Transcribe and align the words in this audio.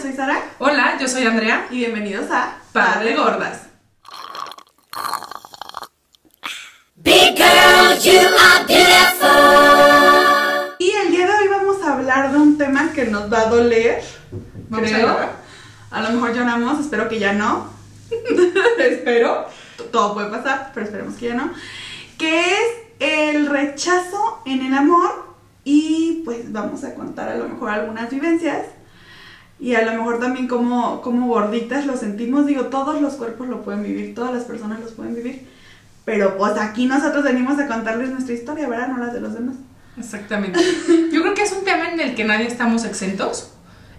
soy 0.00 0.12
Sara. 0.14 0.40
Hola, 0.58 0.96
yo 0.98 1.06
soy 1.06 1.26
Andrea. 1.26 1.66
Y 1.70 1.78
bienvenidos 1.78 2.30
a 2.30 2.56
Par 2.72 3.04
de 3.04 3.14
Gordas. 3.14 3.66
Big 6.96 7.36
girl, 7.36 7.98
you 8.02 8.18
are 8.18 8.64
beautiful. 8.66 9.28
Y 10.78 10.90
el 10.90 11.10
día 11.10 11.26
de 11.26 11.32
hoy 11.34 11.48
vamos 11.48 11.82
a 11.82 11.94
hablar 11.94 12.32
de 12.32 12.38
un 12.38 12.56
tema 12.56 12.92
que 12.94 13.04
nos 13.06 13.30
va 13.30 13.42
a 13.42 13.46
doler. 13.46 14.02
Vamos 14.70 14.90
a 14.90 14.94
creo. 14.94 15.06
llorar. 15.06 15.32
A 15.90 16.00
lo 16.00 16.10
mejor 16.10 16.34
lloramos, 16.34 16.80
espero 16.80 17.08
que 17.08 17.18
ya 17.18 17.34
no. 17.34 17.68
espero. 18.78 19.48
Todo 19.92 20.14
puede 20.14 20.30
pasar, 20.30 20.70
pero 20.72 20.86
esperemos 20.86 21.16
que 21.16 21.28
ya 21.28 21.34
no. 21.34 21.52
Que 22.16 22.40
es 22.40 22.72
el 23.00 23.46
rechazo 23.46 24.40
en 24.46 24.64
el 24.64 24.72
amor. 24.72 25.28
Y 25.64 26.22
pues 26.24 26.50
vamos 26.50 26.84
a 26.84 26.94
contar 26.94 27.28
a 27.28 27.36
lo 27.36 27.48
mejor 27.48 27.68
algunas 27.68 28.08
vivencias. 28.08 28.79
Y 29.60 29.74
a 29.74 29.84
lo 29.84 29.92
mejor 29.92 30.18
también 30.18 30.48
como, 30.48 31.02
como 31.02 31.26
gorditas 31.28 31.86
lo 31.86 31.96
sentimos. 31.96 32.46
Digo, 32.46 32.64
todos 32.64 33.00
los 33.00 33.14
cuerpos 33.14 33.48
lo 33.48 33.62
pueden 33.62 33.82
vivir, 33.82 34.14
todas 34.14 34.34
las 34.34 34.44
personas 34.44 34.80
los 34.80 34.92
pueden 34.92 35.14
vivir. 35.14 35.46
Pero 36.06 36.38
pues 36.38 36.54
aquí 36.56 36.86
nosotros 36.86 37.22
venimos 37.22 37.58
a 37.58 37.66
contarles 37.66 38.10
nuestra 38.10 38.34
historia, 38.34 38.68
¿verdad? 38.68 38.88
No 38.88 38.98
las 38.98 39.12
de 39.12 39.20
los 39.20 39.34
demás. 39.34 39.56
Exactamente. 39.98 40.58
Yo 41.12 41.20
creo 41.20 41.34
que 41.34 41.42
es 41.42 41.52
un 41.52 41.64
tema 41.64 41.90
en 41.90 42.00
el 42.00 42.14
que 42.14 42.24
nadie 42.24 42.46
estamos 42.46 42.84
exentos. 42.84 43.52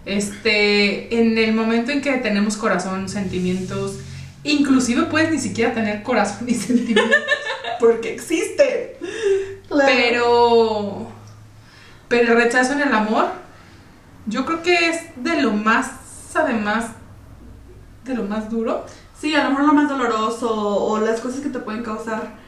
Este, 0.04 1.16
en 1.16 1.38
el 1.38 1.54
momento 1.54 1.92
en 1.92 2.02
que 2.02 2.12
tenemos 2.14 2.56
corazón, 2.56 3.08
sentimientos, 3.08 4.00
inclusive 4.42 5.02
puedes 5.04 5.30
ni 5.30 5.38
siquiera 5.38 5.72
tener 5.72 6.02
corazón 6.02 6.48
y 6.48 6.54
sentimientos. 6.56 7.16
Porque 7.78 8.12
existe. 8.12 8.98
Claro. 9.68 9.92
Pero, 9.94 11.08
pero 12.08 12.32
el 12.32 12.42
rechazo 12.42 12.72
en 12.72 12.80
el 12.80 12.92
amor, 12.92 13.30
yo 14.26 14.44
creo 14.46 14.62
que 14.62 14.88
es 14.90 15.00
de 15.16 15.42
lo 15.42 15.52
más, 15.52 15.90
además, 16.34 16.86
de 18.04 18.14
lo 18.14 18.24
más 18.24 18.50
duro. 18.50 18.84
Sí, 19.18 19.34
a 19.34 19.44
lo 19.44 19.50
mejor 19.50 19.66
lo 19.66 19.72
más 19.74 19.88
doloroso 19.88 20.50
o 20.50 20.98
las 21.00 21.20
cosas 21.20 21.40
que 21.40 21.48
te 21.48 21.60
pueden 21.60 21.82
causar 21.84 22.40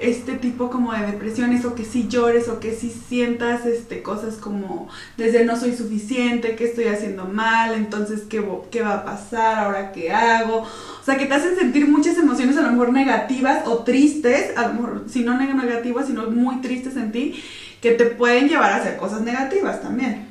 este 0.00 0.32
tipo 0.34 0.70
como 0.70 0.92
de 0.94 1.06
depresiones 1.06 1.64
o 1.66 1.74
que 1.74 1.84
sí 1.84 2.08
llores 2.08 2.48
o 2.48 2.58
que 2.58 2.74
sí 2.74 2.90
sientas 3.08 3.66
este 3.66 4.02
cosas 4.02 4.36
como 4.36 4.88
desde 5.18 5.44
no 5.44 5.56
soy 5.58 5.76
suficiente, 5.76 6.56
qué 6.56 6.64
estoy 6.64 6.86
haciendo 6.86 7.26
mal, 7.26 7.74
entonces 7.74 8.22
qué, 8.28 8.42
qué 8.70 8.82
va 8.82 8.94
a 8.94 9.04
pasar, 9.04 9.58
ahora 9.64 9.92
qué 9.92 10.10
hago. 10.12 10.62
O 10.62 11.04
sea, 11.04 11.18
que 11.18 11.26
te 11.26 11.34
hacen 11.34 11.56
sentir 11.56 11.86
muchas 11.88 12.16
emociones 12.18 12.56
a 12.56 12.62
lo 12.62 12.70
mejor 12.72 12.92
negativas 12.92 13.66
o 13.66 13.78
tristes, 13.84 14.56
a 14.56 14.68
lo 14.68 14.74
mejor 14.74 15.04
si 15.08 15.22
no 15.22 15.34
neg- 15.38 15.54
negativas, 15.54 16.06
sino 16.06 16.30
muy 16.30 16.62
tristes 16.62 16.96
en 16.96 17.12
ti, 17.12 17.42
que 17.82 17.92
te 17.92 18.06
pueden 18.06 18.48
llevar 18.48 18.72
a 18.72 18.76
hacer 18.76 18.96
cosas 18.96 19.20
negativas 19.22 19.82
también. 19.82 20.29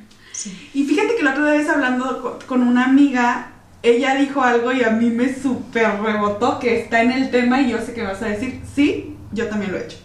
Y 0.74 0.86
fíjate 0.86 1.16
que 1.16 1.24
la 1.24 1.32
otra 1.32 1.44
vez 1.52 1.68
hablando 1.70 2.22
co- 2.22 2.40
con 2.48 2.62
una 2.64 2.86
amiga, 2.86 3.52
ella 3.84 4.16
dijo 4.16 4.42
algo 4.42 4.72
y 4.72 4.84
a 4.84 4.90
mí 4.92 5.10
me 5.10 5.34
súper 5.34 6.02
rebotó 6.02 6.60
que 6.60 6.80
está 6.82 7.02
en 7.02 7.12
el 7.12 7.32
tema 7.32 7.62
y 7.62 7.72
yo 7.72 7.80
sé 7.82 7.94
que 7.94 8.04
vas 8.04 8.22
a 8.22 8.28
decir, 8.28 8.62
sí, 8.76 9.16
yo 9.32 9.48
también 9.48 9.72
lo 9.72 9.78
he 9.78 9.84
hecho. 9.84 9.98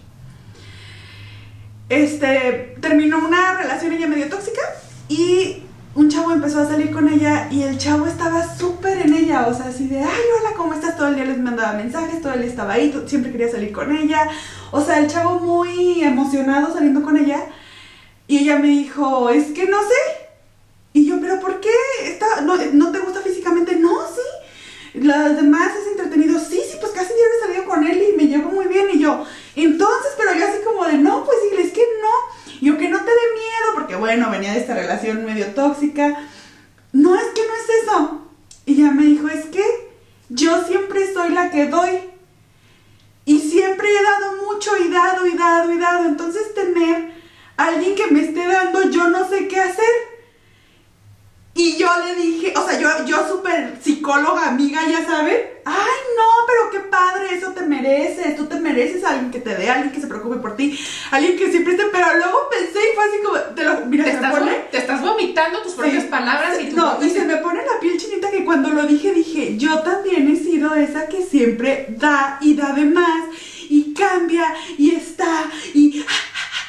Este, 1.89 2.77
terminó 2.81 3.19
una 3.19 3.55
relación 3.59 3.93
ella 3.93 4.07
medio 4.07 4.29
tóxica 4.29 4.63
y 5.09 5.63
un 5.95 6.09
chavo 6.09 6.33
empezó 6.33 6.61
a 6.61 6.67
salir 6.67 6.91
con 6.91 7.09
ella 7.09 7.49
y 7.53 7.63
el 7.63 7.79
chavo 7.79 8.07
estaba 8.07 8.43
súper 8.57 9.03
en 9.03 9.15
ella, 9.15 9.47
o 9.47 9.55
sea, 9.55 9.67
así 9.67 9.87
de, 9.87 9.99
ay, 10.01 10.07
hola, 10.41 10.57
¿cómo 10.57 10.73
estás? 10.75 10.97
Todo 10.97 11.09
el 11.09 11.15
día 11.17 11.27
les 11.27 11.39
mandaba 11.39 11.75
mensajes, 11.75 12.21
todo 12.21 12.33
el 12.33 12.41
día 12.41 12.51
estaba 12.51 12.73
ahí, 12.73 12.93
siempre 13.07 13.31
quería 13.31 13.49
salir 13.51 13.71
con 13.71 13.95
ella. 13.95 14.29
O 14.73 14.81
sea, 14.81 14.99
el 14.99 15.07
chavo 15.09 15.39
muy 15.39 16.03
emocionado 16.03 16.73
saliendo 16.73 17.03
con 17.03 17.17
ella. 17.17 17.45
Y 18.27 18.39
ella 18.39 18.59
me 18.59 18.69
dijo, 18.69 19.29
es 19.31 19.49
que 19.53 19.67
no 19.67 19.77
sé. 19.83 20.24
Y 20.95 21.07
yo, 21.07 21.21
pero 21.21 21.41
¿por 21.41 21.61
qué? 21.61 21.71
Está, 22.05 22.41
no, 22.43 22.57
¿No 22.57 22.93
te 22.93 23.01
gusta 23.01 23.21
físicamente? 23.21 23.75
No, 23.75 23.91
sí. 24.07 25.01
Las 25.01 25.35
demás 25.35 25.73
es 25.77 25.89
entretenido. 25.89 26.39
Sí, 26.39 26.63
sí, 26.71 26.79
pues 26.81 26.93
casi 26.93 27.13
diario 27.13 27.41
salido 27.45 27.65
con 27.65 27.85
él 27.85 28.01
y 28.01 28.17
me 28.17 28.29
llevo 28.29 28.51
muy 28.51 28.67
bien. 28.67 28.87
Y 28.93 29.01
yo, 29.01 29.27
entonces, 29.57 30.13
pero 30.17 30.35
yo 30.35 30.47
así 30.47 30.59
como 30.65 30.85
de, 30.87 30.95
no, 30.95 31.25
pues 31.25 31.37
dile, 31.51 31.65
es 31.65 31.73
que 31.73 31.85
no. 32.01 32.55
Y 32.61 32.67
yo, 32.67 32.79
que 32.79 32.89
no 32.89 32.99
te 32.99 33.11
dé 33.11 33.33
miedo, 33.35 33.75
porque 33.75 33.97
bueno, 33.97 34.31
venía 34.31 34.53
de 34.53 34.61
esta 34.61 34.75
relación 34.75 35.27
medio 35.27 35.47
tóxica. 35.49 36.29
No, 36.93 37.17
es 37.17 37.27
que 37.35 37.43
no 37.43 37.55
es 37.55 37.83
eso. 37.83 38.29
Y 38.67 38.75
ella 38.75 38.93
me 38.93 39.05
dijo, 39.05 39.27
es 39.27 39.47
que 39.47 39.65
yo 40.29 40.65
siempre 40.65 41.13
soy 41.13 41.33
la 41.33 41.51
que 41.51 41.67
doy. 41.67 41.99
Y 43.25 43.41
siempre 43.41 43.89
he 43.89 44.03
dado 44.03 44.37
mucho 44.47 44.71
y 44.77 44.93
dado 44.93 45.27
y 45.27 45.37
dado 45.37 45.73
y 45.73 45.79
dado. 45.79 46.05
Entonces 46.07 46.55
tener 46.55 47.15
a 47.57 47.67
alguien 47.67 47.97
que 47.97 48.07
me 48.13 48.21
esté 48.21 48.47
dando, 48.47 48.89
yo 48.91 49.09
no 49.09 49.29
sé 49.29 49.49
qué 49.49 49.59
hacer. 49.59 50.14
Y 51.57 51.77
yo 51.77 51.89
le 52.05 52.17
dije, 52.17 52.53
o 52.57 52.67
sea, 52.69 52.81
yo, 52.81 53.05
yo 53.07 53.29
súper 53.29 53.79
psicóloga, 53.81 54.49
amiga, 54.49 54.81
ya 54.89 55.05
saben. 55.07 55.37
Ay, 55.65 55.99
no, 56.17 56.25
pero 56.49 56.71
qué 56.73 56.81
padre, 56.91 57.33
eso 57.37 57.53
te 57.53 57.63
mereces. 57.63 58.35
Tú 58.37 58.47
te 58.47 58.57
mereces 58.59 59.05
a 59.05 59.11
alguien 59.11 59.31
que 59.31 59.39
te 59.39 59.55
dé, 59.55 59.71
alguien 59.71 59.93
que 59.93 60.01
se 60.01 60.09
preocupe 60.09 60.37
por 60.39 60.57
ti, 60.57 60.77
alguien 61.13 61.37
que 61.39 61.53
siempre 61.53 61.75
esté. 61.75 61.87
Pero 61.93 62.17
luego 62.17 62.49
pensé 62.51 62.79
y 62.81 62.95
fue 62.97 63.05
así 63.05 63.17
como, 63.25 63.39
te 63.55 63.63
lo, 63.63 63.87
mira, 63.87 64.03
Te 64.05 64.11
se 64.11 64.17
me 64.21 64.27
estás, 64.27 64.41
pone. 64.41 64.53
te 64.73 64.79
estás 64.79 65.01
vomitando 65.01 65.63
tus 65.63 65.75
propias 65.75 66.03
Sí. 66.03 66.09
palabras 66.11 66.61
y 66.61 66.71
tu 66.71 66.77
No, 66.77 66.99
y 67.01 67.09
se 67.11 67.25
me 67.25 67.37
pone 67.37 67.61
la 67.65 67.79
piel 67.81 67.99
chinita 67.99 68.33
que 68.33 68.45
cuando 68.45 68.71
lo 68.71 68.83
dije, 68.83 69.13
dije, 69.13 69.57
yo 69.57 69.79
también 69.81 70.29
he 70.29 70.37
sido 70.37 70.75
esa 70.75 71.07
que 71.07 71.23
siempre 71.25 71.87
da 71.91 72.39
y 72.41 72.55
da 72.57 72.73
de 72.73 72.85
más 72.87 73.27
y 73.71 73.95
cambia 73.95 74.53
y 74.77 74.93
está 74.97 75.45
y, 75.73 76.05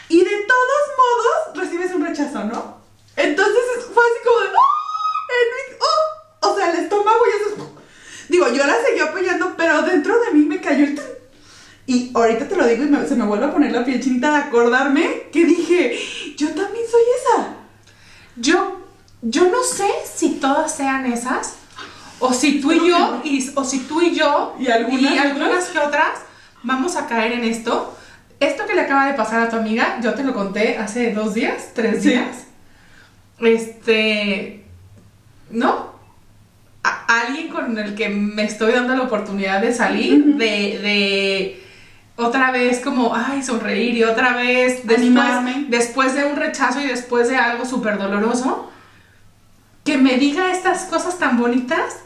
y 0.10 0.18
de 0.24 0.38
todos 0.48 0.84
modos 1.00 1.58
recibes 1.64 1.92
un 1.96 2.06
rechazo, 2.06 2.44
¿no? 2.44 2.76
Entonces 3.18 3.62
fue 3.94 4.04
así 4.04 4.28
como 4.28 4.40
de, 4.42 4.48
¡oh! 4.48 5.32
En 5.32 5.74
mi- 5.74 5.78
¡oh! 5.82 6.50
O 6.52 6.58
sea, 6.58 6.70
el 6.72 6.80
estómago 6.84 7.18
y 7.28 7.42
eso. 7.54 7.72
Digo, 8.28 8.50
yo 8.50 8.66
la 8.66 8.76
seguí 8.84 9.00
apoyando, 9.00 9.54
pero 9.56 9.84
dentro 9.84 10.20
de 10.20 10.32
mí 10.32 10.46
me 10.46 10.60
cayó 10.60 10.84
el... 10.86 10.96
tun. 10.96 11.06
Y 11.88 12.12
ahorita 12.14 12.48
te 12.50 12.56
lo 12.58 12.68
digo 12.68 12.84
y 12.84 12.88
me- 12.88 13.08
se 13.08 13.16
me 13.16 13.26
vuelve 13.26 13.46
a 13.46 13.54
poner 13.54 13.72
la 13.72 13.86
piel 13.86 14.02
chinita 14.04 14.32
de 14.32 14.38
acordarme 14.60 15.24
que 15.32 15.46
dije, 15.46 16.00
yo 16.38 16.48
también 16.50 16.86
soy 16.90 17.02
esa. 17.20 17.48
Yo, 18.38 18.82
yo 19.22 19.50
no 19.50 19.64
sé 19.64 19.88
si 20.14 20.36
todas 20.36 20.74
sean 20.76 21.06
esas, 21.12 21.56
o 22.20 22.34
si 22.34 22.62
tú 22.62 22.72
y 22.72 22.88
yo, 22.90 23.22
y, 23.24 23.50
o 23.56 23.64
si 23.66 23.80
tú 23.80 24.02
y 24.02 24.16
yo, 24.16 24.56
¿Y 24.60 24.68
algunas 24.70 25.20
algunas 25.20 25.66
que 25.66 25.80
otras, 25.80 26.20
vamos 26.64 26.96
a 26.96 27.08
caer 27.08 27.34
en 27.34 27.44
esto. 27.44 27.96
Esto 28.40 28.66
que 28.66 28.76
le 28.76 28.82
acaba 28.82 29.08
de 29.08 29.14
pasar 29.14 29.42
a 29.42 29.50
tu 29.50 29.56
amiga, 29.58 30.00
yo 30.02 30.14
te 30.14 30.24
lo 30.24 30.34
conté 30.34 30.78
hace 30.78 31.14
dos 31.14 31.34
días, 31.34 31.72
tres 31.74 32.02
Sí. 32.04 32.10
días. 32.10 32.46
Este, 33.40 34.64
¿no? 35.50 35.94
A- 36.84 37.22
alguien 37.22 37.50
con 37.50 37.78
el 37.78 37.96
que 37.96 38.10
me 38.10 38.44
estoy 38.44 38.72
dando 38.74 38.96
la 38.96 39.04
oportunidad 39.04 39.62
de 39.62 39.74
salir, 39.74 40.24
de 40.36 41.62
otra 42.18 42.52
vez 42.52 42.80
como, 42.80 43.14
ay, 43.16 43.44
sonreír 43.44 43.96
y 43.96 44.04
otra 44.04 44.34
vez 44.34 44.86
después, 44.88 45.70
después 45.70 46.14
de 46.14 46.26
un 46.26 46.36
rechazo 46.36 46.80
y 46.80 46.88
después 46.88 47.28
de 47.30 47.38
algo 47.38 47.66
súper 47.66 47.98
doloroso, 47.98 48.72
que 49.84 49.98
me 49.98 50.18
diga 50.18 50.52
estas 50.52 50.86
cosas 50.86 51.18
tan 51.20 51.38
bonitas, 51.38 51.98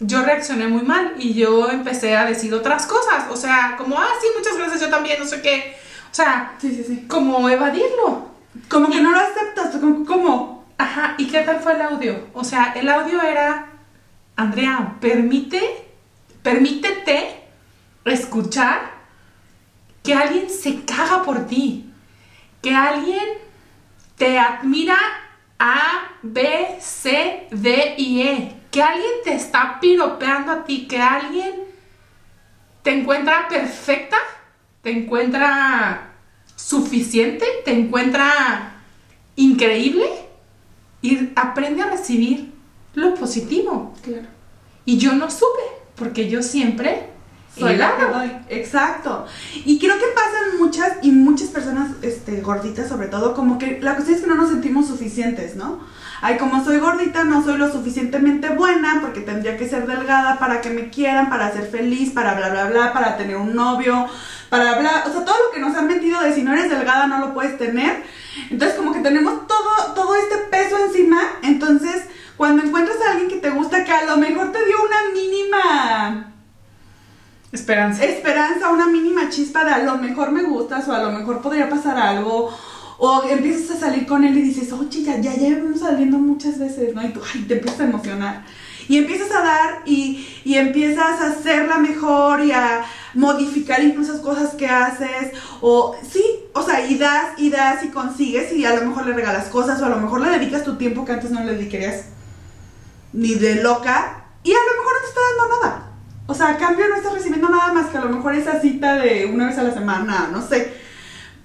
yo 0.00 0.22
reaccioné 0.22 0.66
muy 0.68 0.82
mal 0.82 1.14
y 1.18 1.34
yo 1.34 1.68
empecé 1.70 2.16
a 2.16 2.24
decir 2.24 2.54
otras 2.54 2.86
cosas, 2.86 3.26
o 3.30 3.36
sea, 3.36 3.74
como, 3.76 3.98
ah, 3.98 4.08
sí, 4.20 4.26
muchas 4.36 4.56
gracias, 4.56 4.80
yo 4.80 4.88
también, 4.88 5.18
no 5.20 5.26
sé 5.26 5.42
qué, 5.42 5.76
o 6.10 6.14
sea, 6.14 6.54
Sí, 6.58 6.74
sí, 6.74 6.84
sí. 6.84 7.06
como 7.06 7.48
evadirlo. 7.48 8.30
Como 8.68 8.90
que 8.90 9.00
no 9.00 9.12
lo 9.12 9.18
aceptas, 9.20 9.76
como, 9.76 10.04
como 10.04 10.60
Ajá, 10.80 11.14
¿y 11.18 11.26
qué 11.26 11.40
tal 11.40 11.60
fue 11.60 11.74
el 11.74 11.82
audio? 11.82 12.28
O 12.32 12.42
sea, 12.42 12.72
el 12.74 12.88
audio 12.88 13.20
era, 13.20 13.66
Andrea, 14.34 14.96
permite, 14.98 15.60
permítete 16.42 17.38
escuchar 18.06 18.99
que 20.10 20.16
alguien 20.16 20.50
se 20.50 20.84
caga 20.84 21.22
por 21.22 21.46
ti, 21.46 21.88
que 22.60 22.74
alguien 22.74 23.28
te 24.16 24.40
admira 24.40 24.96
A, 25.56 26.16
B, 26.20 26.78
C, 26.80 27.46
D 27.52 27.94
y 27.96 28.22
E, 28.22 28.56
que 28.72 28.82
alguien 28.82 29.12
te 29.22 29.34
está 29.34 29.78
piropeando 29.80 30.50
a 30.50 30.64
ti, 30.64 30.88
que 30.88 31.00
alguien 31.00 31.52
te 32.82 32.90
encuentra 32.90 33.46
perfecta, 33.46 34.16
te 34.82 34.90
encuentra 34.90 36.10
suficiente, 36.56 37.46
te 37.64 37.70
encuentra 37.70 38.82
increíble 39.36 40.08
y 41.02 41.28
aprende 41.36 41.82
a 41.82 41.90
recibir 41.90 42.52
lo 42.94 43.14
positivo. 43.14 43.94
Claro. 44.02 44.26
Y 44.84 44.98
yo 44.98 45.12
no 45.12 45.30
supe, 45.30 45.62
porque 45.94 46.28
yo 46.28 46.42
siempre 46.42 47.10
soy 47.58 47.76
la. 47.76 48.42
Exacto. 48.48 49.26
Y 49.64 49.78
creo 49.78 49.98
que 49.98 50.06
pasan 50.14 50.58
muchas 50.58 50.92
y 51.02 51.10
muchas 51.10 51.48
personas 51.48 51.90
este, 52.02 52.40
gorditas 52.40 52.88
sobre 52.88 53.08
todo, 53.08 53.34
como 53.34 53.58
que 53.58 53.80
la 53.80 53.94
cuestión 53.94 54.16
es 54.16 54.22
que 54.22 54.28
no 54.28 54.36
nos 54.36 54.50
sentimos 54.50 54.86
suficientes, 54.86 55.56
¿no? 55.56 55.80
Ay, 56.22 56.36
como 56.36 56.62
soy 56.62 56.78
gordita, 56.78 57.24
no 57.24 57.42
soy 57.42 57.56
lo 57.56 57.72
suficientemente 57.72 58.50
buena 58.50 58.98
porque 59.00 59.20
tendría 59.20 59.56
que 59.56 59.68
ser 59.68 59.86
delgada 59.86 60.38
para 60.38 60.60
que 60.60 60.70
me 60.70 60.90
quieran, 60.90 61.30
para 61.30 61.50
ser 61.52 61.66
feliz, 61.68 62.10
para 62.10 62.34
bla, 62.34 62.50
bla, 62.50 62.66
bla, 62.66 62.92
para 62.92 63.16
tener 63.16 63.36
un 63.36 63.54
novio, 63.54 64.06
para 64.50 64.78
bla, 64.78 65.04
o 65.06 65.12
sea, 65.12 65.24
todo 65.24 65.36
lo 65.46 65.50
que 65.52 65.60
nos 65.60 65.74
han 65.76 65.86
metido 65.86 66.20
de 66.20 66.34
si 66.34 66.42
no 66.42 66.52
eres 66.52 66.68
delgada 66.68 67.06
no 67.06 67.18
lo 67.18 67.32
puedes 67.32 67.56
tener. 67.56 68.04
Entonces, 68.50 68.76
como 68.76 68.92
que 68.92 69.00
tenemos 69.00 69.46
todo, 69.46 69.94
todo 69.94 70.14
este 70.14 70.36
peso 70.50 70.76
encima, 70.78 71.20
entonces, 71.42 72.04
cuando 72.36 72.62
encuentras 72.62 72.98
a 73.00 73.12
alguien 73.12 73.30
que 73.30 73.36
te 73.36 73.50
gusta, 73.50 73.84
que 73.84 73.92
a 73.92 74.04
lo 74.04 74.18
mejor 74.18 74.52
te 74.52 74.64
dio 74.66 74.76
una 74.82 75.14
mínima 75.14 76.29
Esperanza. 77.52 78.04
esperanza, 78.04 78.70
una 78.70 78.86
mínima 78.86 79.28
chispa 79.28 79.64
de 79.64 79.72
a 79.72 79.82
lo 79.82 79.96
mejor 79.96 80.30
me 80.30 80.44
gustas 80.44 80.86
o 80.86 80.92
a 80.92 81.02
lo 81.02 81.10
mejor 81.10 81.42
podría 81.42 81.68
pasar 81.68 81.98
algo. 81.98 82.50
O 82.98 83.24
empiezas 83.24 83.76
a 83.76 83.80
salir 83.80 84.06
con 84.06 84.24
él 84.24 84.36
y 84.38 84.42
dices, 84.42 84.72
oye, 84.72 85.02
ya, 85.02 85.18
ya 85.18 85.34
llevamos 85.34 85.80
saliendo 85.80 86.18
muchas 86.18 86.58
veces, 86.58 86.94
¿no? 86.94 87.02
Y 87.02 87.08
tú, 87.08 87.20
te 87.48 87.54
empiezas 87.54 87.80
a 87.80 87.84
emocionar. 87.84 88.44
Y 88.88 88.98
empiezas 88.98 89.30
a 89.32 89.42
dar 89.42 89.82
y, 89.84 90.28
y 90.44 90.56
empiezas 90.56 91.20
a 91.20 91.28
hacerla 91.28 91.78
mejor 91.78 92.44
y 92.44 92.52
a 92.52 92.84
modificar 93.14 93.82
incluso 93.82 94.20
cosas 94.22 94.54
que 94.54 94.68
haces. 94.68 95.32
O 95.60 95.96
sí, 96.08 96.22
o 96.52 96.62
sea, 96.62 96.86
y 96.86 96.98
das 96.98 97.38
y 97.38 97.50
das 97.50 97.84
y 97.84 97.88
consigues 97.88 98.52
y 98.52 98.64
a 98.64 98.76
lo 98.76 98.86
mejor 98.86 99.06
le 99.06 99.14
regalas 99.14 99.46
cosas 99.46 99.80
o 99.80 99.86
a 99.86 99.88
lo 99.88 99.96
mejor 99.96 100.20
le 100.20 100.38
dedicas 100.38 100.64
tu 100.64 100.76
tiempo 100.76 101.04
que 101.04 101.12
antes 101.12 101.30
no 101.30 101.42
le 101.42 101.54
dedicarías 101.54 102.04
ni 103.12 103.34
de 103.34 103.56
loca. 103.56 104.24
Y 104.44 104.52
a 104.52 104.56
lo 104.56 104.78
mejor 104.78 104.94
no 104.94 105.00
te 105.00 105.08
está 105.08 105.20
dando 105.38 105.56
nada. 105.56 105.89
O 106.30 106.34
sea, 106.34 106.50
a 106.50 106.58
cambio 106.58 106.86
no 106.88 106.94
estás 106.94 107.12
recibiendo 107.12 107.48
nada 107.48 107.72
más 107.72 107.88
que 107.88 107.98
a 107.98 108.02
lo 108.02 108.08
mejor 108.08 108.36
esa 108.36 108.60
cita 108.60 108.94
de 108.94 109.26
una 109.26 109.48
vez 109.48 109.58
a 109.58 109.64
la 109.64 109.74
semana, 109.74 110.28
no 110.30 110.46
sé. 110.46 110.72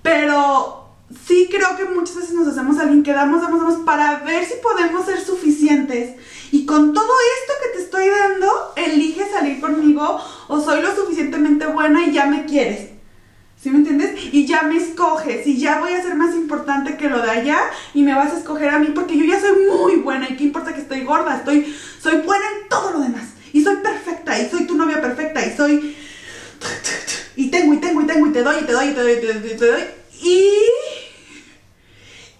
Pero 0.04 0.90
sí 1.26 1.50
creo 1.50 1.76
que 1.76 1.86
muchas 1.86 2.18
veces 2.18 2.34
nos 2.36 2.50
hacemos 2.50 2.78
alguien 2.78 3.02
que 3.02 3.12
damos, 3.12 3.42
damos, 3.42 3.62
damos 3.62 3.80
para 3.84 4.20
ver 4.20 4.46
si 4.46 4.54
podemos 4.62 5.08
ser 5.08 5.20
suficientes. 5.20 6.14
Y 6.52 6.68
con 6.68 6.94
todo 6.94 7.04
esto 7.04 7.54
que 7.64 7.80
te 7.80 7.84
estoy 7.84 8.10
dando, 8.10 8.48
elige 8.76 9.28
salir 9.28 9.60
conmigo 9.60 10.20
o 10.50 10.62
soy 10.62 10.84
lo 10.84 10.96
suficientemente 10.96 11.66
buena 11.66 12.06
y 12.06 12.12
ya 12.12 12.28
me 12.28 12.46
quieres. 12.46 12.92
¿Sí 13.60 13.72
me 13.72 13.78
entiendes? 13.78 14.12
Y 14.32 14.46
ya 14.46 14.62
me 14.62 14.78
escoges 14.78 15.48
y 15.48 15.58
ya 15.58 15.80
voy 15.80 15.94
a 15.94 16.04
ser 16.04 16.14
más 16.14 16.36
importante 16.36 16.96
que 16.96 17.10
lo 17.10 17.24
de 17.24 17.32
allá 17.32 17.58
y 17.96 18.04
me 18.04 18.14
vas 18.14 18.34
a 18.34 18.38
escoger 18.38 18.70
a 18.70 18.78
mí 18.78 18.90
porque 18.94 19.18
yo 19.18 19.26
ya 19.26 19.42
soy 19.42 19.66
muy 19.68 19.96
buena 19.96 20.30
y 20.30 20.38
qué 20.38 20.44
importa 20.44 20.76
que 20.76 20.82
estoy 20.82 21.04
gorda, 21.04 21.38
estoy 21.38 21.76
soy 22.00 22.18
buena 22.18 22.46
en 22.62 22.70
todo 22.70 22.92
lo 22.92 23.00
demás 23.00 23.35
y 23.56 23.64
soy 23.64 23.78
perfecta 23.78 24.38
y 24.38 24.50
soy 24.50 24.68
tu 24.68 24.76
novia 24.76 25.02
perfecta 25.02 25.46
y 25.46 25.56
soy 25.56 25.96
y 27.38 27.50
tengo 27.50 27.74
y 27.74 27.78
tengo 27.78 28.02
y 28.02 28.06
tengo 28.06 28.28
y 28.28 28.32
te 28.34 28.44
doy 28.44 28.58
y 28.58 28.66
te 28.66 28.74
doy 28.74 28.88
y 28.90 28.94
te 28.94 29.02
doy 29.02 29.14
y 29.14 29.22
te 29.22 29.34
doy 29.34 29.52
y 29.54 29.58
te 29.58 29.66
doy 29.66 29.84
y 30.22 30.50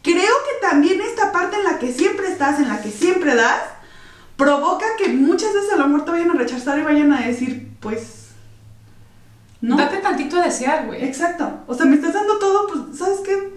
creo 0.02 0.34
que 0.44 0.68
también 0.68 1.00
esta 1.00 1.32
parte 1.32 1.56
en 1.56 1.64
la 1.64 1.80
que 1.80 1.94
siempre 1.94 2.28
estás, 2.28 2.60
en 2.60 2.68
la 2.68 2.82
que 2.82 2.92
siempre 2.92 3.34
das, 3.34 3.62
provoca 4.36 4.86
que 4.98 5.08
muchas 5.08 5.54
veces 5.54 5.72
a 5.72 5.78
lo 5.78 5.88
mejor 5.88 6.04
te 6.04 6.12
vayan 6.12 6.32
a 6.32 6.34
rechazar 6.34 6.80
y 6.80 6.84
vayan 6.84 7.14
a 7.14 7.26
decir, 7.26 7.70
pues, 7.80 8.26
no. 9.62 9.78
Date 9.78 9.98
tantito 9.98 10.38
a 10.38 10.44
desear, 10.44 10.86
güey. 10.86 11.04
Exacto. 11.04 11.62
O 11.66 11.74
sea, 11.74 11.86
me 11.86 11.96
estás 11.96 12.14
dando 12.14 12.38
todo, 12.38 12.68
pues, 12.68 13.00
¿sabes 13.00 13.20
qué? 13.26 13.54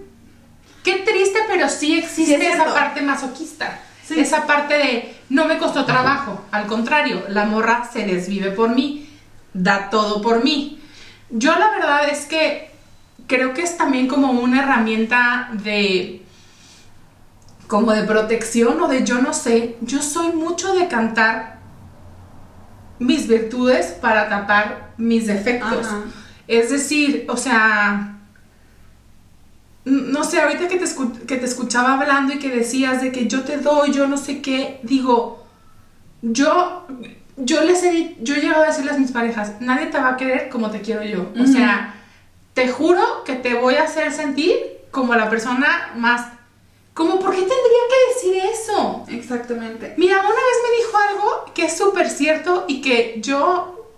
Qué 0.83 1.03
triste, 1.03 1.39
pero 1.47 1.69
sí 1.69 1.99
existe 1.99 2.37
Sí, 2.37 2.45
es 2.45 2.55
esa 2.55 2.73
parte 2.73 3.01
masoquista. 3.01 3.79
Sí. 4.09 4.19
Esa 4.19 4.47
parte 4.47 4.73
de 4.73 5.15
no 5.29 5.45
me 5.45 5.59
costó 5.59 5.85
trabajo. 5.85 6.43
Al 6.49 6.65
contrario, 6.65 7.23
la 7.29 7.45
morra 7.45 7.87
se 7.93 8.07
desvive 8.07 8.49
por 8.49 8.73
mí. 8.73 9.07
Da 9.53 9.91
todo 9.91 10.19
por 10.19 10.43
mí. 10.43 10.81
Yo 11.29 11.57
la 11.59 11.69
verdad 11.69 12.09
es 12.09 12.25
que 12.25 12.71
creo 13.27 13.53
que 13.53 13.61
es 13.61 13.77
también 13.77 14.07
como 14.07 14.31
una 14.31 14.63
herramienta 14.63 15.51
de 15.53 16.25
como 17.67 17.91
de 17.91 18.01
protección 18.01 18.81
o 18.81 18.87
de 18.87 19.05
yo 19.05 19.21
no 19.21 19.31
sé. 19.31 19.77
Yo 19.81 20.01
soy 20.01 20.31
mucho 20.31 20.73
de 20.73 20.87
cantar 20.87 21.59
mis 22.97 23.27
virtudes 23.27 23.95
para 24.01 24.27
tapar 24.27 24.93
mis 24.97 25.27
defectos. 25.27 25.85
Ajá. 25.85 26.01
Es 26.47 26.71
decir, 26.71 27.27
o 27.29 27.37
sea, 27.37 28.18
no 29.89 30.23
sé, 30.23 30.39
ahorita 30.39 30.67
que 30.67 30.77
te, 30.77 30.85
que 31.25 31.37
te 31.37 31.45
escuchaba 31.45 31.93
hablando 31.93 32.33
y 32.33 32.39
que 32.39 32.49
decías 32.49 33.01
de 33.01 33.11
que 33.11 33.27
yo 33.27 33.43
te 33.43 33.57
doy, 33.57 33.91
yo 33.91 34.07
no 34.07 34.17
sé 34.17 34.41
qué, 34.41 34.79
digo, 34.83 35.45
yo, 36.21 36.85
yo 37.37 37.63
les 37.63 37.83
he, 37.83 38.15
yo 38.21 38.35
he 38.35 38.41
llegado 38.41 38.63
a 38.63 38.67
decirles 38.67 38.95
a 38.95 38.99
mis 38.99 39.11
parejas, 39.11 39.53
nadie 39.59 39.87
te 39.87 39.99
va 39.99 40.09
a 40.09 40.17
querer 40.17 40.49
como 40.49 40.69
te 40.69 40.81
quiero 40.81 41.03
yo. 41.03 41.31
O 41.41 41.45
sea, 41.45 41.95
te 42.53 42.67
juro 42.69 43.23
que 43.23 43.35
te 43.35 43.53
voy 43.53 43.75
a 43.75 43.83
hacer 43.83 44.11
sentir 44.11 44.55
como 44.91 45.15
la 45.15 45.29
persona 45.29 45.91
más, 45.95 46.27
como, 46.93 47.19
¿por 47.19 47.31
qué 47.31 47.37
tendría 47.37 47.57
que 47.61 48.13
decir 48.13 48.43
eso? 48.51 49.05
Exactamente. 49.07 49.93
Mira, 49.97 50.19
una 50.19 50.29
vez 50.29 50.57
me 50.63 50.77
dijo 50.77 50.97
algo 50.97 51.53
que 51.53 51.65
es 51.65 51.77
súper 51.77 52.09
cierto 52.09 52.65
y 52.67 52.81
que 52.81 53.19
yo 53.21 53.93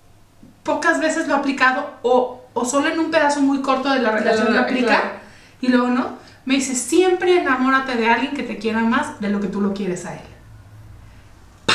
pocas 0.64 1.00
veces 1.00 1.28
lo 1.28 1.34
he 1.34 1.38
aplicado 1.38 1.90
o, 2.04 2.42
o 2.54 2.66
solo 2.66 2.90
en 2.90 3.00
un 3.00 3.10
pedazo 3.10 3.42
muy 3.42 3.62
corto 3.62 3.90
de 3.90 4.00
la 4.00 4.12
relación 4.12 4.48
Claro, 4.48 4.62
lo 4.62 4.68
aplica 4.68 4.88
claro. 4.88 5.21
Y 5.62 5.68
luego 5.68 5.88
no. 5.88 6.18
Me 6.46 6.56
dice, 6.56 6.76
siempre 6.76 7.40
enamórate 7.40 7.96
de 7.96 8.10
alguien 8.10 8.34
que 8.34 8.44
te 8.44 8.58
quiera 8.58 8.82
más 8.82 9.20
de 9.22 9.30
lo 9.30 9.40
que 9.40 9.48
tú 9.48 9.62
lo 9.62 9.74
quieres 9.74 10.06
a 10.06 10.16
él. 10.16 10.22
¡Pah! 11.68 11.74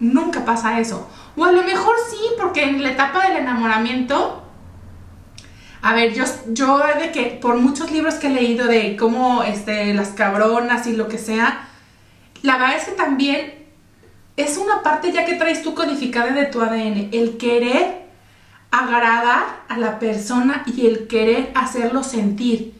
Nunca 0.00 0.44
pasa 0.44 0.78
eso. 0.78 1.08
O 1.36 1.44
a 1.44 1.52
lo 1.52 1.62
mejor 1.62 1.96
sí, 2.10 2.18
porque 2.38 2.64
en 2.64 2.82
la 2.82 2.90
etapa 2.90 3.26
del 3.26 3.38
enamoramiento 3.38 4.44
a 5.84 5.92
ver, 5.92 6.14
yo, 6.14 6.24
yo 6.48 6.80
de 6.98 7.12
que 7.12 7.38
por 7.42 7.56
muchos 7.56 7.90
libros 7.90 8.14
que 8.14 8.28
he 8.28 8.30
leído 8.30 8.66
de 8.66 8.96
cómo 8.96 9.42
este, 9.42 9.92
las 9.92 10.08
cabronas 10.08 10.86
y 10.86 10.96
lo 10.96 11.08
que 11.08 11.18
sea, 11.18 11.68
la 12.40 12.56
verdad 12.56 12.76
es 12.76 12.84
que 12.84 12.92
también 12.92 13.66
es 14.38 14.56
una 14.56 14.82
parte 14.82 15.12
ya 15.12 15.26
que 15.26 15.34
traes 15.34 15.62
tú 15.62 15.74
codificada 15.74 16.32
de 16.32 16.46
tu 16.46 16.62
ADN, 16.62 17.10
el 17.12 17.36
querer 17.36 18.03
agradar 18.78 19.44
a 19.68 19.78
la 19.78 19.98
persona 19.98 20.62
y 20.66 20.86
el 20.86 21.06
querer 21.06 21.52
hacerlo 21.54 22.02
sentir. 22.02 22.74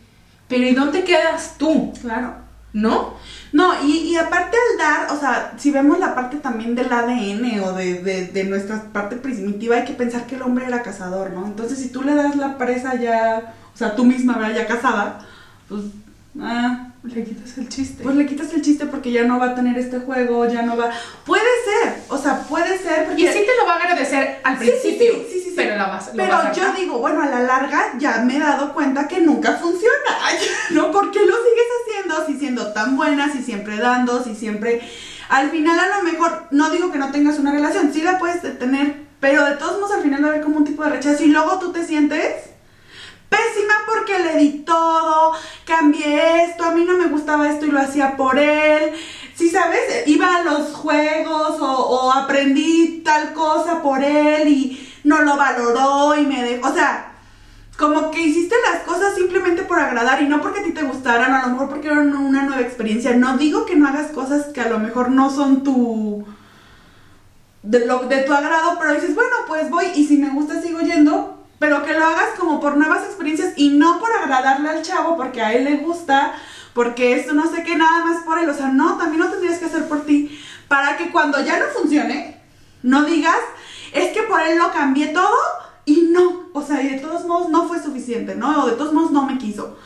Pero 0.49 0.65
¿y 0.65 0.75
dónde 0.75 1.05
quedas 1.05 1.55
tú? 1.59 1.93
Claro. 2.01 2.35
¿No? 2.73 3.15
No, 3.53 3.73
y, 3.85 3.99
y 3.99 4.17
aparte 4.17 4.57
al 4.57 4.79
dar, 4.79 5.13
o 5.13 5.21
sea, 5.21 5.55
si 5.57 5.71
vemos 5.71 6.01
la 6.01 6.17
parte 6.17 6.39
también 6.39 6.75
del 6.75 6.93
ADN 6.93 7.61
o 7.61 7.73
de, 7.73 8.03
de, 8.03 8.27
de 8.27 8.45
nuestra 8.45 8.83
parte 8.93 9.15
primitiva, 9.15 9.77
hay 9.77 9.85
que 9.85 9.93
pensar 9.93 10.27
que 10.27 10.35
el 10.35 10.43
hombre 10.43 10.67
era 10.67 10.83
cazador, 10.83 11.31
¿no? 11.31 11.47
Entonces, 11.47 11.79
si 11.79 11.91
tú 11.91 12.03
le 12.03 12.17
das 12.17 12.35
la 12.35 12.59
presa 12.59 12.97
ya, 12.97 13.55
o 13.73 13.79
sea, 13.79 13.95
tú 13.95 14.05
misma, 14.05 14.39
¿verdad? 14.39 14.57
Ya 14.57 14.67
casada, 14.67 15.21
pues, 15.69 15.83
ah, 16.41 16.89
Le 17.05 17.23
quitas 17.23 17.59
el 17.59 17.69
chiste. 17.69 18.03
pues 18.03 18.17
le 18.17 18.25
quitas 18.25 18.51
el 18.55 18.63
chiste 18.63 18.87
porque 18.87 19.13
ya 19.13 19.25
no 19.25 19.39
va 19.39 19.51
a 19.51 19.55
tener 19.55 19.77
este 19.79 19.99
juego, 19.99 20.49
ya 20.49 20.63
no 20.63 20.75
va... 20.75 20.91
Puede 21.27 21.43
ser, 21.43 21.97
o 22.09 22.17
sea, 22.17 22.41
puede 22.49 22.79
ser 22.79 23.05
porque... 23.05 23.23
y 23.23 23.27
sí 23.27 23.41
te 23.41 23.57
lo 23.61 23.67
va 23.67 23.75
a 23.75 23.77
agradecer 23.77 24.41
al 24.43 24.59
Sí, 24.59 24.65
sí, 24.65 24.73
sí, 24.73 24.89
principio, 24.97 25.25
sí, 25.31 25.41
sí, 25.41 25.51
sí. 25.51 25.53
pero 25.55 25.77
la 25.77 25.87
vas, 25.89 26.11
Pero 26.17 26.33
vas 26.33 26.47
a 26.47 26.53
yo 26.53 26.73
digo, 26.73 26.99
bueno, 27.01 27.21
a 27.21 27.27
la 27.27 27.41
larga 27.41 27.93
ya 27.99 28.23
me 28.25 28.37
he 28.37 28.41
dado 28.41 28.73
cuenta 28.73 29.07
que 29.07 29.21
nunca 29.21 29.53
funciona. 29.53 29.95
¿No? 30.71 30.91
¿Por 30.91 31.11
qué 31.11 31.21
lo 31.21 31.27
sigues 31.27 31.67
haciendo 31.83 32.27
si 32.27 32.39
siendo 32.39 32.73
tan 32.73 32.97
buena, 32.97 33.31
si 33.31 33.43
siempre 33.43 33.77
dando, 33.77 34.25
si 34.25 34.35
siempre... 34.35 34.81
Al 35.29 35.51
final 35.51 35.79
a 35.79 35.99
lo 35.99 36.05
mejor, 36.05 36.45
no 36.53 36.71
digo 36.71 36.91
que 36.91 36.99
no 36.99 37.11
tengas 37.13 37.39
una 37.39 37.53
relación, 37.53 37.93
sí 37.93 38.01
la 38.01 38.19
puedes 38.19 38.41
tener, 38.59 38.97
pero 39.21 39.45
de 39.45 39.57
todos 39.57 39.81
modos 39.81 39.97
al 39.97 40.03
final 40.03 40.23
va 40.23 40.29
a 40.29 40.31
haber 40.31 40.43
como 40.43 40.57
un 40.57 40.65
tipo 40.65 40.83
de 40.85 40.91
rechazo 40.91 41.23
y 41.23 41.29
luego 41.29 41.59
tú 41.59 41.73
te 41.73 41.85
sientes 41.85 42.54
pésima 43.35 43.75
porque 43.87 44.19
le 44.19 44.37
di 44.37 44.51
todo, 44.65 45.33
cambié 45.65 46.45
esto, 46.45 46.65
a 46.65 46.71
mí 46.73 46.85
no 46.85 46.97
me 46.97 47.07
gustaba 47.07 47.49
esto 47.49 47.67
y 47.67 47.71
lo 47.71 47.81
hacía 47.81 48.17
por 48.17 48.39
él. 48.39 48.93
Si 49.35 49.51
sabes, 49.51 50.07
iba 50.07 50.37
a 50.37 50.43
los 50.43 50.73
juegos 50.75 51.61
o, 51.61 51.73
o 51.73 52.13
aprendí 52.13 53.03
tal 53.05 53.33
cosa 53.33 53.83
por 53.83 54.03
él 54.03 54.49
y 54.49 54.93
no 55.03 55.23
lo 55.23 55.37
valoró 55.37 56.17
y 56.17 56.27
me 56.27 56.43
dejó, 56.45 56.69
o 56.69 56.75
sea, 56.75 57.13
como 57.77 58.13
que 58.13 58.21
hiciste 58.21 58.55
las 58.71 58.83
cosas 58.83 59.15
simplemente 59.17 59.63
por 59.63 59.81
agradar 59.81 60.23
y 60.23 60.29
no 60.29 60.41
porque 60.41 60.61
a 60.61 60.65
ti 60.65 60.73
te 60.73 60.85
gustaran, 60.85 61.33
a 61.33 61.43
lo 61.43 61.53
mejor 61.53 61.69
porque 61.69 61.89
era 61.89 62.01
una 62.01 62.43
nueva 62.45 62.61
experiencia. 62.61 63.17
No 63.17 63.37
digo 63.37 63.67
que 63.67 63.75
no 63.75 63.89
hagas 63.89 64.13
cosas 64.13 64.47
que 64.47 64.61
a 64.61 64.69
lo 64.69 64.79
mejor 64.79 65.11
no 65.11 65.31
son 65.31 65.65
tu 65.65 66.25
de, 67.65 67.87
lo, 67.87 68.01
de 68.01 68.19
tu 68.19 68.33
agrado, 68.33 68.77
pero 68.79 68.95
dices, 68.95 69.15
bueno, 69.15 69.31
pues 69.49 69.71
voy 69.71 69.87
y 69.97 70.07
si 70.07 70.19
me 70.19 70.31
gusta 70.31 70.63
sigo 70.63 70.81
yendo, 70.81 71.44
pero 71.59 71.85
que 71.85 71.95
lo 71.95 72.05
hagas 72.05 72.39
como 72.39 72.61
por 72.61 72.77
nuevas 72.77 73.05
experiencias 73.05 73.55
y 73.57 73.71
no 73.71 73.99
por 74.01 74.11
agradarle 74.13 74.69
al 74.69 74.83
chavo 74.83 75.17
porque 75.17 75.43
a 75.43 75.53
él 75.53 75.65
le 75.65 75.77
gusta, 75.77 76.35
porque 76.73 77.15
esto 77.15 77.33
no 77.35 77.51
sé 77.51 77.63
qué, 77.63 77.77
nada 77.77 78.05
más 78.05 78.23
por 78.25 78.39
él, 78.39 78.49
o 78.49 78.55
sea, 78.55 78.69
no, 78.69 78.97
también 78.97 79.23
lo 79.23 79.31
tendrías 79.31 79.59
que 79.59 79.67
hacer 79.67 79.89
por 79.89 80.05
ti, 80.05 80.39
para 80.69 80.97
que 80.97 81.11
cuando 81.11 81.43
ya 81.45 81.59
no 81.59 81.67
funcione, 81.67 82.41
no 82.83 83.05
digas, 83.05 83.39
es 83.93 84.13
que 84.13 84.23
por 84.25 84.41
él 84.43 84.59
lo 84.59 84.73
cambié 84.73 85.09
todo 85.09 85.37
y 85.85 86.09
no, 86.11 86.49
o 86.53 86.63
sea, 86.63 86.83
y 86.83 86.89
de 86.89 86.99
todos 86.99 87.25
modos 87.27 87.49
no 87.49 87.69
fue 87.69 87.83
suficiente, 87.83 88.35
¿no? 88.35 88.65
O 88.65 88.67
de 88.67 88.77
todos 88.77 88.93
modos 88.93 89.11
no 89.11 89.25
me 89.25 89.39
quiso. 89.39 89.77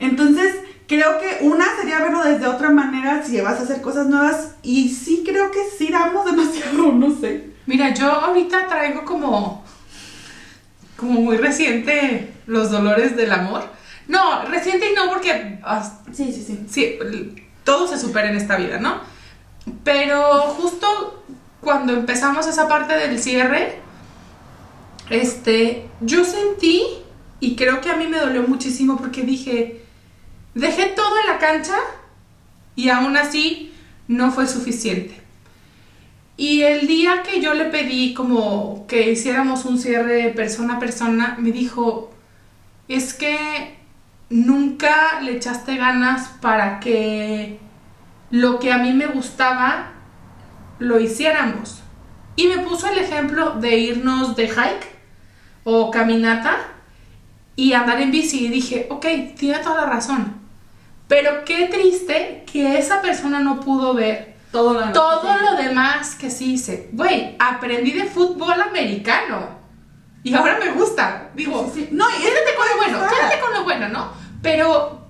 Entonces, 0.00 0.56
creo 0.88 1.18
que 1.18 1.44
una 1.46 1.64
sería 1.76 2.00
verlo 2.00 2.22
desde 2.22 2.46
otra 2.46 2.70
manera 2.70 3.24
si 3.24 3.40
vas 3.40 3.60
a 3.60 3.62
hacer 3.62 3.80
cosas 3.80 4.08
nuevas 4.08 4.56
y 4.62 4.88
sí 4.88 5.22
creo 5.24 5.50
que 5.50 5.60
sí 5.78 5.90
damos 5.90 6.24
demasiado, 6.30 6.92
no 6.92 7.14
sé. 7.14 7.52
Mira, 7.66 7.94
yo 7.94 8.10
ahorita 8.10 8.66
traigo 8.66 9.04
como, 9.04 9.61
como 11.02 11.20
muy 11.20 11.36
reciente 11.36 12.32
los 12.46 12.70
dolores 12.70 13.16
del 13.16 13.32
amor. 13.32 13.64
No, 14.08 14.44
reciente 14.46 14.90
y 14.90 14.94
no 14.94 15.10
porque 15.10 15.58
ah, 15.64 15.98
Sí, 16.12 16.32
sí, 16.32 16.44
sí. 16.44 16.66
sí, 16.70 16.98
todo 17.64 17.86
se 17.88 17.98
supera 17.98 18.30
en 18.30 18.36
esta 18.36 18.56
vida, 18.56 18.78
¿no? 18.78 19.00
Pero 19.84 20.22
justo 20.56 21.24
cuando 21.60 21.92
empezamos 21.92 22.46
esa 22.46 22.68
parte 22.68 22.94
del 22.94 23.18
cierre, 23.18 23.78
este, 25.10 25.88
yo 26.00 26.24
sentí 26.24 26.82
y 27.40 27.56
creo 27.56 27.80
que 27.80 27.90
a 27.90 27.96
mí 27.96 28.06
me 28.06 28.18
dolió 28.18 28.42
muchísimo 28.42 28.96
porque 28.96 29.22
dije, 29.22 29.84
dejé 30.54 30.86
todo 30.86 31.18
en 31.20 31.26
la 31.26 31.38
cancha 31.38 31.76
y 32.76 32.88
aún 32.88 33.16
así 33.16 33.72
no 34.08 34.30
fue 34.30 34.46
suficiente. 34.46 35.21
Y 36.36 36.62
el 36.62 36.86
día 36.86 37.22
que 37.22 37.40
yo 37.40 37.54
le 37.54 37.66
pedí 37.66 38.14
como 38.14 38.86
que 38.86 39.10
hiciéramos 39.10 39.64
un 39.64 39.78
cierre 39.78 40.30
persona 40.30 40.74
a 40.74 40.78
persona, 40.78 41.36
me 41.38 41.52
dijo, 41.52 42.10
es 42.88 43.14
que 43.14 43.76
nunca 44.30 45.20
le 45.20 45.36
echaste 45.36 45.76
ganas 45.76 46.28
para 46.40 46.80
que 46.80 47.58
lo 48.30 48.58
que 48.58 48.72
a 48.72 48.78
mí 48.78 48.92
me 48.92 49.06
gustaba 49.06 49.92
lo 50.78 50.98
hiciéramos. 50.98 51.82
Y 52.34 52.46
me 52.46 52.58
puso 52.58 52.88
el 52.88 52.98
ejemplo 52.98 53.52
de 53.52 53.76
irnos 53.76 54.34
de 54.36 54.48
hike 54.48 54.88
o 55.64 55.90
caminata 55.90 56.56
y 57.56 57.74
andar 57.74 58.00
en 58.00 58.10
bici. 58.10 58.46
Y 58.46 58.48
dije, 58.48 58.86
ok, 58.90 59.06
tiene 59.36 59.58
toda 59.58 59.82
la 59.82 59.90
razón. 59.90 60.40
Pero 61.08 61.44
qué 61.44 61.66
triste 61.66 62.44
que 62.50 62.78
esa 62.78 63.02
persona 63.02 63.40
no 63.40 63.60
pudo 63.60 63.92
ver 63.92 64.31
Todo 64.52 64.74
lo 64.74 64.92
todo 64.92 65.24
lo 65.38 65.56
demás 65.56 66.14
que 66.14 66.30
sí 66.30 66.52
hice. 66.54 66.90
Güey, 66.92 67.36
aprendí 67.38 67.92
de 67.92 68.04
fútbol 68.04 68.60
americano. 68.60 69.62
Y 70.22 70.34
ahora 70.34 70.58
me 70.58 70.70
gusta. 70.72 71.30
Digo, 71.34 71.70
Sí, 71.74 71.86
sí. 71.86 71.88
No, 71.90 72.04
y 72.10 72.22
quédate 72.22 72.54
con 72.54 72.68
lo 72.68 72.76
bueno, 72.76 73.08
quédate 73.08 73.40
con 73.40 73.52
lo 73.54 73.64
bueno, 73.64 73.88
¿no? 73.88 74.12
Pero, 74.42 75.00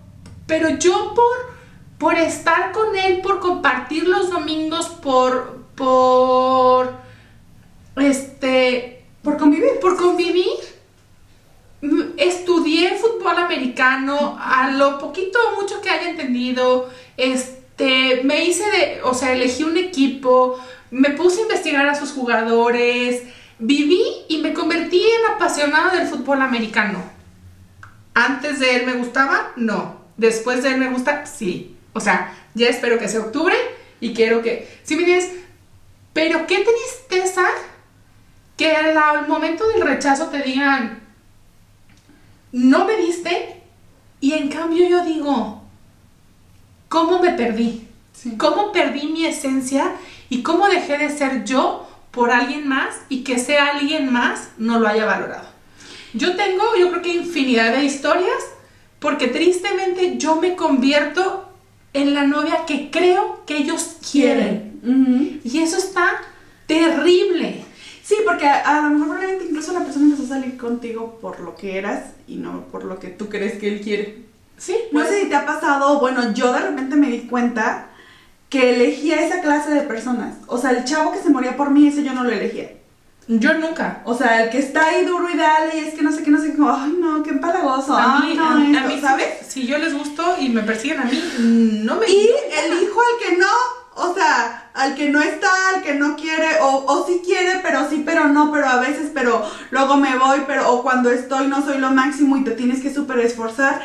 pero 0.47 0.71
yo 0.79 1.13
por, 1.15 1.53
por 1.99 2.15
estar 2.15 2.73
con 2.73 2.97
él, 2.97 3.21
por 3.21 3.41
compartir 3.41 4.07
los 4.07 4.31
domingos, 4.31 4.87
por, 4.89 5.65
por, 5.75 6.95
este, 7.97 9.05
Por 9.23 9.37
convivir. 9.37 9.81
por 9.81 9.97
convivir, 9.97 10.47
estudié 12.17 12.97
fútbol 12.97 13.37
americano, 13.39 14.39
a 14.41 14.71
lo 14.71 14.99
poquito 14.99 15.39
o 15.51 15.61
mucho 15.61 15.81
que 15.81 15.91
haya 15.91 16.11
entendido, 16.11 16.89
este, 17.17 17.62
me 18.25 18.45
hice 18.45 18.65
de, 18.71 19.01
o 19.03 19.15
sea, 19.15 19.33
elegí 19.33 19.62
un 19.65 19.77
equipo, 19.77 20.59
me 20.91 21.11
puse 21.11 21.41
a 21.41 21.43
investigar 21.43 21.87
a 21.87 21.95
sus 21.95 22.12
jugadores, 22.12 23.23
viví 23.59 24.03
y 24.29 24.39
me 24.39 24.53
convertí 24.53 25.01
en 25.03 25.35
apasionada 25.35 25.95
del 25.95 26.09
fútbol 26.09 26.43
americano. 26.43 27.03
Antes 28.15 28.61
de 28.61 28.77
él 28.77 28.87
me 28.87 28.95
gustaba, 28.95 29.53
no. 29.57 30.03
Después 30.17 30.62
de 30.62 30.71
él 30.71 30.79
me 30.79 30.91
gusta, 30.91 31.25
sí. 31.27 31.77
O 31.93 32.01
sea, 32.01 32.35
ya 32.55 32.69
espero 32.69 32.99
que 32.99 33.09
sea 33.09 33.21
octubre 33.21 33.55
y 34.01 34.12
quiero 34.15 34.43
que, 34.43 34.69
si 34.83 34.97
me 34.97 35.05
dices, 35.05 35.33
pero 36.12 36.47
qué 36.47 36.65
tristeza 36.65 37.45
que 38.57 38.77
al 38.77 39.29
momento 39.29 39.67
del 39.69 39.83
rechazo 39.83 40.27
te 40.27 40.43
digan, 40.43 41.03
no 42.53 42.85
me 42.85 42.97
diste, 42.97 43.62
y 44.21 44.35
en 44.35 44.49
cambio 44.49 44.87
yo 44.89 45.05
digo, 45.05 45.62
¿cómo 46.93 47.21
me 47.21 47.31
perdí? 47.31 47.89
Sí. 48.13 48.37
¿Cómo 48.37 48.71
perdí 48.71 49.09
mi 49.09 49.25
esencia 49.25 49.93
y 50.29 50.43
cómo 50.43 50.69
dejé 50.69 50.99
de 50.99 51.09
ser 51.09 51.45
yo 51.45 51.89
por 52.11 52.31
alguien 52.31 52.69
más 52.69 52.95
y 53.09 53.25
que 53.25 53.37
ese 53.37 53.57
alguien 53.57 54.13
más 54.13 54.51
no 54.59 54.79
lo 54.79 54.87
haya 54.87 55.07
valorado? 55.07 55.49
Yo 56.13 56.37
tengo, 56.37 56.63
yo 56.79 56.91
creo 56.91 57.01
que 57.01 57.15
infinidad 57.15 57.73
de 57.73 57.85
historias 57.85 58.43
porque 58.99 59.29
tristemente 59.29 60.19
yo 60.19 60.37
me 60.37 60.55
convierto 60.55 61.49
en 61.95 62.13
la 62.13 62.25
novia 62.25 62.67
que 62.67 62.91
creo 62.91 63.43
que 63.47 63.57
ellos 63.57 63.97
quieren. 64.13 65.41
Y 65.45 65.63
eso 65.63 65.79
está 65.79 66.21
terrible. 66.67 67.65
Sí, 68.03 68.17
porque 68.27 68.47
a, 68.47 68.61
a 68.61 68.83
lo 68.83 68.91
mejor 68.91 69.07
probablemente 69.07 69.47
incluso 69.47 69.73
la 69.73 69.85
persona 69.85 70.07
empezó 70.07 70.25
a 70.25 70.39
salir 70.39 70.59
contigo 70.59 71.19
por 71.23 71.41
lo 71.41 71.57
que 71.57 71.79
eras 71.79 72.13
y 72.29 72.37
no 72.37 72.67
por 72.67 72.85
lo 72.85 72.99
que 72.99 73.09
tú 73.09 73.31
crees 73.31 73.59
que 73.59 73.69
él 73.69 73.81
quiere. 73.81 74.32
Sí, 74.64 74.76
No 74.92 75.00
pues, 75.00 75.09
sé 75.11 75.21
si 75.23 75.28
te 75.28 75.35
ha 75.35 75.45
pasado, 75.45 75.99
bueno, 75.99 76.33
yo 76.35 76.52
de 76.52 76.61
repente 76.61 76.95
me 76.97 77.09
di 77.09 77.21
cuenta 77.23 77.87
que 78.49 78.75
elegía 78.75 79.21
esa 79.26 79.40
clase 79.40 79.71
de 79.73 79.81
personas. 79.81 80.35
O 80.47 80.57
sea, 80.59 80.71
el 80.71 80.85
chavo 80.85 81.11
que 81.12 81.19
se 81.21 81.31
moría 81.31 81.57
por 81.57 81.71
mí, 81.71 81.88
ese 81.88 82.04
yo 82.04 82.12
no 82.12 82.23
lo 82.23 82.31
elegía. 82.31 82.71
yo 83.26 83.54
nunca. 83.54 84.02
O 84.04 84.14
sea, 84.14 84.45
el 84.45 84.50
que 84.50 84.59
está 84.59 84.87
ahí 84.88 85.04
duro 85.04 85.26
y 85.33 85.37
dale 85.37 85.76
y 85.81 85.88
es 85.88 85.95
que 85.95 86.02
no 86.02 86.12
sé 86.12 86.23
qué, 86.23 86.31
no 86.31 86.40
sé 86.40 86.52
qué, 86.52 86.62
ay 86.64 86.97
no, 87.00 87.23
qué 87.25 87.31
empalagoso, 87.31 87.97
A 87.97 88.19
ay 88.21 88.28
mí, 88.31 88.35
no, 88.37 88.45
a, 88.45 88.57
a 88.57 88.62
esto", 88.62 88.88
mí, 88.88 89.00
¿sabes? 89.00 89.26
Si, 89.49 89.62
si 89.62 89.66
yo 89.66 89.78
les 89.78 89.95
gusto 89.95 90.23
y 90.38 90.49
me 90.50 90.62
persiguen 90.62 91.00
a 91.00 91.04
mí, 91.07 91.21
no 91.85 91.97
me 91.97 92.07
Y 92.09 92.28
no 92.31 92.76
elijo 92.76 93.00
al 93.00 93.26
que 93.28 93.37
no, 93.38 93.47
o 93.97 94.14
sea, 94.14 94.71
al 94.75 94.95
que 94.95 95.09
no 95.09 95.21
está, 95.23 95.50
al 95.75 95.83
que 95.83 95.95
no 95.95 96.14
quiere, 96.16 96.61
o, 96.61 96.85
o 96.87 97.07
sí 97.07 97.23
quiere, 97.25 97.61
pero 97.62 97.88
sí, 97.90 98.02
pero 98.04 98.28
no, 98.28 98.52
pero 98.52 98.69
a 98.69 98.81
veces, 98.81 99.11
pero 99.14 99.45
luego 99.71 99.97
me 99.97 100.16
voy, 100.19 100.42
pero 100.47 100.71
o 100.73 100.83
cuando 100.83 101.11
estoy 101.11 101.47
no 101.49 101.64
soy 101.64 101.78
lo 101.78 101.90
máximo 101.90 102.37
y 102.37 102.45
te 102.45 102.52
tienes 102.52 102.81
que 102.81 102.92
súper 102.95 103.19
esforzar. 103.21 103.83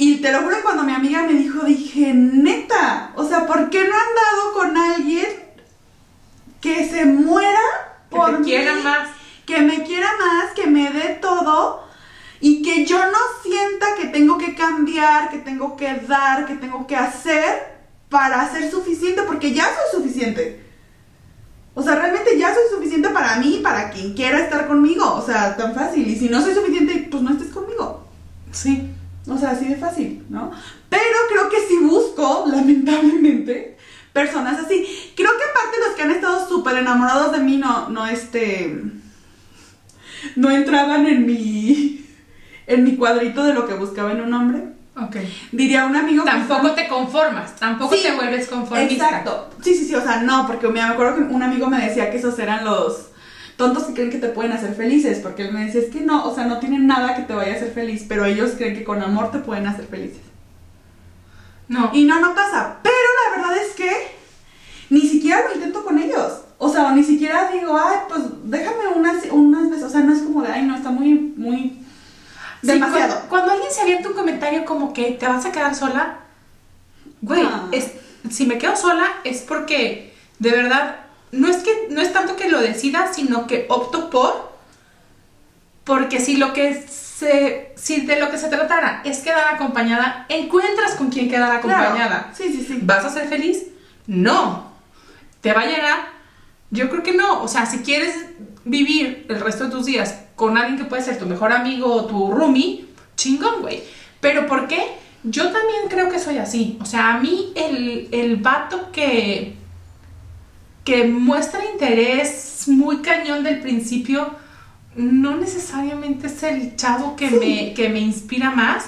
Y 0.00 0.18
te 0.18 0.30
lo 0.32 0.42
juro, 0.42 0.56
cuando 0.62 0.84
mi 0.84 0.92
amiga 0.92 1.24
me 1.24 1.32
dijo, 1.34 1.64
dije, 1.64 2.12
neta, 2.14 3.10
o 3.16 3.28
sea, 3.28 3.46
¿por 3.46 3.68
qué 3.68 3.80
no 3.80 3.94
han 3.94 4.14
dado 4.14 4.52
con 4.54 4.76
alguien 4.76 5.26
que 6.60 6.88
se 6.88 7.04
muera 7.04 7.58
Que 8.10 8.16
por 8.16 8.30
te 8.32 8.38
mí? 8.38 8.44
quiera 8.44 8.74
más. 8.76 9.08
que 9.44 9.60
me 9.60 9.82
quiera 9.82 10.08
más, 10.18 10.52
que 10.54 10.66
me 10.68 10.90
dé 10.92 11.18
todo 11.20 11.82
y 12.40 12.62
que 12.62 12.86
yo 12.86 12.98
no 12.98 13.18
sienta 13.42 13.86
que 14.00 14.06
tengo 14.06 14.38
que 14.38 14.54
cambiar, 14.54 15.30
que 15.30 15.38
tengo 15.38 15.76
que 15.76 15.94
dar, 16.06 16.46
que 16.46 16.54
tengo 16.54 16.86
que 16.86 16.94
hacer 16.94 17.76
para 18.08 18.48
ser 18.52 18.70
suficiente, 18.70 19.22
porque 19.22 19.52
ya 19.52 19.64
soy 19.64 20.00
suficiente. 20.00 20.64
O 21.74 21.82
sea, 21.82 21.96
realmente 21.96 22.38
ya 22.38 22.54
soy 22.54 22.64
suficiente 22.72 23.08
para 23.10 23.36
mí 23.36 23.56
y 23.56 23.62
para 23.62 23.90
quien 23.90 24.14
quiera 24.14 24.38
estar 24.40 24.66
conmigo. 24.68 25.12
O 25.14 25.24
sea, 25.24 25.56
tan 25.56 25.74
fácil. 25.74 26.06
Y 26.08 26.16
si 26.16 26.28
no 26.28 26.40
soy 26.40 26.54
suficiente, 26.54 27.08
pues 27.10 27.22
no 27.22 27.30
estés 27.30 27.48
conmigo. 27.52 28.04
Sí. 28.52 28.90
O 29.28 29.36
sea, 29.36 29.50
así 29.50 29.66
de 29.66 29.76
fácil, 29.76 30.24
¿no? 30.28 30.50
Pero 30.88 31.16
creo 31.28 31.48
que 31.48 31.66
sí 31.66 31.78
busco, 31.78 32.44
lamentablemente, 32.50 33.76
personas 34.12 34.58
así. 34.58 35.12
Creo 35.16 35.30
que 35.30 35.50
aparte 35.50 35.76
los 35.86 35.94
que 35.94 36.02
han 36.02 36.10
estado 36.10 36.48
súper 36.48 36.78
enamorados 36.78 37.32
de 37.32 37.38
mí 37.38 37.56
no, 37.56 37.88
no, 37.88 38.06
este, 38.06 38.82
no 40.36 40.50
entraban 40.50 41.06
en 41.06 41.26
mi, 41.26 42.06
en 42.66 42.84
mi 42.84 42.96
cuadrito 42.96 43.44
de 43.44 43.54
lo 43.54 43.66
que 43.66 43.74
buscaba 43.74 44.12
en 44.12 44.22
un 44.22 44.32
hombre. 44.32 44.62
Ok. 44.96 45.16
Diría 45.52 45.86
un 45.86 45.94
amigo 45.94 46.24
que 46.24 46.30
Tampoco 46.30 46.72
te 46.72 46.88
conformas, 46.88 47.54
tampoco 47.54 47.94
Sí, 47.94 48.02
te 48.02 48.14
vuelves 48.16 48.48
conformista. 48.48 49.04
Exacto. 49.06 49.48
Sí, 49.62 49.74
sí, 49.74 49.84
sí, 49.84 49.94
o 49.94 50.02
sea, 50.02 50.22
no, 50.22 50.44
porque 50.46 50.66
me 50.68 50.80
acuerdo 50.80 51.16
que 51.16 51.22
un 51.34 51.42
amigo 51.42 51.68
me 51.68 51.80
decía 51.80 52.10
que 52.10 52.16
esos 52.16 52.36
eran 52.40 52.64
los 52.64 53.10
tontos 53.58 53.82
que 53.84 53.92
creen 53.92 54.10
que 54.10 54.18
te 54.18 54.28
pueden 54.30 54.52
hacer 54.52 54.74
felices, 54.74 55.18
porque 55.18 55.42
él 55.42 55.52
me 55.52 55.66
decía, 55.66 55.82
es 55.82 55.90
que 55.90 56.00
no, 56.00 56.24
o 56.24 56.34
sea, 56.34 56.44
no 56.46 56.58
tienen 56.60 56.86
nada 56.86 57.14
que 57.14 57.22
te 57.24 57.34
vaya 57.34 57.52
a 57.52 57.56
hacer 57.56 57.72
feliz, 57.72 58.06
pero 58.08 58.24
ellos 58.24 58.52
creen 58.56 58.74
que 58.74 58.84
con 58.84 59.02
amor 59.02 59.30
te 59.30 59.38
pueden 59.40 59.66
hacer 59.66 59.86
felices. 59.86 60.22
No. 61.68 61.90
Y 61.92 62.04
no, 62.04 62.18
no 62.20 62.34
pasa. 62.34 62.78
Pero 62.82 62.94
la 63.26 63.36
verdad 63.36 63.56
es 63.62 63.74
que 63.74 63.90
ni 64.90 65.00
siquiera 65.02 65.42
lo 65.48 65.54
intento 65.54 65.84
con 65.84 65.98
ellos. 65.98 66.40
O 66.56 66.70
sea, 66.72 66.92
ni 66.92 67.04
siquiera 67.04 67.50
digo, 67.52 67.78
ay, 67.78 67.98
pues 68.08 68.22
déjame 68.44 68.88
unas, 68.96 69.24
unas 69.30 69.68
veces. 69.70 69.84
O 69.84 69.90
sea, 69.90 70.00
no 70.00 70.12
es 70.14 70.20
como 70.22 70.42
de, 70.42 70.48
ay, 70.48 70.64
no, 70.64 70.74
está 70.76 70.90
muy, 70.90 71.14
muy... 71.36 71.84
Sí, 72.62 72.66
demasiado. 72.68 73.08
Cuando, 73.12 73.28
cuando 73.28 73.52
alguien 73.52 73.70
se 73.70 73.82
avienta 73.82 74.08
un 74.08 74.14
comentario 74.14 74.64
como 74.64 74.92
que 74.92 75.12
te 75.12 75.26
vas 75.28 75.44
a 75.44 75.52
quedar 75.52 75.74
sola, 75.74 76.20
güey, 77.22 77.42
Ah. 77.44 77.68
es- 77.72 77.92
si 78.30 78.46
me 78.46 78.58
quedo 78.58 78.74
sola 78.76 79.04
es 79.24 79.42
porque 79.42 80.12
de 80.38 80.50
verdad 80.50 80.96
no 81.32 81.48
es 81.48 81.58
que 81.58 81.88
no 81.90 82.00
es 82.00 82.12
tanto 82.12 82.36
que 82.36 82.48
lo 82.48 82.60
decida, 82.60 83.12
sino 83.12 83.46
que 83.46 83.66
opto 83.68 84.10
por 84.10 84.48
porque 85.84 86.20
si 86.20 86.36
lo 86.36 86.52
que 86.52 86.84
se 86.88 87.72
si 87.76 88.02
de 88.02 88.20
lo 88.20 88.30
que 88.30 88.38
se 88.38 88.48
tratara 88.48 89.00
es 89.04 89.18
quedar 89.18 89.54
acompañada, 89.54 90.26
encuentras 90.28 90.94
con 90.94 91.08
quien 91.08 91.28
quedar 91.30 91.60
Claro. 91.60 91.78
acompañada. 91.82 92.32
Sí, 92.36 92.44
sí, 92.52 92.64
sí. 92.66 92.78
¿Vas 92.82 93.04
a 93.04 93.10
ser 93.10 93.28
feliz? 93.28 93.64
No. 94.06 94.70
¿Te 95.40 95.52
va 95.52 95.62
a 95.62 95.66
llegar? 95.66 95.98
Yo 96.70 96.90
creo 96.90 97.02
que 97.02 97.14
no. 97.14 97.42
O 97.42 97.48
sea, 97.48 97.64
si 97.66 97.78
quieres 97.78 98.14
vivir 98.64 99.26
el 99.28 99.40
resto 99.40 99.64
de 99.64 99.70
tus 99.70 99.86
días 99.86 100.14
con 100.36 100.58
alguien 100.58 100.76
que 100.78 100.84
puede 100.84 101.02
ser 101.02 101.18
tu 101.18 101.26
mejor 101.26 101.52
amigo 101.52 101.92
o 101.92 102.04
tu 102.04 102.30
roomie, 102.32 102.86
chingón, 103.16 103.62
güey. 103.62 103.82
Pero 104.20 104.46
¿por 104.46 104.68
qué? 104.68 104.82
Yo 105.24 105.44
también 105.44 105.88
creo 105.88 106.10
que 106.10 106.18
soy 106.18 106.38
así. 106.38 106.78
O 106.82 106.84
sea, 106.84 107.14
a 107.14 107.18
mí 107.20 107.52
el, 107.56 108.08
el 108.12 108.36
vato 108.36 108.92
que, 108.92 109.54
que 110.88 111.04
muestra 111.04 111.60
interés 111.70 112.62
muy 112.66 113.02
cañón 113.02 113.44
del 113.44 113.60
principio, 113.60 114.30
no 114.96 115.36
necesariamente 115.36 116.28
es 116.28 116.42
el 116.42 116.76
chavo 116.76 117.14
que, 117.14 117.30
me, 117.30 117.74
que 117.74 117.90
me 117.90 118.00
inspira 118.00 118.50
más. 118.52 118.86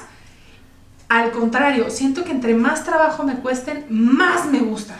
Al 1.10 1.30
contrario, 1.30 1.90
siento 1.90 2.24
que 2.24 2.30
entre 2.30 2.54
más 2.54 2.84
trabajo 2.84 3.22
me 3.22 3.34
cuesten, 3.40 3.84
más 3.90 4.46
me 4.46 4.60
gusta. 4.60 4.96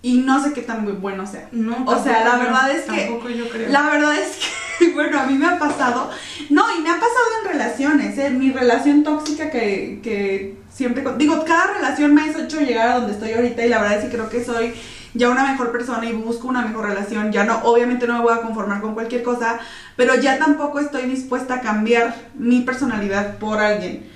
Y 0.00 0.18
no 0.18 0.40
sé 0.40 0.52
qué 0.52 0.62
tan 0.62 0.84
muy 0.84 0.92
bueno 0.92 1.26
sea. 1.26 1.48
No, 1.50 1.84
O 1.84 2.00
sea, 2.00 2.22
la 2.24 2.36
verdad 2.36 2.70
es 2.70 2.82
que- 2.82 3.06
Tampoco 3.06 3.30
yo 3.30 3.48
creo. 3.48 3.68
La 3.70 3.82
verdad 3.90 4.16
es 4.16 4.38
que, 4.78 4.90
bueno, 4.94 5.18
a 5.18 5.26
mí 5.26 5.34
me 5.36 5.46
ha 5.46 5.58
pasado. 5.58 6.08
No, 6.50 6.62
y 6.78 6.82
me 6.82 6.90
ha 6.90 6.94
pasado 7.00 7.26
en 7.42 7.48
relaciones, 7.50 8.16
¿eh? 8.16 8.30
Mi 8.30 8.52
relación 8.52 9.02
tóxica 9.02 9.50
que, 9.50 9.98
que 10.04 10.56
siempre. 10.72 11.02
Digo, 11.16 11.44
cada 11.44 11.74
relación 11.74 12.14
me 12.14 12.22
ha 12.22 12.26
hecho 12.30 12.60
llegar 12.60 12.90
a 12.90 12.94
donde 13.00 13.14
estoy 13.14 13.32
ahorita 13.32 13.66
y 13.66 13.68
la 13.68 13.80
verdad 13.80 13.98
es 13.98 14.04
que 14.04 14.10
creo 14.12 14.28
que 14.30 14.44
soy 14.44 14.72
ya 15.14 15.30
una 15.30 15.50
mejor 15.50 15.72
persona 15.72 16.06
y 16.06 16.12
busco 16.12 16.48
una 16.48 16.62
mejor 16.62 16.86
relación. 16.86 17.32
Ya 17.32 17.44
no, 17.44 17.60
obviamente 17.64 18.06
no 18.06 18.14
me 18.14 18.22
voy 18.22 18.34
a 18.34 18.42
conformar 18.42 18.80
con 18.80 18.94
cualquier 18.94 19.22
cosa, 19.22 19.58
pero 19.96 20.14
ya 20.14 20.38
tampoco 20.38 20.80
estoy 20.80 21.02
dispuesta 21.02 21.54
a 21.54 21.60
cambiar 21.60 22.14
mi 22.34 22.60
personalidad 22.60 23.38
por 23.38 23.60
alguien. 23.60 24.10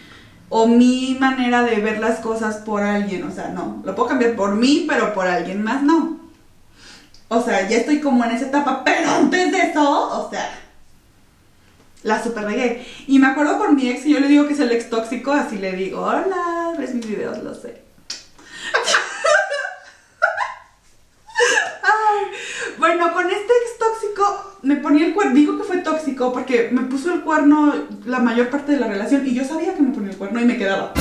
O 0.49 0.67
mi 0.67 1.17
manera 1.19 1.63
de 1.63 1.77
ver 1.77 1.99
las 1.99 2.21
cosas 2.21 2.57
por 2.57 2.83
alguien. 2.83 3.25
O 3.25 3.31
sea, 3.31 3.49
no. 3.49 3.83
Lo 3.85 3.95
puedo 3.95 4.11
cambiar 4.11 4.37
por 4.37 4.55
mí, 4.55 4.85
pero 4.89 5.15
por 5.15 5.27
alguien 5.27 5.63
más 5.63 5.83
no. 5.83 6.21
O 7.29 7.43
sea, 7.43 7.67
ya 7.67 7.79
estoy 7.79 8.01
como 8.01 8.23
en 8.25 8.33
esa 8.33 8.49
etapa, 8.49 8.85
pero 8.85 9.11
antes 9.11 9.51
de 9.51 9.59
eso, 9.59 9.83
o 9.83 10.29
sea, 10.29 10.51
la 12.03 12.23
super 12.23 12.45
regué. 12.45 12.87
Y 13.07 13.19
me 13.19 13.29
acuerdo 13.29 13.57
con 13.59 13.75
mi 13.75 13.89
ex, 13.89 14.05
y 14.05 14.13
yo 14.13 14.21
le 14.21 14.29
digo 14.29 14.47
que 14.47 14.53
es 14.53 14.61
el 14.61 14.71
ex 14.71 14.91
tóxico, 14.91 15.33
así 15.33 15.57
le 15.57 15.73
digo, 15.73 16.03
hola, 16.03 16.75
ves 16.79 16.95
mis 16.95 17.07
videos, 17.07 17.39
lo 17.39 17.55
sé. 17.55 17.83
Ay, 21.83 22.27
bueno, 22.95 23.15
con 23.15 23.25
este 23.25 23.53
ex 23.65 23.79
tóxico 23.79 24.53
me 24.63 24.77
ponía 24.77 25.07
el 25.07 25.15
cuerno, 25.15 25.35
digo 25.35 25.57
que 25.57 25.65
fue 25.65 25.79
tóxico 25.79 26.31
porque 26.33 26.69
me 26.73 26.83
puso 26.83 27.13
el 27.13 27.23
cuerno 27.23 27.75
la 28.05 28.19
mayor 28.19 28.51
parte 28.51 28.73
de 28.73 28.81
la 28.81 28.87
relación 28.87 29.27
y 29.27 29.35
yo 29.35 29.45
sabía 29.45 29.75
que 29.75 29.83
me 29.83 29.95
ponía 29.95 30.11
el 30.11 30.17
cuerno 30.17 30.41
y 30.41 30.45
me 30.45 30.59
quedaba. 30.59 30.93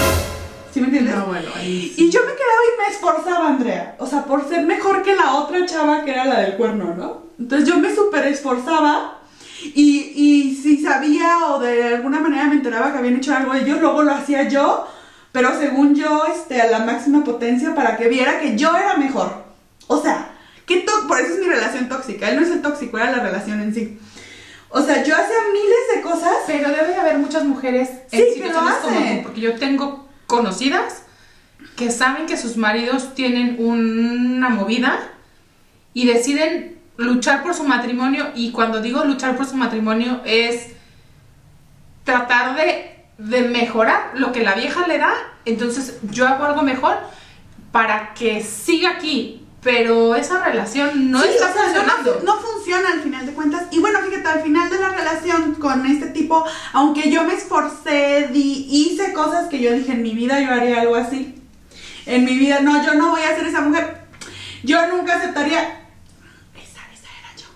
¿Sí 0.74 0.80
me 0.80 0.88
entiendes? 0.88 1.14
No, 1.14 1.26
bueno, 1.26 1.50
ahí 1.54 1.92
sí. 1.94 2.06
Y 2.06 2.10
yo 2.10 2.22
me 2.22 2.28
quedaba 2.28 2.62
y 2.66 2.82
me 2.82 2.96
esforzaba, 2.96 3.48
Andrea. 3.50 3.96
O 4.00 4.08
sea, 4.08 4.24
por 4.24 4.48
ser 4.48 4.66
mejor 4.66 5.04
que 5.04 5.16
la 5.16 5.34
otra 5.34 5.66
chava 5.66 6.06
que 6.06 6.12
era 6.12 6.24
la 6.24 6.40
del 6.40 6.56
cuerno, 6.56 6.96
¿no? 6.96 7.24
Entonces 7.38 7.68
yo 7.68 7.78
me 7.78 7.94
súper 7.94 8.26
esforzaba. 8.28 9.18
Y, 9.76 10.14
y 10.16 10.56
si 10.56 10.82
sabía 10.82 11.48
o 11.48 11.60
de 11.60 11.96
alguna 11.96 12.22
manera 12.22 12.46
me 12.46 12.56
enteraba 12.56 12.94
que 12.94 13.00
habían 13.00 13.18
hecho 13.18 13.36
algo 13.36 13.54
ellos, 13.54 13.82
luego 13.82 14.02
lo 14.02 14.14
hacía 14.14 14.48
yo. 14.48 14.88
Pero 15.34 15.60
según 15.60 15.94
yo, 15.94 16.24
este, 16.26 16.62
a 16.62 16.72
la 16.72 16.80
máxima 16.80 17.24
potencia 17.26 17.76
para 17.76 17.98
que 17.98 18.08
viera 18.08 18.40
que 18.40 18.58
yo 18.58 18.76
era 18.78 18.96
mejor. 18.96 19.44
O 19.88 20.02
sea, 20.02 20.31
¿qué 20.74 20.82
to- 20.82 21.08
por 21.08 21.20
eso 21.20 21.34
es 21.34 21.40
mi 21.40 21.46
relación 21.48 21.90
tóxica. 21.90 22.30
Él 22.30 22.38
no 22.38 22.44
es 22.46 22.52
el 22.52 22.62
tóxico, 22.62 22.98
era 22.98 23.12
la 23.12 23.24
relación 23.24 23.62
en 23.62 23.74
sí. 23.74 24.00
O 24.70 24.82
sea, 24.82 25.04
yo 25.04 25.16
hacía 25.16 25.36
miles 25.52 25.96
de 25.96 26.02
cosas. 26.02 26.34
Pero 26.48 26.70
debe 26.70 26.88
de 26.90 26.96
haber 26.96 27.18
muchas 27.18 27.44
mujeres 27.44 27.90
Sí, 28.10 28.18
en 28.18 28.26
que 28.26 28.34
situaciones 28.34 28.54
lo 28.54 28.82
como 28.82 28.98
hacen. 29.00 29.18
tú, 29.18 29.24
porque 29.24 29.42
yo 29.42 29.56
tengo 29.56 30.08
conocidas 30.28 31.04
que 31.76 31.92
saben 31.92 32.26
que 32.26 32.38
sus 32.38 32.58
maridos 32.58 33.14
tienen 33.16 33.58
una 33.60 34.50
movida 34.50 35.00
y 35.94 36.06
deciden 36.08 36.80
luchar 36.98 37.44
por 37.44 37.54
su 37.54 37.64
matrimonio 37.64 38.32
y 38.36 38.52
cuando 38.52 38.82
digo 38.82 39.04
luchar 39.04 39.36
por 39.36 39.46
su 39.46 39.56
matrimonio 39.58 40.22
es 40.26 40.68
tratar 42.04 42.56
de, 42.56 42.96
de 43.18 43.42
mejorar 43.44 44.12
lo 44.16 44.32
que 44.32 44.42
la 44.44 44.54
vieja 44.56 44.88
le 44.88 44.98
da, 44.98 45.14
entonces 45.46 45.98
yo 46.12 46.28
hago 46.28 46.46
algo 46.46 46.62
mejor 46.64 46.98
para 47.72 48.14
que 48.14 48.44
siga 48.44 48.92
aquí, 48.92 49.46
pero 49.64 50.16
esa 50.16 50.44
relación 50.44 51.12
no 51.12 51.22
Sí, 51.22 51.30
está 51.30 51.50
o 51.50 51.54
sea, 51.54 51.62
no- 51.64 51.74
funcionando. 51.74 52.22
No, 52.24 52.38
funciona 52.40 52.90
al 52.94 53.02
final 53.02 53.26
de 53.26 53.34
cuentas. 53.34 53.64
Y 53.72 53.80
bueno, 53.80 54.00
fíjate, 54.00 54.28
al 54.28 54.42
final 54.42 54.70
de 54.70 54.80
la 54.80 54.90
relación 54.90 55.54
con 55.56 55.86
este 55.86 56.08
tipo, 56.08 56.44
aunque 56.74 57.12
yo 57.12 57.24
me 57.24 57.34
esforcé, 57.36 58.30
di, 58.32 58.68
hice 58.70 59.14
cosas 59.14 59.48
que 59.50 59.60
yo 59.60 59.72
dije 59.74 59.92
en 59.94 60.02
mi 60.04 60.14
vida 60.14 60.40
yo 60.42 60.52
haría 60.52 60.82
algo 60.82 60.96
así. 60.96 61.36
En 62.08 62.26
mi 62.26 62.36
vida, 62.38 62.62
no, 62.62 62.84
yo 62.84 62.96
no 62.96 63.12
voy 63.12 63.22
a 63.22 63.36
ser 63.36 63.46
esa 63.46 63.62
mujer. 63.62 64.02
Yo 64.64 64.88
nunca 64.88 65.18
aceptaría. 65.18 65.60
Esa, 66.56 66.82
esa 66.92 67.08
era 67.20 67.36
yo. 67.38 67.48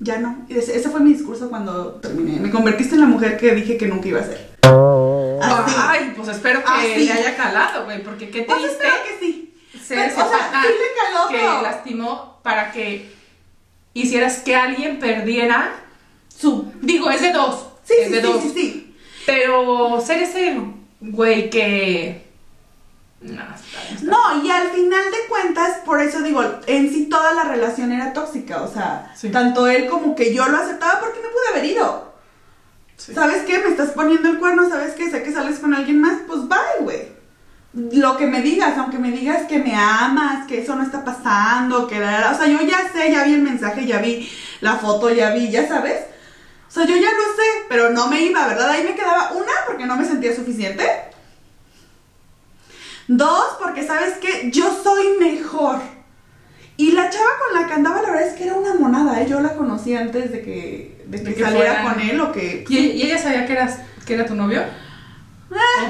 Ya 0.00 0.18
no. 0.18 0.44
Y 0.48 0.58
Ese, 0.58 0.76
ese 0.76 0.90
fue 0.90 1.00
mi 1.00 1.12
discurso 1.14 1.48
cuando 1.48 1.92
terminé. 1.94 2.38
Me 2.40 2.50
convertiste 2.50 2.94
en 2.96 3.00
la 3.00 3.06
mujer 3.06 3.38
que 3.38 3.54
dije 3.54 3.78
que 3.78 3.86
nunca 3.86 4.08
iba 4.08 4.20
a 4.20 4.24
ser. 4.24 4.50
Así. 5.42 5.74
Ay, 5.78 6.12
pues 6.16 6.28
espero 6.28 6.62
que 6.62 6.70
Así. 6.70 7.04
le 7.06 7.12
haya 7.12 7.36
calado, 7.36 7.84
güey, 7.86 8.02
porque 8.02 8.28
qué 8.30 8.42
Pues 8.42 8.58
triste. 8.58 8.74
espero 8.86 8.94
que 9.04 9.24
sí. 9.26 9.43
Pero, 9.88 10.02
ese 10.02 10.22
o 10.22 10.28
sea, 10.28 10.50
caló, 10.50 11.28
que 11.28 11.36
pero- 11.36 11.62
lastimó 11.62 12.40
para 12.42 12.72
que 12.72 13.12
hicieras 13.94 14.38
que 14.38 14.56
alguien 14.56 14.98
perdiera. 14.98 15.74
Su. 16.36 16.72
Digo, 16.80 17.10
es 17.10 17.22
de 17.22 17.32
dos. 17.32 17.66
Sí, 17.84 17.94
es 17.98 18.06
sí, 18.08 18.12
de 18.12 18.20
sí, 18.20 18.26
dos. 18.26 18.42
sí, 18.42 18.50
sí. 18.54 18.96
Pero 19.26 20.00
ser 20.04 20.22
ese 20.22 20.58
güey 21.00 21.48
que. 21.50 22.24
No, 23.20 23.40
está 23.54 23.80
bien, 23.84 23.94
está 23.94 24.06
No, 24.10 24.44
y 24.44 24.50
al 24.50 24.68
final 24.70 25.04
de 25.10 25.28
cuentas, 25.28 25.78
por 25.86 26.00
eso 26.02 26.20
digo, 26.20 26.42
en 26.66 26.90
sí 26.92 27.06
toda 27.08 27.32
la 27.32 27.44
relación 27.44 27.90
era 27.92 28.12
tóxica, 28.12 28.60
o 28.62 28.70
sea, 28.70 29.12
Sí. 29.16 29.30
tanto 29.30 29.66
él 29.66 29.86
como 29.86 30.14
que 30.14 30.34
yo 30.34 30.46
lo 30.46 30.58
aceptaba 30.58 31.00
porque 31.00 31.20
me 31.20 31.28
pude 31.28 31.48
haber 31.52 31.64
ido. 31.64 32.12
Sí. 32.98 33.14
¿Sabes 33.14 33.44
qué? 33.44 33.58
Me 33.60 33.68
estás 33.70 33.90
poniendo 33.90 34.28
el 34.28 34.38
cuerno, 34.38 34.68
¿sabes 34.68 34.92
qué? 34.94 35.10
Sé 35.10 35.22
que 35.22 35.32
sales 35.32 35.58
con 35.58 35.72
alguien 35.72 36.00
más, 36.02 36.18
pues 36.26 36.46
bye, 36.48 36.58
güey. 36.82 37.13
Lo 37.74 38.16
que 38.16 38.26
me 38.26 38.40
digas, 38.40 38.78
aunque 38.78 38.98
me 38.98 39.10
digas 39.10 39.46
que 39.48 39.58
me 39.58 39.74
amas, 39.74 40.46
que 40.46 40.62
eso 40.62 40.76
no 40.76 40.82
está 40.84 41.04
pasando, 41.04 41.88
que 41.88 41.98
la, 41.98 42.20
la- 42.20 42.30
o 42.30 42.36
sea, 42.36 42.46
yo 42.46 42.60
ya 42.62 42.78
sé, 42.92 43.10
ya 43.10 43.24
vi 43.24 43.34
el 43.34 43.42
mensaje, 43.42 43.84
ya 43.84 43.98
vi 43.98 44.30
la 44.60 44.76
foto, 44.76 45.10
ya 45.12 45.30
vi, 45.30 45.50
ya 45.50 45.66
sabes. 45.66 46.00
O 46.68 46.70
sea, 46.70 46.84
yo 46.86 46.94
ya 46.94 47.08
lo 47.08 47.22
sé, 47.36 47.66
pero 47.68 47.90
no 47.90 48.06
me 48.08 48.22
iba, 48.22 48.46
¿verdad? 48.46 48.70
Ahí 48.70 48.84
me 48.84 48.94
quedaba 48.94 49.32
una 49.32 49.52
porque 49.66 49.86
no 49.86 49.96
me 49.96 50.04
sentía 50.04 50.34
suficiente. 50.34 50.84
Dos, 53.08 53.56
porque 53.60 53.86
sabes 53.86 54.14
que 54.14 54.50
yo 54.50 54.70
soy 54.82 55.18
mejor. 55.18 55.80
Y 56.76 56.92
la 56.92 57.10
chava 57.10 57.30
con 57.46 57.60
la 57.60 57.66
que 57.68 57.74
andaba, 57.74 58.02
la 58.02 58.10
verdad 58.10 58.26
es 58.28 58.34
que 58.34 58.44
era 58.44 58.54
una 58.54 58.74
monada, 58.74 59.20
¿eh? 59.20 59.26
Yo 59.28 59.40
la 59.40 59.54
conocí 59.54 59.94
antes 59.94 60.32
de 60.32 60.42
que, 60.42 61.04
de 61.06 61.18
que, 61.18 61.24
De 61.24 61.34
que 61.34 61.42
saliera 61.44 61.82
con 61.84 62.00
él 62.00 62.20
o 62.20 62.32
que... 62.32 62.64
¿Y, 62.68 62.76
y 62.78 63.02
ella 63.02 63.18
sabía 63.18 63.46
que, 63.46 63.52
eras, 63.52 63.78
que 64.06 64.14
era 64.14 64.26
tu 64.26 64.34
novio? 64.34 64.62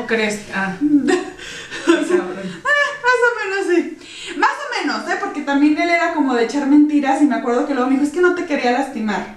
¿O 0.02 0.06
crees? 0.06 0.40
Ah. 0.54 0.76
cabrón. 1.84 2.62
Más 3.04 3.20
o 3.22 3.30
menos, 3.40 3.66
sí. 3.68 3.98
Más 4.36 4.50
o 4.50 4.82
menos, 4.82 5.08
¿eh? 5.10 5.18
Porque 5.20 5.42
también 5.42 5.78
él 5.78 5.90
era 5.90 6.14
como 6.14 6.34
de 6.34 6.44
echar 6.44 6.66
mentiras 6.66 7.20
y 7.22 7.26
me 7.26 7.36
acuerdo 7.36 7.66
que 7.66 7.74
luego 7.74 7.88
me 7.88 7.94
dijo, 7.94 8.06
es 8.06 8.12
que 8.12 8.20
no 8.20 8.34
te 8.34 8.46
quería 8.46 8.72
lastimar. 8.72 9.36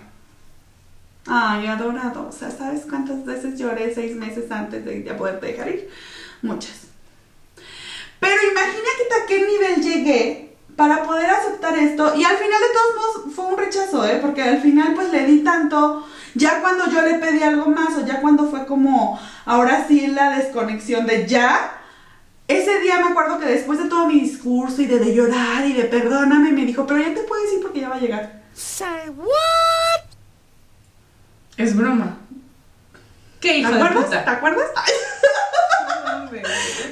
Ay, 1.27 1.67
adorado. 1.67 2.27
O 2.29 2.31
sea, 2.31 2.49
¿sabes 2.49 2.83
cuántas 2.89 3.25
veces 3.25 3.59
lloré 3.59 3.93
seis 3.93 4.15
meses 4.15 4.49
antes 4.49 4.85
de 4.85 5.03
ya 5.03 5.17
poderte 5.17 5.47
dejar 5.47 5.67
ir? 5.69 5.89
Muchas. 6.41 6.87
Pero 8.19 8.35
imagínate 8.51 9.23
a 9.23 9.25
qué 9.27 9.45
nivel 9.45 9.83
llegué 9.83 10.55
para 10.75 11.03
poder 11.03 11.29
aceptar 11.29 11.77
esto. 11.77 12.15
Y 12.15 12.23
al 12.23 12.37
final 12.37 12.61
de 12.61 12.73
todos 12.73 12.95
modos 12.95 13.35
fue 13.35 13.45
un 13.45 13.57
rechazo, 13.57 14.05
¿eh? 14.05 14.19
Porque 14.21 14.41
al 14.41 14.61
final 14.61 14.93
pues 14.95 15.11
le 15.11 15.25
di 15.25 15.39
tanto. 15.43 16.07
Ya 16.35 16.61
cuando 16.61 16.89
yo 16.89 17.01
le 17.01 17.15
pedí 17.15 17.41
algo 17.41 17.65
más 17.67 17.95
o 17.97 18.05
ya 18.05 18.21
cuando 18.21 18.49
fue 18.49 18.65
como, 18.65 19.19
ahora 19.45 19.85
sí 19.87 20.07
la 20.07 20.37
desconexión 20.37 21.05
de 21.05 21.27
ya. 21.27 21.76
Ese 22.47 22.79
día 22.79 22.99
me 22.99 23.11
acuerdo 23.11 23.39
que 23.39 23.45
después 23.45 23.77
de 23.79 23.89
todo 23.89 24.07
mi 24.07 24.21
discurso 24.21 24.81
y 24.81 24.85
de, 24.85 24.99
de 24.99 25.13
llorar 25.13 25.65
y 25.65 25.73
de 25.73 25.83
perdóname, 25.83 26.51
me 26.51 26.65
dijo, 26.65 26.87
pero 26.87 27.01
ya 27.01 27.13
te 27.13 27.21
puedes 27.21 27.51
ir 27.53 27.61
porque 27.61 27.81
ya 27.81 27.89
va 27.89 27.95
a 27.95 27.99
llegar. 27.99 28.41
Say 28.53 29.09
what? 29.15 30.01
Es 31.57 31.75
broma. 31.75 32.17
¿Qué 33.41 33.49
¿Te 33.49 33.57
hijo 33.59 33.71
de 33.71 33.75
acuerdas? 33.81 34.05
puta? 34.05 34.23
¿Te 34.25 34.29
acuerdas? 34.31 34.67
Ay. 34.75 34.93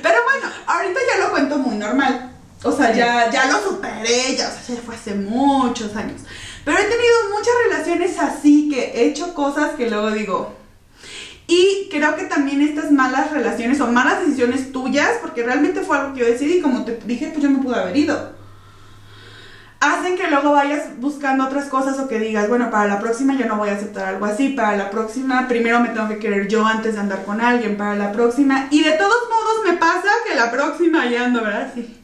Pero 0.01 0.15
bueno, 0.23 0.47
ahorita 0.67 0.99
ya 1.13 1.23
lo 1.23 1.31
cuento 1.31 1.57
muy 1.57 1.75
normal. 1.75 2.31
O 2.63 2.71
sea, 2.71 2.93
ya, 2.93 3.29
ya 3.29 3.45
lo 3.45 3.61
superé, 3.61 4.35
ya, 4.35 4.47
o 4.47 4.65
sea, 4.65 4.75
ya 4.75 4.81
fue 4.81 4.95
hace 4.95 5.13
muchos 5.15 5.95
años. 5.95 6.21
Pero 6.63 6.77
he 6.77 6.83
tenido 6.83 7.15
muchas 7.33 7.53
relaciones 7.69 8.17
así 8.19 8.69
que 8.69 8.85
he 8.95 9.05
hecho 9.07 9.33
cosas 9.33 9.73
que 9.75 9.89
luego 9.89 10.11
digo. 10.11 10.53
Y 11.47 11.89
creo 11.91 12.15
que 12.15 12.23
también 12.23 12.61
estas 12.61 12.91
malas 12.91 13.31
relaciones 13.31 13.79
o 13.81 13.87
malas 13.87 14.19
decisiones 14.21 14.71
tuyas, 14.71 15.19
porque 15.21 15.43
realmente 15.43 15.81
fue 15.81 15.97
algo 15.97 16.13
que 16.13 16.21
yo 16.21 16.25
decidí, 16.25 16.61
como 16.61 16.83
te 16.85 16.99
dije, 17.05 17.29
pues 17.31 17.43
yo 17.43 17.49
me 17.49 17.59
pude 17.59 17.75
haber 17.75 17.95
ido. 17.95 18.33
Hacen 19.79 20.17
que 20.17 20.27
luego 20.27 20.53
vayas 20.53 20.97
buscando 20.97 21.45
otras 21.45 21.65
cosas 21.65 21.99
o 21.99 22.07
que 22.07 22.19
digas, 22.19 22.49
bueno, 22.49 22.71
para 22.71 22.87
la 22.87 22.99
próxima 22.99 23.35
yo 23.35 23.45
no 23.45 23.57
voy 23.57 23.69
a 23.69 23.73
aceptar 23.73 24.05
algo 24.05 24.25
así, 24.25 24.49
para 24.49 24.75
la 24.75 24.89
próxima 24.89 25.47
primero 25.47 25.79
me 25.79 25.89
tengo 25.89 26.07
que 26.07 26.17
querer 26.17 26.47
yo 26.47 26.65
antes 26.65 26.95
de 26.95 26.99
andar 26.99 27.23
con 27.23 27.39
alguien, 27.39 27.77
para 27.77 27.95
la 27.95 28.11
próxima. 28.11 28.67
Y 28.71 28.83
de 28.83 28.93
todos 28.93 29.29
modos 29.29 29.65
me 29.65 29.77
pasa 29.77 30.09
que 30.27 30.33
la 30.33 30.49
próxima 30.49 31.05
ya 31.05 31.25
ando, 31.25 31.43
¿verdad? 31.43 31.71
Sí. 31.75 32.01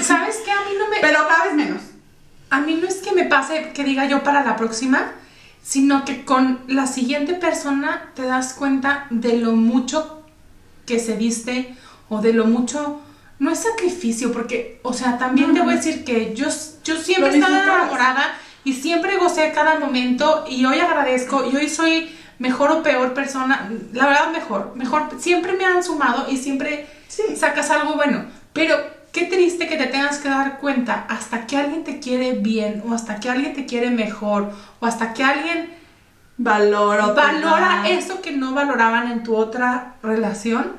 ¿Sabes 0.00 0.36
qué? 0.44 0.52
A 0.52 0.60
mí 0.68 0.76
no 0.78 0.88
me. 0.88 0.98
Pero 1.00 1.26
cada 1.26 1.44
vez 1.44 1.54
menos. 1.54 1.82
A 2.50 2.60
mí 2.60 2.78
no 2.80 2.86
es 2.86 2.96
que 2.96 3.12
me 3.12 3.24
pase 3.24 3.72
que 3.72 3.82
diga 3.82 4.06
yo 4.06 4.22
para 4.22 4.44
la 4.44 4.54
próxima, 4.54 5.12
sino 5.64 6.04
que 6.04 6.24
con 6.24 6.60
la 6.68 6.86
siguiente 6.86 7.32
persona 7.34 8.10
te 8.14 8.22
das 8.22 8.52
cuenta 8.52 9.06
de 9.10 9.38
lo 9.38 9.52
mucho 9.52 10.22
que 10.86 11.00
se 11.00 11.16
diste 11.16 11.74
o 12.10 12.20
de 12.20 12.34
lo 12.34 12.44
mucho. 12.44 13.00
No 13.38 13.50
es 13.50 13.60
sacrificio, 13.60 14.30
porque, 14.30 14.78
o 14.82 14.92
sea, 14.92 15.18
también 15.18 15.48
No, 15.48 15.54
te 15.54 15.60
voy 15.62 15.72
a 15.72 15.76
decir 15.76 16.04
que 16.04 16.34
yo, 16.34 16.46
yo 16.84 16.96
siempre 16.98 17.34
estaba 17.34 17.62
enamorada 17.62 18.36
y 18.62 18.74
siempre 18.74 19.16
gocé 19.16 19.52
cada 19.52 19.78
momento 19.80 20.44
y 20.48 20.64
hoy 20.66 20.78
agradezco 20.78 21.50
y 21.50 21.56
hoy 21.56 21.68
soy 21.68 22.14
mejor 22.38 22.70
o 22.70 22.82
peor 22.82 23.14
persona, 23.14 23.70
la 23.92 24.06
verdad 24.06 24.30
mejor, 24.32 24.72
mejor, 24.76 25.08
siempre 25.18 25.54
me 25.54 25.64
han 25.64 25.82
sumado 25.82 26.30
y 26.30 26.36
siempre 26.36 26.86
Sí. 27.08 27.22
sacas 27.36 27.70
algo 27.70 27.94
bueno. 27.94 28.24
Pero 28.52 28.76
qué 29.14 29.26
triste 29.26 29.68
que 29.68 29.76
te 29.76 29.86
tengas 29.86 30.18
que 30.18 30.28
dar 30.28 30.58
cuenta 30.58 31.06
hasta 31.08 31.46
que 31.46 31.56
alguien 31.56 31.84
te 31.84 32.00
quiere 32.00 32.32
bien 32.32 32.82
o 32.86 32.92
hasta 32.92 33.20
que 33.20 33.30
alguien 33.30 33.54
te 33.54 33.64
quiere 33.64 33.90
mejor 33.90 34.52
o 34.80 34.86
hasta 34.86 35.14
que 35.14 35.22
alguien 35.22 35.72
valora 36.36 37.14
da. 37.14 37.88
eso 37.88 38.20
que 38.20 38.32
no 38.32 38.52
valoraban 38.54 39.12
en 39.12 39.22
tu 39.22 39.36
otra 39.36 39.94
relación 40.02 40.72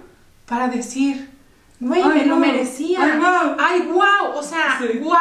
para 0.46 0.68
decir, 0.68 1.32
güey, 1.80 2.04
me 2.04 2.26
lo 2.26 2.36
wow. 2.36 2.46
merecía. 2.46 3.00
Ay, 3.02 3.20
wow. 3.20 3.56
Ay, 3.58 3.82
wow. 3.84 4.36
O 4.38 4.44
sea, 4.44 4.80
Sí. 4.80 5.00
wow. 5.00 5.16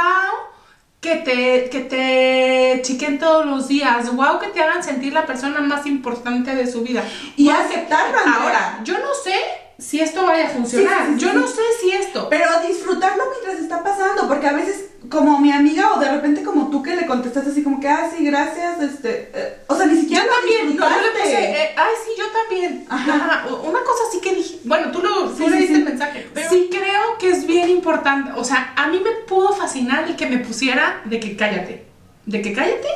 Que 1.00 1.16
te, 1.16 1.68
que 1.70 1.80
te 1.80 2.82
chiquen 2.82 3.18
todos 3.18 3.44
los 3.46 3.68
días, 3.68 4.12
wow, 4.16 4.38
que 4.40 4.48
te 4.48 4.62
hagan 4.62 4.82
sentir 4.82 5.12
la 5.12 5.26
persona 5.26 5.60
más 5.60 5.86
importante 5.86 6.54
de 6.56 6.66
su 6.66 6.80
vida. 6.82 7.04
Y 7.36 7.50
aceptarlo, 7.50 8.16
Andrea. 8.18 8.40
Ahora, 8.40 8.80
yo 8.84 8.94
no 8.94 9.12
sé 9.22 9.34
si 9.78 10.00
esto 10.00 10.24
vaya 10.24 10.46
a 10.46 10.50
funcionar. 10.50 11.06
Sí, 11.06 11.12
sí, 11.14 11.18
sí, 11.20 11.24
yo 11.26 11.32
no 11.32 11.46
sé 11.46 11.62
si 11.80 11.90
esto. 11.90 12.28
Pero 12.28 12.48
disfrutarlo 12.66 13.24
mientras 13.30 13.62
está 13.62 13.82
pasando, 13.82 14.28
porque 14.28 14.46
a 14.46 14.52
veces, 14.52 14.90
como 15.10 15.40
mi 15.40 15.50
amiga, 15.52 15.92
o 15.94 16.00
de 16.00 16.10
repente 16.10 16.42
como 16.42 16.70
tú 16.70 16.82
que 16.82 16.94
le 16.96 17.06
contestaste 17.06 17.50
así 17.50 17.62
como 17.62 17.80
que, 17.80 17.88
ah, 17.88 18.10
sí, 18.16 18.24
gracias, 18.24 18.80
este, 18.80 19.30
eh, 19.34 19.58
o 19.66 19.74
sea, 19.76 19.86
ni 19.86 19.94
Yo 19.96 20.00
siquiera 20.00 20.24
lo 20.24 20.30
también, 20.32 20.76
no, 20.76 20.88
yo 20.88 20.96
le 21.02 21.10
puse, 21.20 21.44
eh, 21.62 21.74
ay, 21.76 21.92
sí, 22.04 22.10
yo 22.18 22.24
también. 22.30 22.86
Ajá. 22.88 23.14
Ajá, 23.14 23.46
Una 23.54 23.80
cosa 23.80 24.02
sí 24.12 24.20
que 24.20 24.34
dije, 24.34 24.60
bueno, 24.64 24.90
tú, 24.92 25.02
lo, 25.02 25.30
tú 25.30 25.48
leíste 25.48 25.66
sí. 25.68 25.74
el 25.74 25.84
mensaje. 25.84 26.28
Pero- 26.32 26.50
Sí 26.50 26.68
creo 26.70 27.18
que 27.18 27.30
es 27.30 27.46
bien 27.46 27.68
importante, 27.68 28.30
o 28.36 28.44
sea, 28.44 28.72
a 28.76 28.86
mí 28.88 29.00
me 29.02 29.10
pudo 29.26 29.52
fascinar 29.52 30.04
el 30.04 30.16
que 30.16 30.26
me 30.26 30.38
pusiera 30.38 31.02
de 31.04 31.18
que 31.20 31.36
cállate, 31.36 31.84
de 32.26 32.42
que 32.42 32.52
cállate 32.52 32.88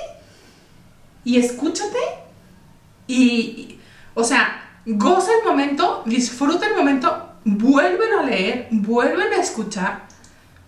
y 1.24 1.38
escúchate 1.38 1.98
y, 3.06 3.22
y- 3.22 3.80
o 4.14 4.24
sea, 4.24 4.57
goza 4.88 5.30
el 5.42 5.48
momento, 5.48 6.02
disfruta 6.06 6.66
el 6.66 6.74
momento, 6.74 7.32
vuélvelo 7.44 8.20
a 8.20 8.22
leer, 8.22 8.68
vuélvelo 8.70 9.36
a 9.36 9.40
escuchar, 9.40 10.06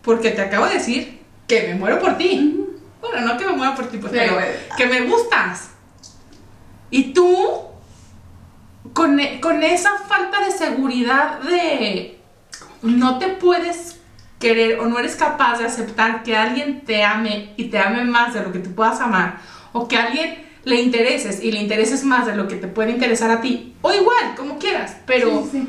porque 0.02 0.30
te 0.30 0.42
acabo 0.42 0.66
de 0.66 0.74
decir 0.74 1.20
que 1.48 1.68
me 1.68 1.74
muero 1.74 1.98
por 1.98 2.16
ti. 2.18 2.56
Bueno, 3.00 3.26
no 3.26 3.38
que 3.38 3.46
me 3.46 3.52
muero 3.52 3.74
por 3.74 3.86
ti, 3.86 3.96
pues, 3.98 4.12
Pero, 4.12 4.36
pero 4.36 4.76
que 4.76 4.86
me 4.86 5.00
gustas. 5.02 5.70
Y 6.90 7.12
tú, 7.14 7.34
con, 8.92 9.18
e- 9.18 9.40
con 9.40 9.62
esa 9.62 9.90
falta 10.08 10.44
de 10.44 10.50
seguridad 10.50 11.40
de 11.40 12.18
no 12.82 13.18
te 13.18 13.28
puedes 13.28 14.00
querer 14.38 14.80
o 14.80 14.86
no 14.86 14.98
eres 14.98 15.16
capaz 15.16 15.58
de 15.58 15.66
aceptar 15.66 16.22
que 16.22 16.36
alguien 16.36 16.84
te 16.84 17.04
ame 17.04 17.52
y 17.56 17.64
te 17.64 17.78
ame 17.78 18.04
más 18.04 18.34
de 18.34 18.42
lo 18.42 18.52
que 18.52 18.58
tú 18.58 18.74
puedas 18.74 19.00
amar, 19.00 19.38
o 19.72 19.86
que 19.86 19.96
alguien 19.96 20.49
le 20.64 20.76
intereses 20.80 21.42
y 21.42 21.52
le 21.52 21.60
intereses 21.60 22.04
más 22.04 22.26
de 22.26 22.36
lo 22.36 22.46
que 22.48 22.56
te 22.56 22.68
puede 22.68 22.90
interesar 22.90 23.30
a 23.30 23.40
ti, 23.40 23.74
o 23.82 23.92
igual, 23.92 24.34
como 24.36 24.58
quieras, 24.58 24.96
pero... 25.06 25.42
Sí, 25.44 25.48
sí. 25.60 25.68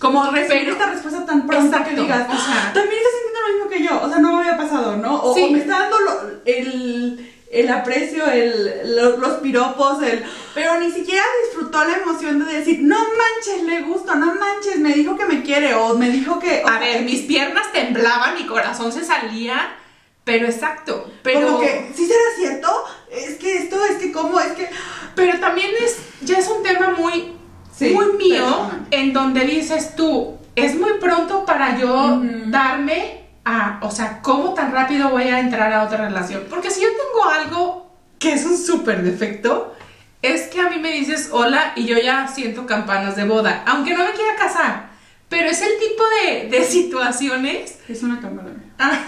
Como 0.00 0.28
recibir 0.32 0.68
esta 0.70 0.86
respuesta 0.90 1.24
tan 1.24 1.46
pronta 1.46 1.84
que 1.84 1.94
digas, 1.94 2.26
o 2.28 2.32
sea- 2.32 2.70
"Ah, 2.70 2.72
también 2.74 2.96
estás 2.98 3.12
sintiendo 3.22 3.40
lo 3.40 3.54
mismo 3.54 3.70
que 3.70 3.84
yo, 3.84 4.02
o 4.04 4.08
sea, 4.10 4.18
no 4.18 4.32
me 4.32 4.38
había 4.40 4.56
pasado, 4.56 4.96
¿no? 4.96 5.22
O, 5.22 5.32
Sí. 5.34 5.44
o 5.44 5.50
me 5.52 5.58
está 5.60 5.78
dando 5.78 6.00
lo- 6.00 6.30
el, 6.44 7.30
el 7.52 7.70
aprecio, 7.70 8.26
el, 8.26 8.96
lo- 8.96 9.16
los 9.18 9.34
piropos, 9.34 10.02
el... 10.02 10.24
Pero 10.54 10.80
ni 10.80 10.90
siquiera 10.90 11.22
disfrutó 11.46 11.84
la 11.84 11.98
emoción 11.98 12.44
de 12.44 12.52
decir, 12.52 12.80
no 12.82 12.98
manches, 12.98 13.62
le 13.64 13.82
gusto, 13.82 14.14
no 14.16 14.34
manches, 14.34 14.78
me 14.80 14.92
dijo 14.92 15.16
que 15.16 15.24
me 15.26 15.42
quiere, 15.44 15.74
o 15.74 15.96
me 15.96 16.10
dijo 16.10 16.40
que... 16.40 16.64
A 16.66 16.80
ver, 16.80 17.02
mis 17.02 17.20
piernas 17.22 17.70
temblaban, 17.72 18.34
mi 18.34 18.46
corazón 18.46 18.90
se 18.90 19.04
salía, 19.04 19.76
pero 20.24 20.46
exacto, 20.46 21.10
pero... 21.22 21.46
Como 21.46 21.60
que, 21.60 21.92
¿sí 21.94 22.06
será 22.06 22.20
cierto? 22.36 22.68
Es 23.10 23.36
que 23.36 23.58
esto, 23.58 23.84
es 23.84 23.96
que 23.96 24.12
cómo, 24.12 24.38
es 24.40 24.52
que... 24.52 24.68
Pero 25.14 25.38
también 25.40 25.70
es, 25.82 25.96
ya 26.22 26.38
es 26.38 26.48
un 26.48 26.62
tema 26.62 26.90
muy, 26.90 27.34
Sí, 27.74 27.90
muy 27.90 28.12
mío, 28.12 28.70
en 28.90 29.12
donde 29.12 29.44
dices 29.44 29.96
tú, 29.96 30.36
es 30.54 30.78
muy 30.78 30.92
pronto 31.00 31.44
para 31.46 31.78
yo 31.78 32.20
darme 32.46 33.24
a, 33.44 33.80
o 33.82 33.90
sea, 33.90 34.20
¿cómo 34.22 34.54
tan 34.54 34.72
rápido 34.72 35.08
voy 35.08 35.24
a 35.24 35.40
entrar 35.40 35.72
a 35.72 35.84
otra 35.84 36.08
relación? 36.08 36.44
Porque 36.50 36.70
si 36.70 36.82
yo 36.82 36.88
tengo 36.88 37.28
algo 37.30 37.90
que 38.18 38.34
es 38.34 38.44
un 38.44 38.58
súper 38.58 39.02
defecto, 39.02 39.74
es 40.20 40.42
que 40.48 40.60
a 40.60 40.68
mí 40.68 40.78
me 40.78 40.92
dices 40.92 41.30
hola 41.32 41.72
y 41.74 41.86
yo 41.86 41.98
ya 41.98 42.28
siento 42.28 42.66
campanas 42.66 43.16
de 43.16 43.24
boda, 43.24 43.64
aunque 43.66 43.94
no 43.94 44.04
me 44.04 44.12
quiera 44.12 44.36
casar, 44.36 44.90
pero 45.28 45.48
es 45.48 45.62
el 45.62 45.78
tipo 45.78 46.04
de, 46.24 46.48
de 46.48 46.64
situaciones 46.64 47.78
Es 47.88 48.02
una 48.02 48.20
cámara. 48.20 48.50
Ah. 48.78 49.00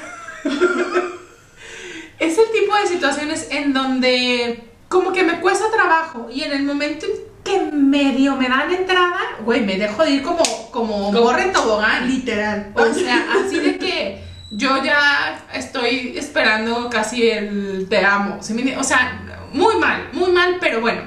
es 2.18 2.38
el 2.38 2.50
tipo 2.52 2.76
de 2.76 2.86
situaciones 2.86 3.48
en 3.50 3.72
donde 3.72 4.64
como 4.88 5.12
que 5.12 5.24
me 5.24 5.40
cuesta 5.40 5.70
trabajo 5.70 6.28
y 6.32 6.42
en 6.42 6.52
el 6.52 6.62
momento 6.62 7.06
en 7.06 7.34
que 7.44 7.60
medio 7.76 8.36
me 8.36 8.48
dan 8.48 8.72
entrada, 8.72 9.20
güey, 9.44 9.60
me 9.62 9.76
dejo 9.76 10.02
de 10.02 10.12
ir 10.12 10.22
como, 10.22 10.42
como 10.70 11.12
morra 11.12 11.42
en 11.42 11.52
tobogán. 11.52 12.08
Literal. 12.08 12.72
O 12.74 12.94
sea, 12.94 13.26
así 13.44 13.60
de 13.60 13.78
que 13.78 14.24
yo 14.50 14.82
ya 14.82 15.44
estoy 15.52 16.16
esperando 16.16 16.88
casi 16.88 17.28
el 17.28 17.86
te 17.88 18.04
amo. 18.04 18.38
O 18.78 18.84
sea, 18.84 19.20
muy 19.52 19.76
mal, 19.76 20.08
muy 20.12 20.32
mal, 20.32 20.56
pero 20.60 20.80
bueno, 20.80 21.02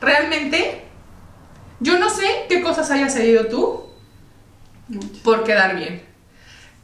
realmente 0.00 0.84
yo 1.80 1.98
no 1.98 2.08
sé 2.08 2.46
qué 2.48 2.62
cosas 2.62 2.90
hayas 2.90 3.12
seguido 3.12 3.46
tú 3.46 3.88
por 5.24 5.42
quedar 5.42 5.76
bien. 5.76 6.02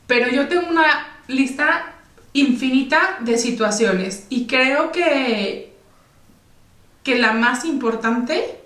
Pero 0.06 0.28
yo 0.28 0.48
tengo 0.48 0.68
una 0.68 1.17
lista 1.28 1.92
infinita 2.32 3.18
de 3.20 3.38
situaciones 3.38 4.26
y 4.28 4.46
creo 4.46 4.90
que, 4.92 5.72
que 7.04 7.18
la 7.18 7.32
más 7.32 7.64
importante 7.64 8.60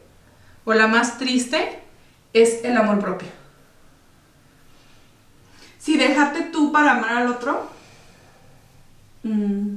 o 0.65 0.73
la 0.73 0.87
más 0.87 1.19
triste 1.19 1.81
es 2.33 2.65
el 2.65 2.77
amor 2.77 3.01
propio. 3.01 3.29
Si 5.79 5.97
dejarte 5.97 6.43
tú 6.43 6.73
para 6.73 6.93
amar 6.93 7.17
al 7.19 7.29
otro. 7.29 7.69
mm, 9.25 9.75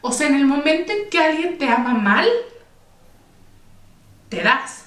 O 0.00 0.12
sea, 0.12 0.28
en 0.28 0.36
el 0.36 0.46
momento 0.46 0.92
en 0.92 1.10
que 1.10 1.18
alguien 1.18 1.58
te 1.58 1.68
ama 1.68 1.94
mal, 1.94 2.28
te 4.28 4.42
das, 4.42 4.84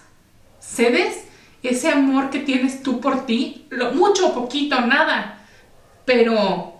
cedes 0.59 1.25
ese 1.61 1.89
amor 1.89 2.29
que 2.29 2.39
tienes 2.39 2.83
tú 2.83 3.01
por 3.01 3.25
ti, 3.25 3.67
lo, 3.69 3.91
mucho 3.93 4.33
poquito, 4.33 4.79
nada, 4.81 5.45
pero 6.05 6.78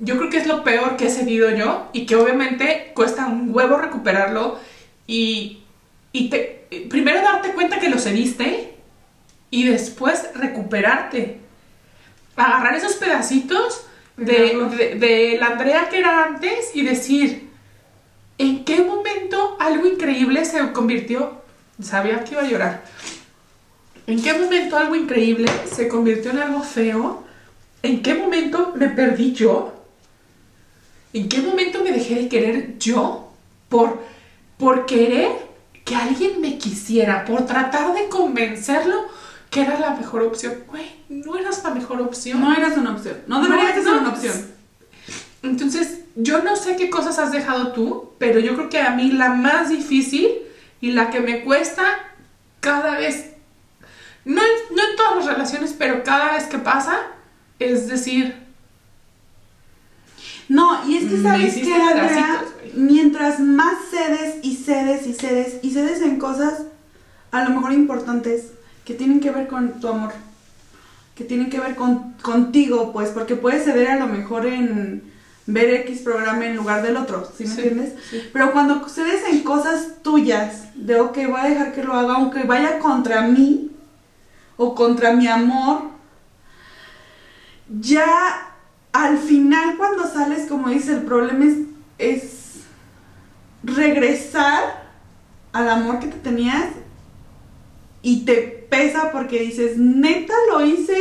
yo 0.00 0.16
creo 0.16 0.30
que 0.30 0.38
es 0.38 0.46
lo 0.46 0.64
peor 0.64 0.96
que 0.96 1.06
he 1.06 1.10
cedido 1.10 1.50
yo 1.50 1.88
y 1.92 2.06
que 2.06 2.16
obviamente 2.16 2.92
cuesta 2.94 3.26
un 3.26 3.54
huevo 3.54 3.76
recuperarlo 3.76 4.58
y, 5.06 5.62
y 6.12 6.30
te, 6.30 6.66
primero 6.88 7.20
darte 7.20 7.52
cuenta 7.52 7.78
que 7.78 7.90
lo 7.90 7.98
cediste 7.98 8.74
y 9.50 9.64
después 9.64 10.30
recuperarte. 10.34 11.38
Agarrar 12.34 12.74
esos 12.74 12.94
pedacitos 12.94 13.86
de, 14.16 14.56
de, 14.76 14.94
de 14.94 15.36
la 15.38 15.48
Andrea 15.48 15.88
que 15.90 15.98
era 15.98 16.24
antes 16.24 16.74
y 16.74 16.82
decir, 16.82 17.50
¿en 18.38 18.64
qué 18.64 18.80
momento 18.80 19.56
algo 19.60 19.86
increíble 19.86 20.46
se 20.46 20.72
convirtió? 20.72 21.42
Sabía 21.82 22.24
que 22.24 22.32
iba 22.32 22.42
a 22.42 22.48
llorar. 22.48 22.84
¿En 24.06 24.22
qué 24.22 24.32
momento 24.32 24.78
algo 24.78 24.96
increíble 24.96 25.50
se 25.70 25.88
convirtió 25.88 26.30
en 26.30 26.38
algo 26.38 26.62
feo? 26.62 27.24
¿En 27.82 28.02
qué 28.02 28.14
momento 28.14 28.72
me 28.76 28.88
perdí 28.88 29.32
yo? 29.34 29.79
¿En 31.12 31.28
qué 31.28 31.40
momento 31.40 31.82
me 31.82 31.90
dejé 31.90 32.14
de 32.14 32.28
querer 32.28 32.78
yo 32.78 33.32
por, 33.68 34.00
por 34.58 34.86
querer 34.86 35.32
que 35.84 35.96
alguien 35.96 36.40
me 36.40 36.58
quisiera, 36.58 37.24
por 37.24 37.46
tratar 37.46 37.94
de 37.94 38.08
convencerlo 38.08 39.06
que 39.50 39.62
era 39.62 39.78
la 39.80 39.90
mejor 39.90 40.22
opción? 40.22 40.54
Güey, 40.68 40.88
no 41.08 41.36
eras 41.36 41.62
la 41.64 41.70
mejor 41.70 42.00
opción. 42.00 42.40
No 42.40 42.52
eras 42.54 42.76
una 42.76 42.92
opción. 42.92 43.18
No 43.26 43.42
deberías 43.42 43.74
de 43.74 43.82
ser 43.82 43.92
no, 43.92 44.00
una 44.00 44.10
opción. 44.10 44.50
Entonces, 45.42 46.00
yo 46.14 46.42
no 46.42 46.54
sé 46.54 46.76
qué 46.76 46.90
cosas 46.90 47.18
has 47.18 47.32
dejado 47.32 47.72
tú, 47.72 48.12
pero 48.18 48.38
yo 48.40 48.54
creo 48.54 48.68
que 48.68 48.80
a 48.80 48.90
mí 48.90 49.10
la 49.10 49.30
más 49.30 49.70
difícil 49.70 50.30
y 50.80 50.92
la 50.92 51.10
que 51.10 51.20
me 51.20 51.42
cuesta 51.42 51.82
cada 52.60 52.98
vez, 52.98 53.32
no 54.24 54.40
en, 54.40 54.76
no 54.76 54.82
en 54.82 54.96
todas 54.96 55.16
las 55.16 55.26
relaciones, 55.26 55.74
pero 55.76 56.04
cada 56.04 56.34
vez 56.34 56.44
que 56.44 56.58
pasa, 56.58 57.00
es 57.58 57.88
decir, 57.88 58.36
No, 60.50 60.84
y 60.88 60.96
es 60.96 61.04
que 61.04 61.16
Me 61.16 61.22
sabes 61.22 61.54
que 61.54 61.72
Andrea, 61.72 62.42
mientras 62.74 63.38
más 63.38 63.74
cedes 63.88 64.36
y 64.42 64.56
cedes 64.56 65.06
y 65.06 65.14
cedes 65.14 65.60
y 65.62 65.70
cedes 65.70 66.02
en 66.02 66.18
cosas 66.18 66.64
a 67.30 67.44
lo 67.44 67.50
mejor 67.50 67.72
importantes 67.72 68.46
que 68.84 68.94
tienen 68.94 69.20
que 69.20 69.30
ver 69.30 69.46
con 69.46 69.80
tu 69.80 69.86
amor, 69.86 70.12
que 71.14 71.22
tienen 71.22 71.50
que 71.50 71.60
ver 71.60 71.76
con 71.76 72.14
contigo, 72.20 72.92
pues, 72.92 73.10
porque 73.10 73.36
puedes 73.36 73.62
ceder 73.64 73.90
a 73.92 73.96
lo 74.00 74.08
mejor 74.08 74.44
en 74.46 75.04
ver 75.46 75.70
X 75.86 76.00
programa 76.00 76.44
en 76.46 76.56
lugar 76.56 76.82
del 76.82 76.96
otro, 76.96 77.30
¿sí 77.36 77.44
me 77.44 77.54
Sí, 77.54 77.60
entiendes? 77.60 77.94
sí. 78.10 78.20
Pero 78.32 78.50
cuando 78.52 78.88
cedes 78.88 79.22
en 79.30 79.44
cosas 79.44 80.02
tuyas, 80.02 80.64
de 80.74 80.98
ok, 80.98 81.16
voy 81.28 81.40
a 81.40 81.44
dejar 81.48 81.72
que 81.74 81.84
lo 81.84 81.94
haga, 81.94 82.14
aunque 82.16 82.42
vaya 82.42 82.80
contra 82.80 83.22
mí 83.22 83.70
o 84.56 84.74
contra 84.74 85.12
mi 85.12 85.28
amor, 85.28 85.82
ya 87.68 88.49
al 88.92 89.18
final 89.18 89.76
cuando 89.76 90.06
sales, 90.06 90.46
como 90.48 90.68
dice, 90.68 90.92
el 90.92 91.02
problema 91.02 91.44
es, 91.44 91.56
es 91.98 92.60
regresar 93.62 94.90
al 95.52 95.68
amor 95.68 96.00
que 96.00 96.08
te 96.08 96.18
tenías 96.18 96.70
y 98.02 98.24
te 98.24 98.36
pesa 98.70 99.12
porque 99.12 99.40
dices, 99.40 99.76
neta 99.76 100.34
lo 100.50 100.64
hice 100.64 100.96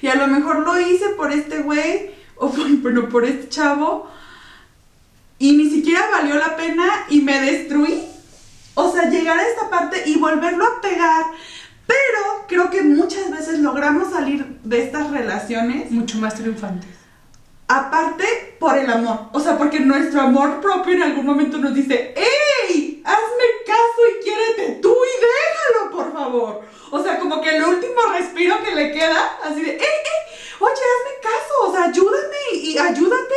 y 0.00 0.08
a 0.08 0.14
lo 0.14 0.26
mejor 0.26 0.60
lo 0.60 0.80
hice 0.80 1.10
por 1.10 1.32
este 1.32 1.60
güey 1.60 2.10
o 2.36 2.48
bueno, 2.82 3.08
por 3.08 3.24
este 3.24 3.48
chavo 3.48 4.08
y 5.38 5.56
ni 5.56 5.68
siquiera 5.70 6.08
valió 6.10 6.36
la 6.36 6.56
pena 6.56 6.84
y 7.08 7.20
me 7.20 7.40
destruí. 7.40 8.04
O 8.74 8.90
sea, 8.92 9.10
llegar 9.10 9.38
a 9.38 9.46
esta 9.46 9.68
parte 9.68 10.02
y 10.06 10.16
volverlo 10.16 10.64
a 10.64 10.80
pegar. 10.80 11.24
Pero 11.86 12.46
creo 12.46 12.70
que 12.70 12.82
muchas 12.82 13.28
veces 13.30 13.58
logramos 13.58 14.12
salir 14.12 14.60
de 14.62 14.84
estas 14.84 15.10
relaciones 15.10 15.90
mucho 15.90 16.18
más 16.18 16.36
triunfantes. 16.36 17.01
Aparte, 17.74 18.56
por 18.58 18.76
el 18.76 18.90
amor. 18.90 19.30
O 19.32 19.40
sea, 19.40 19.56
porque 19.56 19.80
nuestro 19.80 20.20
amor 20.20 20.60
propio 20.60 20.92
en 20.92 21.04
algún 21.04 21.24
momento 21.24 21.56
nos 21.56 21.74
dice, 21.74 22.14
¡Ey! 22.14 23.02
Hazme 23.02 23.44
caso 23.66 24.00
y 24.10 24.22
quiérete 24.22 24.80
tú 24.82 24.94
y 24.94 25.20
déjalo, 25.24 25.90
por 25.90 26.12
favor. 26.12 26.60
O 26.90 27.02
sea, 27.02 27.18
como 27.18 27.40
que 27.40 27.56
el 27.56 27.64
último 27.64 27.94
respiro 28.12 28.62
que 28.62 28.74
le 28.74 28.92
queda, 28.92 29.38
así 29.42 29.62
de, 29.62 29.70
¡Ey, 29.70 29.78
ey! 29.80 30.36
Oye, 30.60 30.72
hazme 30.72 31.20
caso, 31.22 31.70
o 31.70 31.72
sea, 31.72 31.84
ayúdame 31.84 32.36
y, 32.52 32.72
y 32.72 32.78
ayúdate 32.78 33.34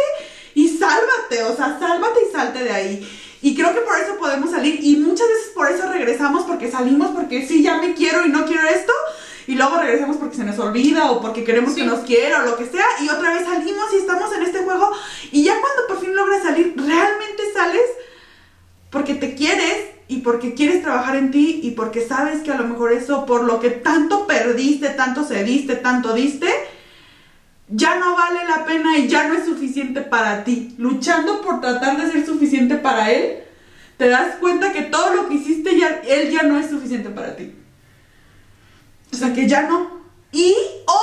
y 0.53 0.67
salte, 0.67 1.43
o 1.43 1.55
sea, 1.55 1.79
sálvate 1.79 2.19
y 2.27 2.31
salte 2.33 2.63
de 2.65 2.71
ahí. 2.71 3.19
Y 3.41 3.55
creo 3.55 3.73
que 3.73 3.81
por 3.81 3.97
eso 3.97 4.17
podemos 4.17 4.51
salir 4.51 4.83
y 4.83 4.97
muchas 4.97 5.29
veces 5.29 5.51
por 5.55 5.69
eso 5.69 5.89
regresamos 5.89 6.43
porque 6.43 6.69
salimos 6.69 7.11
porque 7.11 7.47
sí, 7.47 7.63
ya 7.63 7.77
me 7.77 7.93
quiero 7.93 8.25
y 8.25 8.29
no 8.29 8.45
quiero 8.45 8.67
esto. 8.67 8.91
Y 9.47 9.55
luego 9.55 9.77
regresamos 9.77 10.17
porque 10.17 10.37
se 10.37 10.43
nos 10.43 10.57
olvida 10.59 11.11
o 11.11 11.21
porque 11.21 11.43
queremos 11.43 11.73
Sí. 11.73 11.81
que 11.81 11.87
nos 11.87 11.99
quiera 11.99 12.41
o 12.41 12.45
lo 12.45 12.57
que 12.57 12.65
sea. 12.65 12.85
Y 13.01 13.09
otra 13.09 13.33
vez 13.33 13.45
salimos 13.45 13.93
y 13.93 13.97
estamos 13.97 14.33
en 14.33 14.43
este 14.43 14.59
juego. 14.59 14.91
Y 15.31 15.43
ya 15.43 15.53
cuando 15.61 15.87
por 15.87 15.99
fin 15.99 16.15
logras 16.15 16.43
salir, 16.43 16.73
realmente 16.75 17.43
sales 17.53 17.83
porque 18.89 19.13
te 19.13 19.35
quieres 19.35 19.89
y 20.07 20.17
porque 20.21 20.53
quieres 20.53 20.81
trabajar 20.81 21.15
en 21.15 21.31
ti 21.31 21.59
y 21.63 21.71
porque 21.71 22.01
sabes 22.01 22.41
que 22.41 22.51
a 22.51 22.57
lo 22.57 22.67
mejor 22.67 22.91
eso 22.93 23.25
por 23.25 23.43
lo 23.43 23.59
que 23.59 23.69
tanto 23.71 24.27
perdiste, 24.27 24.89
tanto 24.89 25.23
cediste, 25.25 25.75
tanto 25.75 26.13
diste, 26.13 26.47
ya 27.67 27.95
no 27.99 28.15
vale 28.15 28.45
la 28.47 28.65
pena 28.65 28.97
y 28.97 29.07
ya 29.07 29.27
no 29.27 29.35
es 29.35 29.45
suficiente 29.45 30.01
para 30.01 30.43
ti. 30.43 30.75
Luchando 30.77 31.41
por 31.41 31.61
tratar 31.61 31.97
de 31.97 32.11
ser 32.11 32.25
suficiente 32.25 32.75
para 32.75 33.11
él, 33.11 33.39
te 33.97 34.07
das 34.07 34.35
cuenta 34.35 34.71
que 34.71 34.83
todo 34.83 35.13
lo 35.15 35.27
que 35.27 35.35
hiciste 35.35 35.77
ya 35.77 36.01
él 36.07 36.31
ya 36.31 36.43
no 36.43 36.59
es 36.59 36.69
suficiente 36.69 37.09
para 37.09 37.35
ti. 37.35 37.53
O 39.15 39.17
sea 39.17 39.33
que 39.33 39.47
ya 39.47 39.61
no. 39.61 40.01
Y 40.33 40.53
o 40.85 41.01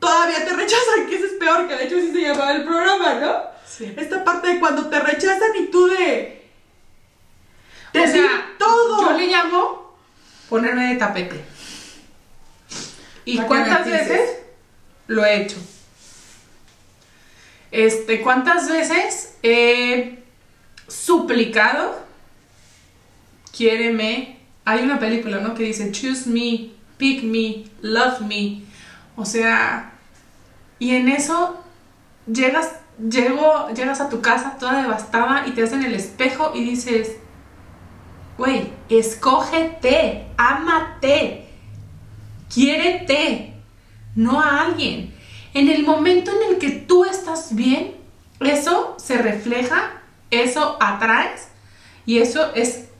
todavía 0.00 0.42
te 0.42 0.54
rechazan, 0.54 1.06
que 1.06 1.16
eso 1.16 1.26
es 1.26 1.32
peor, 1.32 1.68
que 1.68 1.76
de 1.76 1.84
hecho 1.84 1.96
así 1.96 2.10
se 2.10 2.22
llamaba 2.22 2.52
el 2.52 2.64
programa, 2.64 3.14
¿no? 3.16 3.42
Sí. 3.68 3.92
Esta 3.94 4.24
parte 4.24 4.54
de 4.54 4.58
cuando 4.58 4.88
te 4.88 4.98
rechazan 4.98 5.50
y 5.60 5.66
tú 5.66 5.86
de. 5.86 6.48
Te 7.92 8.00
o 8.00 8.06
sea, 8.06 8.54
todo. 8.58 9.02
Yo 9.02 9.18
le 9.18 9.26
llamo 9.26 9.94
ponerme 10.48 10.94
de 10.94 10.96
tapete. 10.96 11.44
¿Y 13.26 13.38
cuántas 13.40 13.84
veces 13.84 14.30
lo 15.08 15.22
he 15.22 15.42
hecho? 15.42 15.58
Este, 17.70 18.22
¿cuántas 18.22 18.66
veces 18.70 19.34
he 19.42 20.22
suplicado? 20.88 22.00
Quiéreme. 23.54 24.40
Hay 24.64 24.84
una 24.84 24.98
película, 24.98 25.40
¿no? 25.40 25.54
Que 25.54 25.64
dice 25.64 25.92
choose 25.92 26.30
me, 26.30 26.72
pick 27.02 27.24
me, 27.24 27.64
love 27.80 28.20
me. 28.20 28.62
O 29.16 29.24
sea, 29.24 29.92
y 30.78 30.94
en 30.94 31.08
eso 31.08 31.60
llegas, 32.32 32.76
llego, 32.96 33.70
llegas 33.74 34.00
a 34.00 34.08
tu 34.08 34.20
casa 34.20 34.56
toda 34.56 34.82
devastada 34.82 35.48
y 35.48 35.50
te 35.50 35.64
hacen 35.64 35.82
el 35.82 35.96
espejo 35.96 36.52
y 36.54 36.62
dices, 36.62 37.16
güey, 38.38 38.70
escógete, 38.88 40.28
ámate, 40.36 41.48
quiérete, 42.48 43.54
no 44.14 44.40
a 44.40 44.60
alguien. 44.60 45.12
En 45.54 45.68
el 45.68 45.84
momento 45.84 46.30
en 46.30 46.52
el 46.52 46.58
que 46.58 46.70
tú 46.70 47.04
estás 47.04 47.56
bien, 47.56 47.96
eso 48.38 48.94
se 49.00 49.18
refleja, 49.18 49.90
eso 50.30 50.76
atraes 50.78 51.48
y 52.06 52.18
eso 52.18 52.54
es 52.54 52.90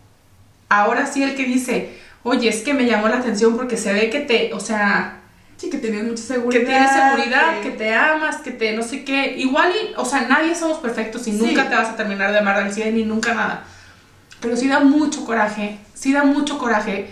ahora 0.69 1.07
sí 1.07 1.23
el 1.23 1.37
que 1.37 1.45
dice, 1.45 2.02
oye, 2.25 2.49
es 2.49 2.63
que 2.63 2.75
me 2.75 2.87
llamó 2.87 3.09
la 3.09 3.19
atención 3.19 3.57
porque 3.57 3.77
se 3.77 3.93
ve 3.93 4.11
que 4.11 4.21
te, 4.21 4.53
o 4.55 4.61
sea, 4.61 5.19
Sí, 5.57 5.71
que 5.71 5.79
tienes 5.79 6.03
mucha 6.05 6.15
que 6.17 6.23
seguridad. 6.35 6.67
tienes 6.67 6.91
seguridad, 6.91 7.61
que- 7.63 7.71
que 7.71 7.77
te 7.77 7.95
amas, 7.95 8.37
que 8.39 8.51
te 8.51 8.73
no 8.77 8.83
sé 8.83 9.05
qué. 9.05 9.35
Igual, 9.39 9.71
y, 9.73 9.95
o 9.97 10.05
sea, 10.05 10.23
nadie 10.29 10.55
somos 10.57 10.79
perfectos 10.79 11.27
y 11.29 11.33
Sí. 11.33 11.39
nunca 11.39 11.69
te 11.69 11.77
vas 11.77 11.89
a 11.91 11.97
terminar 11.97 12.33
de 12.33 12.39
amar 12.39 12.57
al 12.57 12.73
100 12.73 12.97
ni 12.97 13.05
nunca 13.05 13.33
nada. 13.35 13.65
Pero 14.41 14.57
sí 14.57 14.67
da 14.67 14.81
mucho 14.81 15.25
coraje, 15.25 15.79
sí 15.95 16.13
da 16.13 16.25
mucho 16.25 16.59
coraje. 16.59 17.09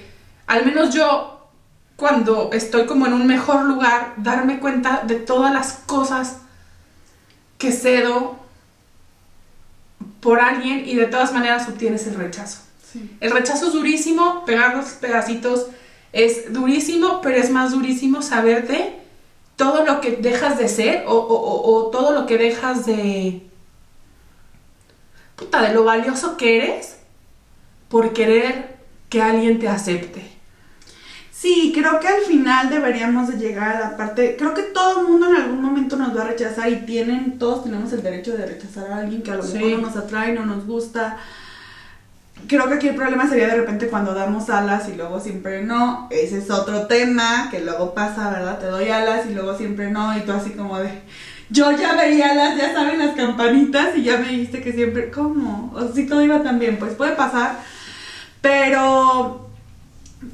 Al 0.48 0.66
menos 0.66 0.92
yo, 0.92 1.48
cuando 1.94 2.50
estoy 2.52 2.86
como 2.86 3.06
en 3.06 3.12
un 3.12 3.26
mejor 3.28 3.66
lugar, 3.66 4.14
darme 4.16 4.58
cuenta 4.58 5.02
de 5.06 5.14
todas 5.16 5.52
las 5.52 5.74
cosas 5.86 6.38
que 7.56 7.70
cedo 7.70 8.36
por 10.20 10.40
alguien 10.40 10.82
y 10.88 10.96
de 10.96 11.06
todas 11.06 11.32
maneras 11.32 11.68
obtienes 11.68 12.06
el 12.08 12.14
rechazo. 12.14 12.62
Sí. 12.92 13.16
El 13.20 13.30
rechazo 13.30 13.66
es 13.68 13.72
durísimo, 13.72 14.44
pegar 14.44 14.76
los 14.76 14.86
pedacitos 14.92 15.66
es 16.12 16.52
durísimo, 16.52 17.20
pero 17.22 17.36
es 17.36 17.50
más 17.50 17.70
durísimo 17.72 18.20
saberte 18.22 18.96
todo 19.56 19.84
lo 19.84 20.00
que 20.00 20.12
dejas 20.12 20.58
de 20.58 20.68
ser 20.68 21.04
o, 21.06 21.12
o- 21.14 21.34
o- 21.34 21.74
o 21.86 21.90
todo 21.90 22.12
lo 22.12 22.26
que 22.26 22.36
dejas 22.38 22.86
de... 22.86 23.42
Puta, 25.36 25.62
de 25.62 25.74
lo 25.74 25.84
valioso 25.84 26.36
que 26.36 26.56
eres 26.58 26.96
por 27.88 28.12
querer 28.12 28.76
que 29.08 29.22
alguien 29.22 29.58
te 29.58 29.68
acepte. 29.68 30.28
Sí, 31.32 31.72
creo 31.74 31.98
que 32.00 32.08
al 32.08 32.20
final 32.20 32.68
deberíamos 32.68 33.28
de 33.28 33.38
llegar 33.38 33.76
a 33.76 33.80
la 33.80 33.96
parte, 33.96 34.36
creo 34.38 34.52
que 34.52 34.62
todo 34.64 35.00
el 35.00 35.08
mundo 35.08 35.30
en 35.30 35.36
algún 35.36 35.62
momento 35.62 35.96
nos 35.96 36.14
va 36.16 36.22
a 36.22 36.26
rechazar 36.28 36.70
y 36.70 36.84
tienen, 36.84 37.38
todos 37.38 37.64
tenemos 37.64 37.90
el 37.94 38.02
derecho 38.02 38.36
de 38.36 38.44
rechazar 38.44 38.92
a 38.92 38.98
alguien 38.98 39.22
que 39.22 39.30
a 39.30 39.36
lo 39.36 39.42
Sí. 39.42 39.54
mejor 39.54 39.70
no 39.80 39.86
nos 39.88 39.96
atrae, 39.96 40.34
no 40.34 40.44
nos 40.44 40.66
gusta. 40.66 41.16
Creo 42.48 42.68
que 42.68 42.74
aquí 42.74 42.88
el 42.88 42.96
problema 42.96 43.28
sería 43.28 43.48
de 43.48 43.56
repente 43.56 43.88
cuando 43.88 44.14
damos 44.14 44.50
alas 44.50 44.88
y 44.88 44.96
luego 44.96 45.20
siempre 45.20 45.62
no. 45.62 46.08
Ese 46.10 46.38
es 46.38 46.50
otro 46.50 46.86
tema 46.86 47.48
que 47.50 47.60
luego 47.60 47.94
pasa, 47.94 48.30
¿verdad? 48.30 48.58
Te 48.58 48.66
doy 48.66 48.88
alas 48.88 49.26
y 49.28 49.34
luego 49.34 49.56
siempre 49.56 49.90
no 49.90 50.16
y 50.16 50.22
tú 50.22 50.32
así 50.32 50.50
como 50.50 50.78
de... 50.78 51.02
Yo 51.50 51.72
ya 51.72 51.94
veía 51.96 52.30
alas, 52.30 52.56
ya 52.56 52.72
saben 52.72 52.98
las 52.98 53.16
campanitas 53.16 53.96
y 53.96 54.02
ya 54.04 54.18
me 54.18 54.28
dijiste 54.28 54.62
que 54.62 54.72
siempre... 54.72 55.10
¿Cómo? 55.10 55.72
O 55.74 55.92
si 55.92 56.06
todo 56.06 56.22
iba 56.22 56.42
tan 56.42 56.58
bien, 56.58 56.78
pues 56.78 56.94
puede 56.94 57.12
pasar. 57.12 57.58
Pero 58.40 59.50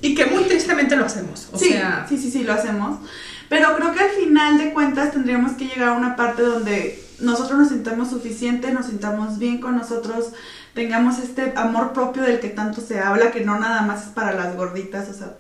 Y 0.03 0.15
que 0.15 0.27
muy 0.27 0.45
tristemente 0.45 0.97
lo 0.97 1.05
hacemos. 1.07 1.49
O 1.53 1.59
sí, 1.59 1.71
sea, 1.71 2.07
sí, 2.09 2.19
sí, 2.19 2.31
sí, 2.31 2.43
lo 2.45 2.53
hacemos. 2.53 2.99
Pero 3.49 3.77
creo 3.77 3.93
que 3.93 4.01
al 4.01 4.11
final 4.11 4.59
de 4.59 4.73
cuentas 4.73 5.13
tendríamos 5.13 5.53
que 5.53 5.67
llegar 5.67 5.91
a 5.91 5.93
una 5.93 6.17
parte 6.17 6.43
donde 6.43 7.03
nosotros 7.21 7.59
nos 7.59 7.69
sintamos 7.69 8.11
suficientes, 8.11 8.73
nos 8.73 8.87
sintamos 8.87 9.39
bien 9.39 9.59
con 9.59 9.77
nosotros, 9.77 10.33
tengamos 10.77 11.19
este 11.19 11.55
amor 11.57 11.93
propio 11.95 12.23
del 12.23 12.39
que 12.39 12.51
tanto 12.51 12.81
se 12.81 13.01
habla, 13.01 13.33
que 13.33 13.41
no 13.41 13.59
nada 13.59 13.81
más 13.83 14.03
es 14.03 14.09
para 14.11 14.33
las 14.35 14.55
gorditas, 14.55 15.09
o 15.09 15.15
sea, 15.15 15.33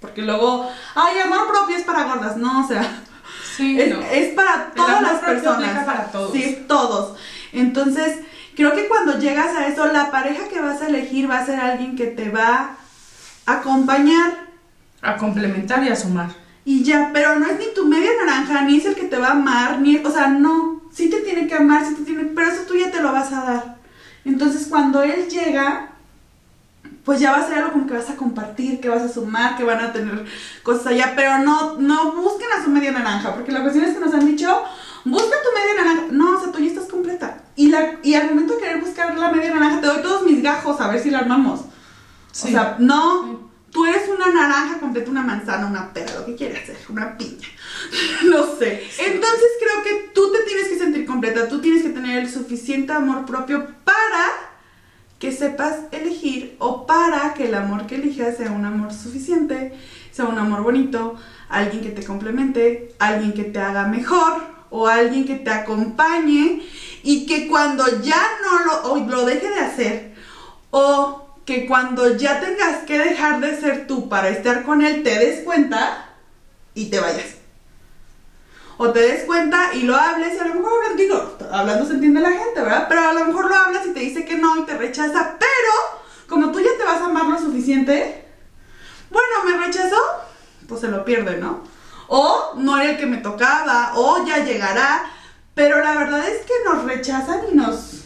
porque 0.00 0.22
luego, 0.22 0.68
ay, 0.96 1.20
amor 1.20 1.46
propio 1.46 1.76
es 1.76 1.84
para 1.84 2.04
gordas, 2.04 2.36
no, 2.36 2.64
o 2.64 2.68
sea, 2.68 2.82
sí, 3.56 3.80
es, 3.80 3.94
no. 3.94 4.00
es 4.02 4.34
para 4.34 4.72
todas 4.74 5.00
las 5.00 5.20
personas. 5.20 5.84
para 5.86 6.04
todos. 6.10 6.32
Sí, 6.32 6.64
todos. 6.66 7.16
Entonces, 7.52 8.18
creo 8.56 8.74
que 8.74 8.88
cuando 8.88 9.18
llegas 9.20 9.56
a 9.56 9.68
eso, 9.68 9.86
la 9.86 10.10
pareja 10.10 10.48
que 10.48 10.60
vas 10.60 10.82
a 10.82 10.88
elegir 10.88 11.30
va 11.30 11.38
a 11.38 11.46
ser 11.46 11.60
alguien 11.60 11.94
que 11.94 12.06
te 12.06 12.30
va 12.30 12.76
a 13.46 13.52
acompañar 13.52 14.48
A 15.00 15.16
complementar 15.16 15.84
y 15.84 15.90
a 15.90 15.96
sumar. 15.96 16.30
y 16.64 16.82
ya, 16.82 17.10
pero 17.12 17.38
no 17.38 17.46
es 17.46 17.58
ni 17.58 17.72
tu 17.72 17.86
media 17.86 18.10
naranja, 18.24 18.62
ni 18.62 18.78
es 18.78 18.86
el 18.86 18.96
que 18.96 19.04
te 19.04 19.18
va 19.18 19.28
a 19.28 19.32
amar, 19.32 19.80
ni, 19.80 19.98
o 19.98 20.10
sea, 20.10 20.26
no, 20.26 20.82
sí 20.92 21.08
te 21.08 21.20
tiene 21.20 21.46
que 21.46 21.54
amar, 21.54 21.86
sí 21.86 21.94
te 21.94 22.02
tiene, 22.02 22.24
pero 22.34 22.50
eso 22.50 22.62
tú 22.66 22.74
ya 22.74 22.90
te 22.90 23.00
lo 23.00 23.12
vas 23.12 23.32
a 23.32 23.44
dar. 23.44 23.81
Entonces, 24.24 24.66
cuando 24.68 25.02
él 25.02 25.28
llega, 25.28 25.90
pues 27.04 27.20
ya 27.20 27.32
va 27.32 27.38
a 27.38 27.46
ser 27.46 27.58
algo 27.58 27.72
como 27.72 27.86
que 27.86 27.94
vas 27.94 28.10
a 28.10 28.16
compartir, 28.16 28.80
que 28.80 28.88
vas 28.88 29.02
a 29.02 29.08
sumar, 29.08 29.56
que 29.56 29.64
van 29.64 29.80
a 29.80 29.92
tener 29.92 30.24
cosas 30.62 30.86
allá, 30.88 31.12
pero 31.16 31.38
no, 31.38 31.78
no 31.78 32.12
busquen 32.12 32.48
a 32.58 32.64
su 32.64 32.70
media 32.70 32.92
naranja, 32.92 33.34
porque 33.34 33.52
la 33.52 33.62
cuestión 33.62 33.84
es 33.84 33.94
que 33.94 34.00
nos 34.00 34.14
han 34.14 34.26
dicho, 34.26 34.48
busca 35.04 35.36
tu 35.42 35.58
media 35.58 35.82
naranja, 35.82 36.12
no, 36.12 36.36
o 36.36 36.40
sea, 36.40 36.52
tú 36.52 36.60
ya 36.60 36.66
estás 36.66 36.86
completa. 36.86 37.42
Y, 37.56 37.68
la, 37.68 37.98
y 38.02 38.14
al 38.14 38.28
momento 38.28 38.54
de 38.54 38.60
querer 38.60 38.80
buscar 38.80 39.16
la 39.16 39.30
media 39.30 39.52
naranja, 39.52 39.80
te 39.80 39.86
doy 39.86 40.02
todos 40.02 40.24
mis 40.24 40.42
gajos 40.42 40.80
a 40.80 40.88
ver 40.88 41.00
si 41.00 41.10
la 41.10 41.20
armamos. 41.20 41.62
Sí. 42.30 42.48
O 42.48 42.50
sea, 42.50 42.76
no. 42.78 43.51
Tú 43.72 43.86
eres 43.86 44.08
una 44.08 44.28
naranja 44.28 44.78
completa, 44.78 45.10
una 45.10 45.22
manzana, 45.22 45.66
una 45.66 45.92
pera, 45.92 46.14
lo 46.20 46.26
que 46.26 46.36
quieras 46.36 46.66
ser, 46.66 46.76
una 46.88 47.16
piña. 47.16 47.48
no 48.24 48.56
sé. 48.56 48.86
Entonces 48.98 49.48
creo 49.58 49.82
que 49.82 50.10
tú 50.14 50.30
te 50.30 50.40
tienes 50.44 50.68
que 50.68 50.78
sentir 50.78 51.06
completa, 51.06 51.48
tú 51.48 51.60
tienes 51.60 51.82
que 51.82 51.88
tener 51.88 52.22
el 52.22 52.30
suficiente 52.30 52.92
amor 52.92 53.24
propio 53.24 53.66
para 53.84 54.28
que 55.18 55.32
sepas 55.32 55.76
elegir 55.92 56.56
o 56.58 56.86
para 56.86 57.32
que 57.34 57.46
el 57.46 57.54
amor 57.54 57.86
que 57.86 57.94
elijas 57.94 58.36
sea 58.36 58.50
un 58.50 58.64
amor 58.64 58.92
suficiente, 58.92 59.72
sea 60.10 60.26
un 60.26 60.38
amor 60.38 60.62
bonito, 60.62 61.16
alguien 61.48 61.82
que 61.82 61.90
te 61.90 62.04
complemente, 62.04 62.94
alguien 62.98 63.32
que 63.32 63.44
te 63.44 63.60
haga 63.60 63.86
mejor 63.86 64.42
o 64.70 64.88
alguien 64.88 65.24
que 65.24 65.36
te 65.36 65.50
acompañe 65.50 66.62
y 67.02 67.26
que 67.26 67.46
cuando 67.46 67.84
ya 68.02 68.20
no 68.42 68.64
lo, 68.64 68.92
o 68.92 68.98
lo 69.08 69.24
deje 69.24 69.48
de 69.48 69.60
hacer 69.60 70.14
o 70.70 71.21
que 71.44 71.66
cuando 71.66 72.16
ya 72.16 72.40
tengas 72.40 72.84
que 72.84 72.98
dejar 72.98 73.40
de 73.40 73.60
ser 73.60 73.86
tú 73.86 74.08
para 74.08 74.28
estar 74.28 74.62
con 74.62 74.82
él 74.82 75.02
te 75.02 75.18
des 75.18 75.44
cuenta 75.44 76.08
y 76.74 76.86
te 76.86 77.00
vayas. 77.00 77.36
O 78.76 78.90
te 78.90 79.00
des 79.00 79.24
cuenta 79.24 79.74
y 79.74 79.82
lo 79.82 79.96
hables 79.96 80.34
y 80.34 80.38
a 80.38 80.46
lo 80.46 80.54
mejor, 80.54 80.96
digo, 80.96 81.36
hablando 81.50 81.86
se 81.86 81.94
entiende 81.94 82.20
la 82.20 82.30
gente, 82.30 82.60
¿verdad? 82.60 82.86
Pero 82.88 83.08
a 83.08 83.12
lo 83.12 83.24
mejor 83.24 83.48
lo 83.48 83.54
hablas 83.54 83.86
y 83.86 83.92
te 83.92 84.00
dice 84.00 84.24
que 84.24 84.36
no 84.36 84.58
y 84.58 84.64
te 84.64 84.76
rechaza, 84.76 85.36
pero 85.38 86.02
como 86.28 86.50
tú 86.50 86.60
ya 86.60 86.70
te 86.78 86.84
vas 86.84 87.00
a 87.00 87.06
amar 87.06 87.26
lo 87.26 87.38
suficiente, 87.38 88.24
bueno, 89.10 89.44
me 89.44 89.66
rechazó, 89.66 90.00
pues 90.68 90.80
se 90.80 90.88
lo 90.88 91.04
pierde, 91.04 91.38
¿no? 91.38 91.62
O 92.08 92.54
no 92.56 92.78
era 92.78 92.92
el 92.92 92.96
que 92.98 93.06
me 93.06 93.18
tocaba, 93.18 93.92
o 93.94 94.24
ya 94.26 94.44
llegará, 94.44 95.04
pero 95.54 95.82
la 95.82 95.94
verdad 95.94 96.26
es 96.28 96.44
que 96.46 96.52
nos 96.64 96.84
rechazan 96.84 97.40
y 97.52 97.54
nos... 97.54 98.04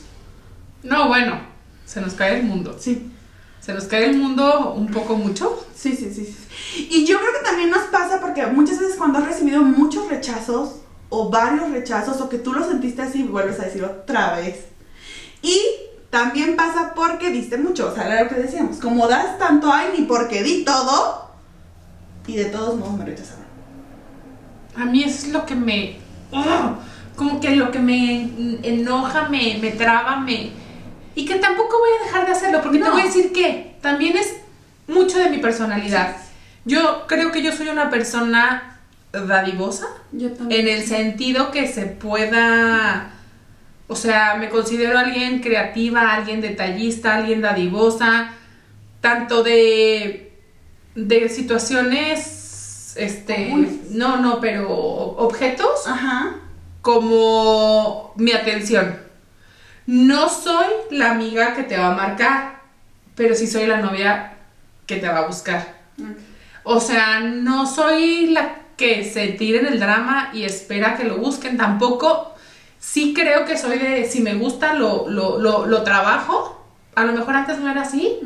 No, 0.82 1.08
bueno, 1.08 1.40
se 1.84 2.00
nos 2.00 2.14
cae 2.14 2.38
el 2.38 2.42
mundo. 2.42 2.76
Sí, 2.78 3.12
Se 3.66 3.74
nos 3.74 3.86
cae 3.86 4.04
el 4.04 4.16
mundo 4.16 4.74
un 4.76 4.86
poco 4.86 5.16
mucho. 5.16 5.66
Sí, 5.74 5.96
sí, 5.96 6.12
sí, 6.14 6.24
sí. 6.24 6.88
Y 6.88 7.04
yo 7.04 7.18
creo 7.18 7.32
que 7.32 7.44
también 7.44 7.68
nos 7.68 7.82
pasa 7.86 8.20
porque 8.20 8.46
muchas 8.46 8.78
veces 8.78 8.94
cuando 8.94 9.18
has 9.18 9.26
recibido 9.26 9.60
muchos 9.60 10.08
rechazos 10.08 10.76
o 11.08 11.30
varios 11.30 11.72
rechazos 11.72 12.20
o 12.20 12.28
que 12.28 12.38
tú 12.38 12.52
lo 12.52 12.64
sentiste 12.64 13.02
así, 13.02 13.24
vuelves 13.24 13.58
a 13.58 13.64
decir 13.64 13.82
otra 13.82 14.36
vez. 14.36 14.66
Y 15.42 15.60
también 16.10 16.54
pasa 16.54 16.92
porque 16.94 17.30
diste 17.30 17.58
mucho, 17.58 17.90
o 17.90 17.94
sea, 17.94 18.06
era 18.06 18.22
lo 18.22 18.28
que 18.28 18.36
decíamos, 18.36 18.76
como 18.76 19.08
das 19.08 19.36
tanto, 19.36 19.72
ay, 19.72 19.88
ni 19.98 20.04
porque 20.04 20.44
di 20.44 20.64
todo, 20.64 21.32
y 22.28 22.36
de 22.36 22.44
todos 22.44 22.78
modos 22.78 22.98
me 22.98 23.04
rechazaron. 23.04 23.46
A 24.76 24.84
mí 24.84 25.02
eso 25.02 25.26
es 25.26 25.32
lo 25.32 25.44
que 25.44 25.56
me... 25.56 25.98
¡Ugh! 26.30 26.76
como 27.16 27.40
que 27.40 27.56
lo 27.56 27.72
que 27.72 27.80
me 27.80 28.30
enoja, 28.62 29.28
me, 29.28 29.58
me 29.60 29.72
traba, 29.72 30.20
me... 30.20 30.52
Y 31.16 31.24
que 31.24 31.36
tampoco 31.36 31.78
voy 31.78 31.88
a 31.98 32.04
dejar 32.04 32.26
de 32.26 32.32
hacerlo, 32.32 32.62
porque 32.62 32.78
te 32.78 32.88
voy 32.88 33.00
a 33.00 33.04
decir 33.06 33.32
que 33.32 33.74
también 33.80 34.16
es 34.16 34.36
mucho 34.86 35.18
de 35.18 35.30
mi 35.30 35.38
personalidad. 35.38 36.14
Yo 36.66 37.06
creo 37.06 37.32
que 37.32 37.42
yo 37.42 37.52
soy 37.52 37.68
una 37.68 37.90
persona 37.90 38.78
dadivosa, 39.12 39.86
Yo 40.12 40.28
en 40.50 40.68
el 40.68 40.84
sentido 40.84 41.50
que 41.50 41.66
se 41.66 41.86
pueda... 41.86 43.12
O 43.88 43.96
sea, 43.96 44.34
me 44.34 44.50
considero 44.50 44.98
alguien 44.98 45.40
creativa, 45.40 46.12
alguien 46.12 46.40
detallista, 46.40 47.14
alguien 47.14 47.40
dadivosa, 47.40 48.32
tanto 49.00 49.42
de, 49.42 50.32
de 50.96 51.28
situaciones, 51.28 52.94
este, 52.96 53.50
Comunes. 53.50 53.90
no, 53.92 54.16
no, 54.16 54.40
pero 54.40 54.68
objetos 54.68 55.86
Ajá. 55.86 56.34
como 56.82 58.12
mi 58.16 58.32
atención. 58.32 59.05
No 59.86 60.28
soy 60.28 60.66
la 60.90 61.12
amiga 61.12 61.54
que 61.54 61.62
te 61.62 61.76
va 61.76 61.88
a 61.88 61.96
marcar, 61.96 62.60
pero 63.14 63.34
sí 63.34 63.46
soy 63.46 63.66
la 63.66 63.78
novia 63.78 64.34
que 64.86 64.96
te 64.96 65.08
va 65.08 65.18
a 65.18 65.26
buscar. 65.26 65.74
O 66.64 66.80
sea, 66.80 67.20
no 67.20 67.66
soy 67.66 68.26
la 68.28 68.56
que 68.76 69.04
se 69.04 69.28
tire 69.28 69.60
en 69.60 69.66
el 69.66 69.80
drama 69.80 70.30
y 70.34 70.44
espera 70.44 70.96
que 70.96 71.04
lo 71.04 71.18
busquen. 71.18 71.56
Tampoco, 71.56 72.34
sí 72.78 73.14
creo 73.14 73.44
que 73.44 73.56
soy 73.56 73.78
de, 73.78 74.04
si 74.04 74.20
me 74.20 74.34
gusta, 74.34 74.74
lo, 74.74 75.08
lo, 75.08 75.38
lo, 75.38 75.66
lo 75.66 75.82
trabajo. 75.82 76.66
A 76.94 77.04
lo 77.04 77.12
mejor 77.12 77.36
antes 77.36 77.58
no 77.58 77.70
era 77.70 77.82
así. 77.82 78.18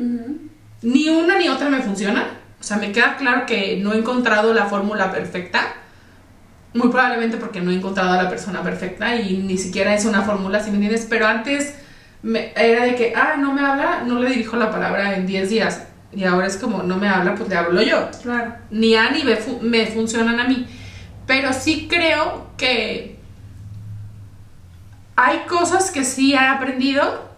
Ni 0.81 1.09
una 1.09 1.37
ni 1.37 1.47
otra 1.49 1.69
me 1.69 1.81
funciona. 1.81 2.37
O 2.59 2.63
sea, 2.63 2.77
me 2.77 2.91
queda 2.91 3.17
claro 3.17 3.45
que 3.45 3.77
no 3.77 3.93
he 3.93 3.97
encontrado 3.97 4.53
la 4.53 4.65
fórmula 4.65 5.11
perfecta. 5.11 5.73
Muy 6.73 6.89
probablemente 6.89 7.37
porque 7.37 7.59
no 7.61 7.71
he 7.71 7.75
encontrado 7.75 8.11
a 8.13 8.23
la 8.23 8.29
persona 8.29 8.61
perfecta 8.63 9.15
y 9.15 9.37
ni 9.37 9.57
siquiera 9.57 9.93
es 9.93 10.05
una 10.05 10.21
fórmula, 10.21 10.59
si 10.61 10.69
me 10.71 10.77
entiendes. 10.77 11.05
Pero 11.09 11.27
antes 11.27 11.75
me- 12.23 12.53
era 12.55 12.85
de 12.85 12.95
que, 12.95 13.13
ah, 13.15 13.35
no 13.37 13.51
me 13.53 13.61
habla, 13.61 14.03
no 14.05 14.19
le 14.19 14.29
dirijo 14.29 14.55
la 14.55 14.71
palabra 14.71 15.15
en 15.15 15.25
10 15.25 15.49
días. 15.49 15.87
Y 16.13 16.23
ahora 16.23 16.47
es 16.47 16.57
como, 16.57 16.83
no 16.83 16.97
me 16.97 17.07
habla, 17.09 17.35
pues 17.35 17.49
le 17.49 17.55
hablo 17.55 17.81
yo. 17.81 18.09
Claro. 18.21 18.53
Ni 18.69 18.95
A 18.95 19.11
ni 19.11 19.23
B 19.23 19.35
fu- 19.37 19.59
me 19.61 19.85
funcionan 19.87 20.39
a 20.39 20.45
mí. 20.45 20.65
Pero 21.27 21.51
sí 21.53 21.87
creo 21.89 22.47
que 22.57 23.17
hay 25.15 25.39
cosas 25.47 25.91
que 25.91 26.03
sí 26.03 26.33
he 26.33 26.37
aprendido 26.37 27.29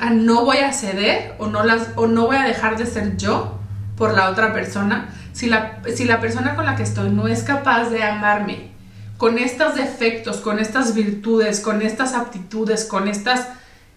a 0.00 0.10
no 0.10 0.44
voy 0.44 0.58
a 0.58 0.72
ceder 0.72 1.34
o 1.38 1.46
no, 1.48 1.64
las, 1.64 1.90
o 1.96 2.06
no 2.06 2.26
voy 2.26 2.36
a 2.36 2.42
dejar 2.44 2.76
de 2.76 2.86
ser 2.86 3.16
yo 3.16 3.57
por 3.98 4.14
la 4.14 4.30
otra 4.30 4.52
persona. 4.54 5.12
Si 5.32 5.46
la, 5.46 5.82
si 5.94 6.04
la 6.04 6.20
persona 6.20 6.54
con 6.54 6.64
la 6.64 6.76
que 6.76 6.84
estoy 6.84 7.10
no 7.10 7.28
es 7.28 7.42
capaz 7.42 7.90
de 7.90 8.02
amarme 8.02 8.70
con 9.18 9.36
estos 9.38 9.74
defectos, 9.74 10.38
con 10.38 10.58
estas 10.60 10.94
virtudes, 10.94 11.60
con 11.60 11.82
estas 11.82 12.14
aptitudes, 12.14 12.84
con 12.84 13.08
estas 13.08 13.48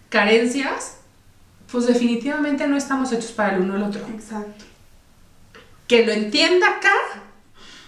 carencias, 0.10 0.98
pues 1.72 1.86
definitivamente 1.88 2.68
no 2.68 2.76
estamos 2.76 3.12
hechos 3.14 3.32
para 3.32 3.56
el 3.56 3.62
uno 3.62 3.74
o 3.76 3.78
el 3.78 3.84
otro. 3.84 4.02
Exacto. 4.14 4.66
Que 5.88 6.06
lo 6.06 6.12
entienda 6.12 6.68
acá, 6.68 6.94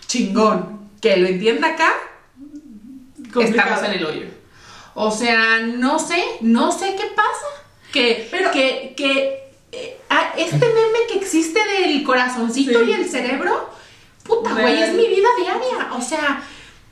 chingón. 0.08 0.90
Que 1.02 1.18
lo 1.18 1.28
entienda 1.28 1.70
acá, 1.70 1.90
Complicado. 3.34 3.70
estamos 3.74 3.84
en 3.84 3.92
el 4.00 4.06
hoyo. 4.06 4.28
O 4.94 5.10
sea, 5.12 5.60
no 5.66 5.98
sé, 6.00 6.24
no 6.42 6.72
sé 6.72 6.96
qué 6.96 7.08
pasa. 7.16 7.48
Que, 7.92 8.28
Pero- 8.32 8.52
que, 8.52 8.94
que 8.96 9.43
ah, 10.14 10.34
este 10.38 10.58
meme 10.58 11.00
que 11.08 11.18
existe 11.18 11.60
del 11.60 12.04
corazoncito 12.04 12.84
Sí. 12.84 12.90
y 12.92 12.94
el 12.94 13.10
cerebro, 13.10 13.70
puta, 14.24 14.54
güey, 14.54 14.82
es 14.82 14.94
mi 14.94 15.08
vida 15.08 15.28
diaria. 15.38 15.94
O 15.94 16.02
sea, 16.02 16.42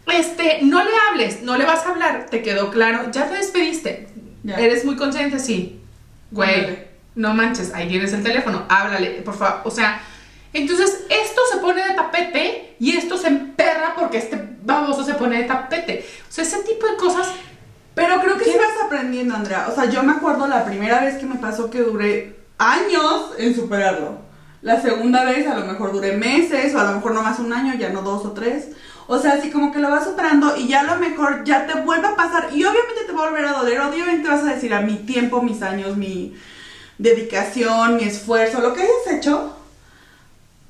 este, 0.07 0.59
no 0.63 0.83
le 0.83 0.91
hables, 1.09 1.41
no 1.43 1.57
le 1.57 1.65
vas 1.65 1.85
a 1.85 1.89
hablar, 1.91 2.27
te 2.29 2.41
quedó 2.41 2.71
claro, 2.71 3.11
ya 3.11 3.29
te 3.29 3.35
despediste. 3.35 4.07
Ya. 4.43 4.55
Eres 4.57 4.83
muy 4.85 4.95
consciente, 4.95 5.39
sí. 5.39 5.79
Güey, 6.31 6.87
no 7.15 7.33
manches, 7.33 7.73
ahí 7.73 7.87
tienes 7.87 8.13
el 8.13 8.23
teléfono, 8.23 8.65
háblale, 8.69 9.21
por 9.21 9.37
favor. 9.37 9.61
O 9.65 9.71
sea, 9.71 10.01
entonces 10.53 11.05
esto 11.09 11.41
se 11.51 11.59
pone 11.59 11.87
de 11.87 11.93
tapete 11.93 12.75
y 12.79 12.97
esto 12.97 13.17
se 13.17 13.27
emperra 13.27 13.95
porque 13.97 14.17
este 14.17 14.41
baboso 14.63 15.03
se 15.03 15.13
pone 15.13 15.37
de 15.37 15.43
tapete. 15.43 16.05
O 16.29 16.31
sea, 16.31 16.43
ese 16.43 16.63
tipo 16.63 16.87
de 16.87 16.95
cosas. 16.95 17.27
Pero 17.93 18.21
creo 18.21 18.37
que 18.37 18.45
sí 18.45 18.53
vas 18.57 18.85
aprendiendo, 18.85 19.35
Andrea. 19.35 19.67
O 19.69 19.75
sea, 19.75 19.85
yo 19.85 20.01
me 20.01 20.13
acuerdo 20.13 20.47
la 20.47 20.63
primera 20.65 21.01
vez 21.01 21.15
que 21.17 21.25
me 21.25 21.35
pasó 21.35 21.69
que 21.69 21.79
duré 21.81 22.40
años 22.61 23.31
en 23.37 23.55
superarlo. 23.55 24.19
La 24.61 24.79
segunda 24.79 25.25
vez 25.25 25.47
a 25.47 25.57
lo 25.57 25.65
mejor 25.65 25.91
duré 25.91 26.15
meses 26.15 26.75
o 26.75 26.79
a 26.79 26.83
lo 26.83 26.93
mejor 26.93 27.13
no 27.15 27.23
más 27.23 27.39
un 27.39 27.51
año, 27.51 27.73
ya 27.73 27.89
no 27.89 28.03
dos 28.03 28.23
o 28.25 28.31
tres. 28.33 28.69
O 29.07 29.17
sea, 29.17 29.33
así 29.33 29.49
como 29.49 29.71
que 29.71 29.79
lo 29.79 29.89
vas 29.89 30.05
superando 30.05 30.55
y 30.55 30.67
ya 30.67 30.81
a 30.81 30.83
lo 30.83 30.97
mejor 30.97 31.43
ya 31.43 31.65
te 31.65 31.81
vuelve 31.81 32.07
a 32.07 32.15
pasar 32.15 32.49
y 32.53 32.63
obviamente 32.63 33.03
te 33.07 33.11
va 33.13 33.25
a 33.25 33.29
volver 33.29 33.45
a 33.45 33.53
doler. 33.53 33.81
Obviamente 33.81 34.29
vas 34.29 34.43
a 34.43 34.53
decir 34.53 34.73
a 34.73 34.81
mi 34.81 34.97
tiempo, 34.97 35.41
mis 35.41 35.63
años, 35.63 35.97
mi 35.97 36.35
dedicación, 36.99 37.97
mi 37.97 38.03
esfuerzo, 38.03 38.61
lo 38.61 38.75
que 38.75 38.81
hayas 38.81 39.17
hecho. 39.17 39.55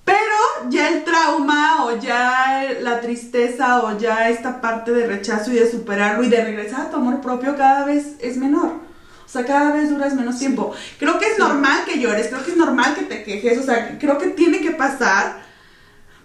Pero 0.06 0.70
ya 0.70 0.88
el 0.88 1.04
trauma 1.04 1.86
o 1.86 1.98
ya 1.98 2.66
la 2.80 3.02
tristeza 3.02 3.84
o 3.84 3.98
ya 3.98 4.30
esta 4.30 4.62
parte 4.62 4.94
de 4.94 5.08
rechazo 5.08 5.52
y 5.52 5.56
de 5.56 5.70
superarlo 5.70 6.24
y 6.24 6.30
de 6.30 6.44
regresar 6.44 6.82
a 6.82 6.90
tu 6.90 6.96
amor 6.96 7.20
propio 7.20 7.58
cada 7.58 7.84
vez 7.84 8.16
es 8.22 8.38
menor. 8.38 8.91
O 9.32 9.34
sea, 9.34 9.46
cada 9.46 9.72
vez 9.72 9.90
duras 9.90 10.14
menos 10.14 10.40
tiempo. 10.40 10.74
Creo 11.00 11.18
que 11.18 11.26
es 11.26 11.40
normal 11.40 11.86
que 11.86 12.02
llores, 12.02 12.28
creo 12.28 12.44
que 12.44 12.52
es 12.52 12.58
normal 12.58 12.96
que 12.96 13.04
te 13.04 13.24
quejes, 13.24 13.58
o 13.60 13.64
sea, 13.64 13.98
creo 13.98 14.18
que 14.18 14.28
tiene 14.28 14.60
que 14.60 14.72
pasar 14.72 15.42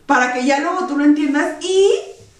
para 0.07 0.33
que 0.33 0.45
ya 0.45 0.59
luego 0.59 0.88
tú 0.88 0.99
lo 0.99 1.05
entiendas 1.05 1.55
y 1.61 1.88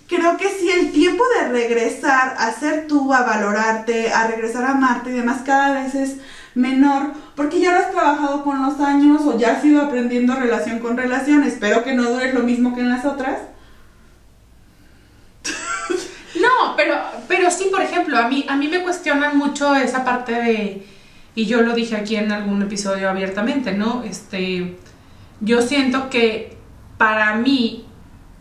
creo 0.09 0.37
que 0.37 0.49
si 0.49 0.69
el 0.69 0.91
tiempo 0.91 1.23
de 1.39 1.51
regresar 1.51 2.35
a 2.37 2.51
ser 2.51 2.89
tú, 2.89 3.15
a 3.15 3.23
valorarte, 3.23 4.11
a 4.11 4.27
regresar 4.27 4.65
a 4.65 4.73
amarte 4.73 5.11
y 5.11 5.13
demás 5.13 5.43
cada 5.47 5.71
vez 5.71 5.95
es 5.95 6.17
menor, 6.57 7.13
porque 7.37 7.61
ya 7.61 7.71
lo 7.71 7.79
has 7.79 7.93
trabajado 7.93 8.43
con 8.43 8.61
los 8.61 8.81
años 8.81 9.23
o 9.25 9.39
ya 9.39 9.53
has 9.53 9.65
ido 9.65 9.81
aprendiendo 9.81 10.35
relación 10.35 10.81
con 10.81 10.97
relación, 10.97 11.45
espero 11.45 11.85
que 11.85 11.95
no 11.95 12.11
dures 12.11 12.35
lo 12.35 12.41
mismo 12.41 12.75
que 12.75 12.81
en 12.81 12.89
las 12.89 13.05
otras. 13.05 13.39
No, 16.57 16.77
pero, 16.77 16.97
pero 17.29 17.51
sí, 17.51 17.69
por 17.71 17.83
ejemplo, 17.83 18.19
a 18.19 18.29
mí, 18.29 18.45
a 18.49 18.57
mí 18.57 18.69
me 18.69 18.83
cuestionan 18.83 19.37
mucho 19.37 19.75
esa 19.75 20.05
parte 20.05 20.33
de. 20.33 20.87
Y 21.35 21.47
yo 21.47 21.61
lo 21.61 21.75
dije 21.75 21.97
aquí 21.97 22.17
en 22.17 22.33
algún 22.33 22.63
episodio 22.63 23.11
abiertamente, 23.11 23.73
¿no? 23.73 24.03
Este. 24.05 24.77
Yo 25.41 25.61
siento 25.61 26.09
que 26.09 26.57
para 26.97 27.35
mí 27.35 27.85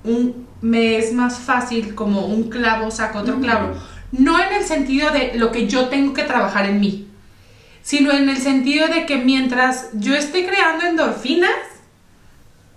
un, 0.05 0.47
me 0.61 0.97
es 0.97 1.13
más 1.13 1.39
fácil 1.39 1.93
como 1.93 2.25
un 2.25 2.49
clavo 2.49 2.89
saca 2.91 3.19
otro 3.19 3.39
clavo. 3.39 3.73
No 4.11 4.41
en 4.41 4.53
el 4.53 4.63
sentido 4.63 5.11
de 5.11 5.33
lo 5.35 5.51
que 5.51 5.67
yo 5.67 5.89
tengo 5.89 6.13
que 6.13 6.23
trabajar 6.23 6.65
en 6.65 6.79
mí, 6.79 7.07
sino 7.81 8.11
en 8.11 8.29
el 8.29 8.37
sentido 8.37 8.87
de 8.87 9.05
que 9.05 9.17
mientras 9.17 9.89
yo 9.93 10.15
esté 10.15 10.45
creando 10.45 10.85
endorfinas, 10.85 11.51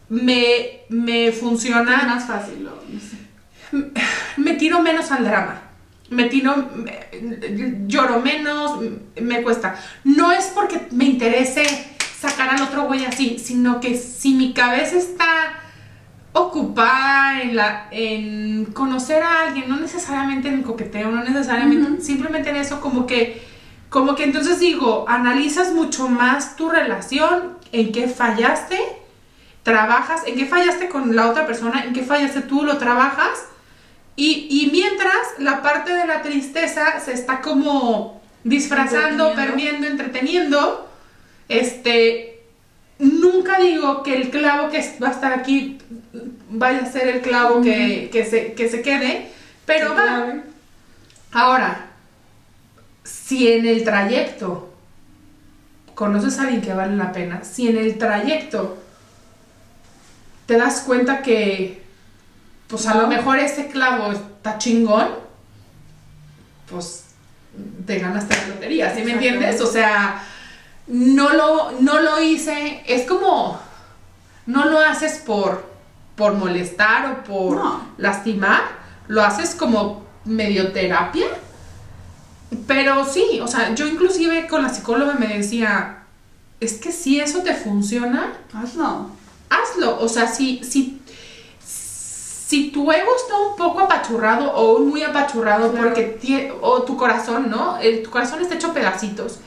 me, 0.09 0.81
me 0.89 1.33
funciona 1.33 1.99
Es 2.01 2.07
más 2.07 2.27
fácil, 2.27 2.65
no. 2.65 2.78
Me 4.37 4.55
tiro 4.55 4.81
menos 4.83 5.11
al 5.11 5.25
drama. 5.25 5.63
Me 6.11 6.25
tiro, 6.25 6.57
me- 6.75 7.85
lloro 7.87 8.21
menos, 8.21 8.81
me 9.21 9.43
cuesta. 9.43 9.77
No 10.05 10.33
es 10.33 10.47
porque 10.55 10.89
me 10.91 11.05
interese 11.05 11.65
sacar 12.19 12.49
al 12.51 12.63
otro 12.63 12.85
güey 12.85 13.05
así, 13.05 13.39
sino 13.39 13.79
que 13.81 13.97
si 13.97 14.35
mi 14.35 14.53
cabeza 14.55 14.97
está 14.97 15.55
ocupada 16.33 17.43
en, 17.43 17.57
la, 17.57 17.89
en 17.91 18.67
conocer 18.67 19.23
a 19.23 19.43
alguien, 19.43 19.69
no 19.69 19.77
necesariamente 19.79 20.49
en 20.49 20.55
el 20.55 20.63
coqueteo, 20.63 21.11
no 21.11 21.23
necesariamente, 21.25 22.03
simplemente 22.03 22.51
en 22.51 22.57
eso, 22.57 22.81
como 22.81 23.07
que, 23.07 23.43
como 23.89 24.15
que 24.15 24.25
entonces 24.25 24.61
digo, 24.61 25.05
analizas 25.09 25.73
mucho 25.73 26.09
más 26.09 26.57
tu 26.57 26.69
relación, 26.71 27.59
en 27.73 27.93
qué 27.93 28.09
fallaste, 28.09 28.79
trabajas, 29.63 30.23
en 30.27 30.37
qué 30.37 30.47
fallaste 30.47 30.89
con 30.89 31.15
la 31.17 31.29
otra 31.29 31.47
persona, 31.47 31.85
en 31.85 31.93
qué 31.93 32.03
fallaste 32.03 32.41
tú, 32.43 32.65
lo 32.65 32.79
trabajas. 32.79 33.45
Y, 34.21 34.49
y 34.51 34.71
mientras 34.73 35.15
la 35.39 35.63
parte 35.63 35.93
de 35.95 36.05
la 36.05 36.23
tristeza 36.23 36.99
se 36.99 37.13
está 37.13 37.41
como 37.41 38.21
disfrazando, 38.43 39.33
perdiendo, 39.37 39.87
entreteniendo, 39.87 40.91
este, 41.49 42.41
nunca 42.99 43.61
digo 43.61 44.03
que 44.03 44.17
el 44.17 44.31
clavo 44.31 44.71
que 44.71 44.97
va 45.01 45.11
a 45.11 45.13
estar 45.13 45.33
aquí 45.33 45.79
vaya 46.51 46.81
a 46.81 46.91
ser 46.91 47.07
el 47.07 47.21
clavo 47.21 47.63
que, 47.63 48.11
que 48.11 48.25
se, 48.25 48.55
que 48.55 48.69
se 48.69 48.83
quede, 48.83 49.31
pero 49.65 49.91
va. 49.91 50.03
Clave. 50.03 50.43
Ahora, 51.31 51.87
si 53.05 53.47
en 53.53 53.67
el 53.67 53.85
trayecto 53.85 54.75
conoces 55.95 56.41
a 56.41 56.43
alguien 56.43 56.61
que 56.61 56.75
vale 56.75 56.97
la 56.97 57.13
pena, 57.13 57.45
si 57.45 57.69
en 57.69 57.77
el 57.77 57.99
trayecto 57.99 58.83
te 60.47 60.57
das 60.57 60.81
cuenta 60.81 61.23
que, 61.23 61.87
pues 62.69 62.87
a 62.87 62.95
lo 62.97 63.07
mejor 63.07 63.39
ese 63.39 63.69
clavo 63.69 64.13
está 64.13 64.59
chingón, 64.59 65.09
pues 66.71 67.05
te 67.87 67.99
ganaste 67.99 68.37
la 68.37 68.49
lotería, 68.49 68.95
¿sí 68.95 69.03
me 69.03 69.13
entiendes? 69.13 69.61
O 69.61 69.67
sea, 69.67 70.23
no 70.87 71.33
lo, 71.33 71.73
no 71.81 72.01
lo 72.01 72.21
hice, 72.23 72.83
es 72.87 73.07
como, 73.07 73.59
no 74.47 74.67
lo 74.67 74.79
haces 74.81 75.19
por, 75.19 75.67
por 76.15 76.35
molestar 76.35 77.11
o 77.13 77.25
por 77.25 77.57
No. 77.57 77.83
lastimar, 77.97 78.63
lo 79.09 79.23
haces 79.23 79.55
como 79.55 80.07
medio 80.25 80.73
terapia. 80.73 81.27
Pero 82.67 83.05
sí, 83.07 83.41
o 83.43 83.47
sea, 83.49 83.75
yo 83.75 83.87
inclusive 83.87 84.47
con 84.47 84.63
la 84.63 84.69
psicóloga 84.73 85.15
me 85.15 85.27
decía, 85.29 85.99
es 86.61 86.75
que 86.75 86.93
si 86.93 87.21
eso 87.21 87.41
te 87.43 87.55
funciona, 87.55 88.33
Hazlo. 88.55 89.11
hazlo. 89.51 90.01
O 90.01 90.09
sea, 90.09 90.27
si, 90.29 90.63
si, 90.65 91.01
si 92.49 92.71
tu 92.71 92.91
ego 92.91 93.11
está 93.15 93.37
un 93.37 93.57
poco 93.57 93.81
apachurrado 93.81 94.51
o 94.55 94.79
muy 94.79 95.03
apachurrado 95.03 95.71
Claro. 95.71 95.89
porque 95.89 96.51
o 96.63 96.83
tu 96.83 96.97
corazón, 96.97 97.51
¿no? 97.51 97.77
El- 97.79 98.03
tu 98.03 98.09
corazón 98.09 98.41
está 98.41 98.55
hecho 98.55 98.73
pedacitos. 98.73 99.41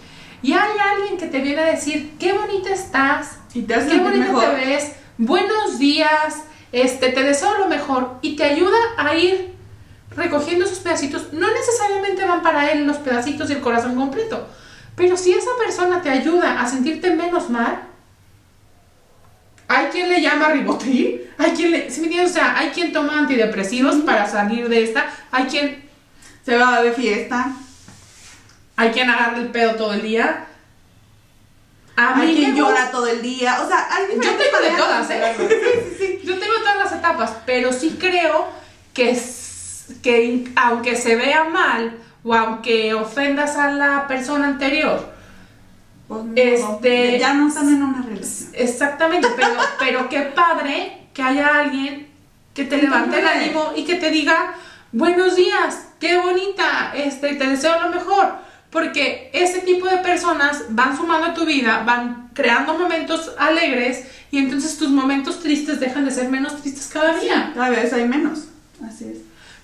Y 0.44 0.54
hay 0.54 0.70
alguien 0.94 1.18
que 1.18 1.26
te 1.26 1.40
viene 1.40 1.62
a 1.62 1.66
decir, 1.66 2.14
qué 2.20 2.34
bonita 2.34 2.70
estás, 2.70 3.40
Y 3.56 3.64
te 3.64 3.74
qué 3.74 3.98
bonita 3.98 4.28
mejor. 4.28 4.46
te 4.46 4.52
ves, 4.56 4.92
buenos 5.18 5.80
días, 5.80 6.44
este, 6.72 7.10
te 7.10 7.24
deseo 7.24 7.58
lo 7.58 7.68
mejor 7.68 8.18
y 8.22 8.36
te 8.36 8.44
ayuda 8.44 8.78
a 8.98 9.16
ir 9.16 9.52
recogiendo 10.16 10.66
esos 10.66 10.80
pedacitos. 10.80 11.34
No 11.34 11.48
necesariamente 11.52 12.24
van 12.24 12.44
para 12.44 12.72
él 12.72 12.86
los 12.86 12.98
pedacitos 12.98 13.50
y 13.50 13.54
el 13.54 13.62
corazón 13.62 13.96
completo, 13.96 14.46
pero 14.96 15.18
si 15.18 15.32
esa 15.34 15.50
persona 15.64 16.04
te 16.04 16.12
ayuda 16.12 16.62
a 16.62 16.68
sentirte 16.68 17.16
menos 17.16 17.50
mal, 17.50 17.82
hay 19.72 19.88
quien 19.88 20.10
le 20.10 20.22
llama 20.22 20.50
ribotril, 20.50 21.22
hay 21.38 21.52
quien 21.52 21.72
le, 21.72 21.90
¿sí 21.90 22.02
me 22.02 22.08
entiendes? 22.08 22.32
O 22.32 22.34
sea, 22.36 22.58
hay 22.58 22.70
quien 22.70 22.92
toma 22.94 23.18
antidepresivos 23.20 23.96
para 23.98 24.28
salir 24.28 24.68
de 24.70 24.84
esta, 24.84 25.06
hay 25.32 25.46
quien, 25.46 25.90
Se 26.46 26.58
va 26.58 26.82
de 26.82 26.92
fiesta. 26.92 27.52
hay 28.76 28.90
quien 28.92 29.10
agarra 29.10 29.38
el 29.38 29.48
pedo 29.50 29.76
todo 29.76 29.94
el 29.94 30.02
día. 30.02 30.46
A 31.96 32.16
mí 32.16 32.22
Hay 32.28 32.36
quien 32.36 32.56
llora 32.56 32.72
gusta- 32.86 32.92
todo 32.92 33.08
el 33.08 33.22
día. 33.22 33.62
O 33.62 33.68
sea, 33.68 33.88
hay 33.92 34.06
Yo 34.16 34.32
tengo 34.36 34.60
de 34.62 34.72
todas, 34.78 35.10
¿eh? 35.10 35.22
Sí, 35.38 35.46
sí, 35.48 35.96
sí. 36.00 36.28
Yo 36.28 36.40
tengo 36.40 36.54
todas 36.60 36.78
las 36.78 36.92
etapas, 36.94 37.34
pero 37.46 37.72
sí 37.74 37.98
creo 38.00 38.48
que, 38.94 39.20
que 40.02 40.52
aunque 40.56 40.96
se 40.96 41.16
vea 41.16 41.44
mal 41.44 41.98
o 42.24 42.34
aunque 42.34 42.94
ofendas 42.94 43.56
a 43.58 43.72
la 43.72 44.08
persona 44.08 44.48
anterior, 44.48 45.12
Pues, 46.08 46.24
no, 46.62 46.74
Este- 46.76 47.20
Ya 47.20 47.34
no 47.34 47.48
están 47.50 47.68
en 47.68 47.84
una. 47.84 48.06
Exactamente, 48.54 49.28
pero, 49.36 49.50
pero 49.80 50.10
qué 50.10 50.22
padre 50.22 51.08
que 51.14 51.22
haya 51.22 51.60
alguien 51.60 52.08
que 52.54 52.66
te 52.66 52.78
levante 52.78 53.20
el 53.20 53.28
ánimo 53.28 53.74
y 53.76 53.84
que 53.84 53.96
te 53.96 54.10
diga, 54.10 54.56
buenos 54.92 55.36
días, 55.36 55.88
qué 56.00 56.18
bonita, 56.18 56.94
este, 56.96 57.36
te 57.36 57.48
deseo 57.48 57.80
lo 57.82 57.90
mejor. 57.90 58.36
Porque 58.70 59.30
ese 59.34 59.60
tipo 59.62 59.88
de 59.88 59.98
personas 59.98 60.64
van 60.70 60.96
sumando 60.96 61.28
a 61.28 61.34
tu 61.34 61.46
vida, 61.46 61.84
van 61.86 62.30
creando 62.34 62.78
momentos 62.78 63.32
alegres 63.38 64.06
y 64.32 64.38
entonces 64.38 64.78
tus 64.78 64.90
momentos 64.90 65.42
tristes 65.42 65.80
dejan 65.80 66.06
de 66.06 66.12
ser 66.12 66.30
menos 66.30 66.62
tristes 66.62 66.88
cada 66.88 67.18
día. 67.18 67.52
Cada 67.54 67.70
vez 67.70 67.92
hay 67.92 68.08
menos. 68.08 68.46
Así 68.86 69.06
es. 69.06 69.18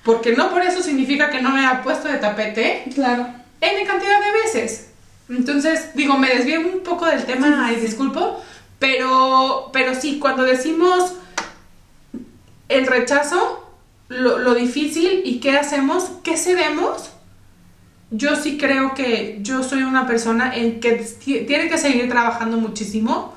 Porque 0.04 0.36
no 0.36 0.50
por 0.50 0.62
eso 0.62 0.84
significa 0.84 1.30
que 1.30 1.42
no 1.42 1.52
me 1.52 1.60
haya 1.60 1.82
puesto 1.82 2.08
de 2.08 2.18
tapete 2.18 2.86
Claro. 2.94 3.28
N 3.62 3.86
cantidad 3.86 4.20
de 4.20 4.32
veces. 4.44 4.87
Entonces, 5.30 5.90
digo, 5.94 6.18
me 6.18 6.30
desvié 6.30 6.58
un 6.58 6.82
poco 6.84 7.06
del 7.06 7.26
tema 7.26 7.72
y 7.74 7.76
disculpo, 7.78 8.42
pero, 8.80 9.70
pero 9.74 9.94
sí, 9.94 10.20
cuando 10.20 10.44
decimos 10.44 11.14
el 12.70 12.88
rechazo, 12.88 13.64
lo, 14.10 14.40
lo 14.40 14.54
difícil 14.54 15.22
y 15.26 15.40
qué 15.40 15.58
hacemos, 15.58 16.12
qué 16.24 16.38
cedemos, 16.38 17.10
yo 18.12 18.36
sí 18.38 18.58
creo 18.58 18.94
que 18.94 19.40
yo 19.42 19.64
soy 19.64 19.84
una 19.84 20.08
persona 20.08 20.56
en 20.56 20.80
que 20.80 20.94
ti- 20.94 21.42
tiene 21.46 21.68
que 21.70 21.78
seguir 21.78 22.08
trabajando 22.10 22.58
muchísimo, 22.58 23.34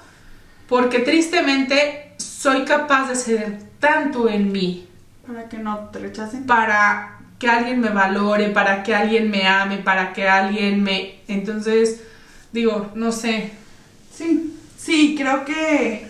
porque 0.68 1.00
tristemente 1.00 2.12
soy 2.18 2.64
capaz 2.64 3.08
de 3.08 3.16
ceder 3.16 3.58
tanto 3.80 4.28
en 4.28 4.52
mí 4.52 4.86
Para 5.26 5.48
que 5.48 5.58
no 5.58 5.88
te 5.92 5.98
rechacen. 5.98 6.46
para 6.46 7.18
que 7.40 7.48
alguien 7.48 7.80
me 7.80 7.88
valore, 7.88 8.50
para 8.50 8.82
que 8.82 8.94
alguien 8.94 9.30
me 9.30 9.48
ame, 9.48 9.78
para 9.78 10.12
que 10.12 10.28
alguien 10.28 10.82
me... 10.82 11.20
Entonces, 11.26 12.02
digo, 12.52 12.90
no 12.94 13.10
sé. 13.10 13.50
Sí, 14.14 14.54
sí, 14.76 15.16
creo 15.18 15.46
que, 15.46 16.06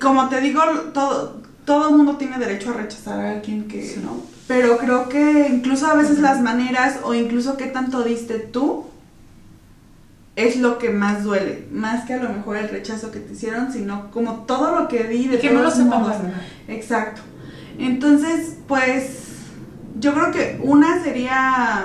como 0.00 0.28
te 0.28 0.40
digo, 0.40 0.62
todo, 0.94 1.42
todo 1.64 1.88
el 1.88 1.96
mundo 1.96 2.16
tiene 2.16 2.38
derecho 2.38 2.70
a 2.70 2.74
rechazar 2.74 3.18
a 3.20 3.30
alguien 3.32 3.66
que, 3.66 3.84
Sí. 3.84 4.00
¿no? 4.02 4.22
Pero 4.46 4.78
creo 4.78 5.08
que 5.08 5.48
incluso 5.50 5.88
a 5.88 5.94
veces 5.94 6.20
las 6.20 6.40
maneras 6.40 7.00
o 7.02 7.12
incluso 7.12 7.56
qué 7.56 7.66
tanto 7.66 8.04
diste 8.04 8.38
tú 8.38 8.86
es 10.36 10.58
lo 10.58 10.78
que 10.78 10.90
más 10.90 11.24
duele, 11.24 11.66
más 11.72 12.04
que 12.04 12.14
a 12.14 12.22
lo 12.22 12.28
mejor 12.28 12.56
el 12.58 12.68
rechazo 12.68 13.10
que 13.10 13.18
te 13.18 13.32
hicieron, 13.32 13.72
sino 13.72 14.12
como 14.12 14.44
todo 14.44 14.78
lo 14.78 14.86
que 14.86 15.02
di 15.04 15.26
de 15.26 15.40
que 15.40 15.50
no 15.50 15.62
lo 15.62 15.70
sepamos. 15.72 16.12
Exacto. 16.68 17.22
Entonces, 17.78 18.58
pues, 18.68 19.25
yo 19.98 20.12
creo 20.14 20.30
que 20.32 20.58
una 20.62 21.02
sería 21.02 21.82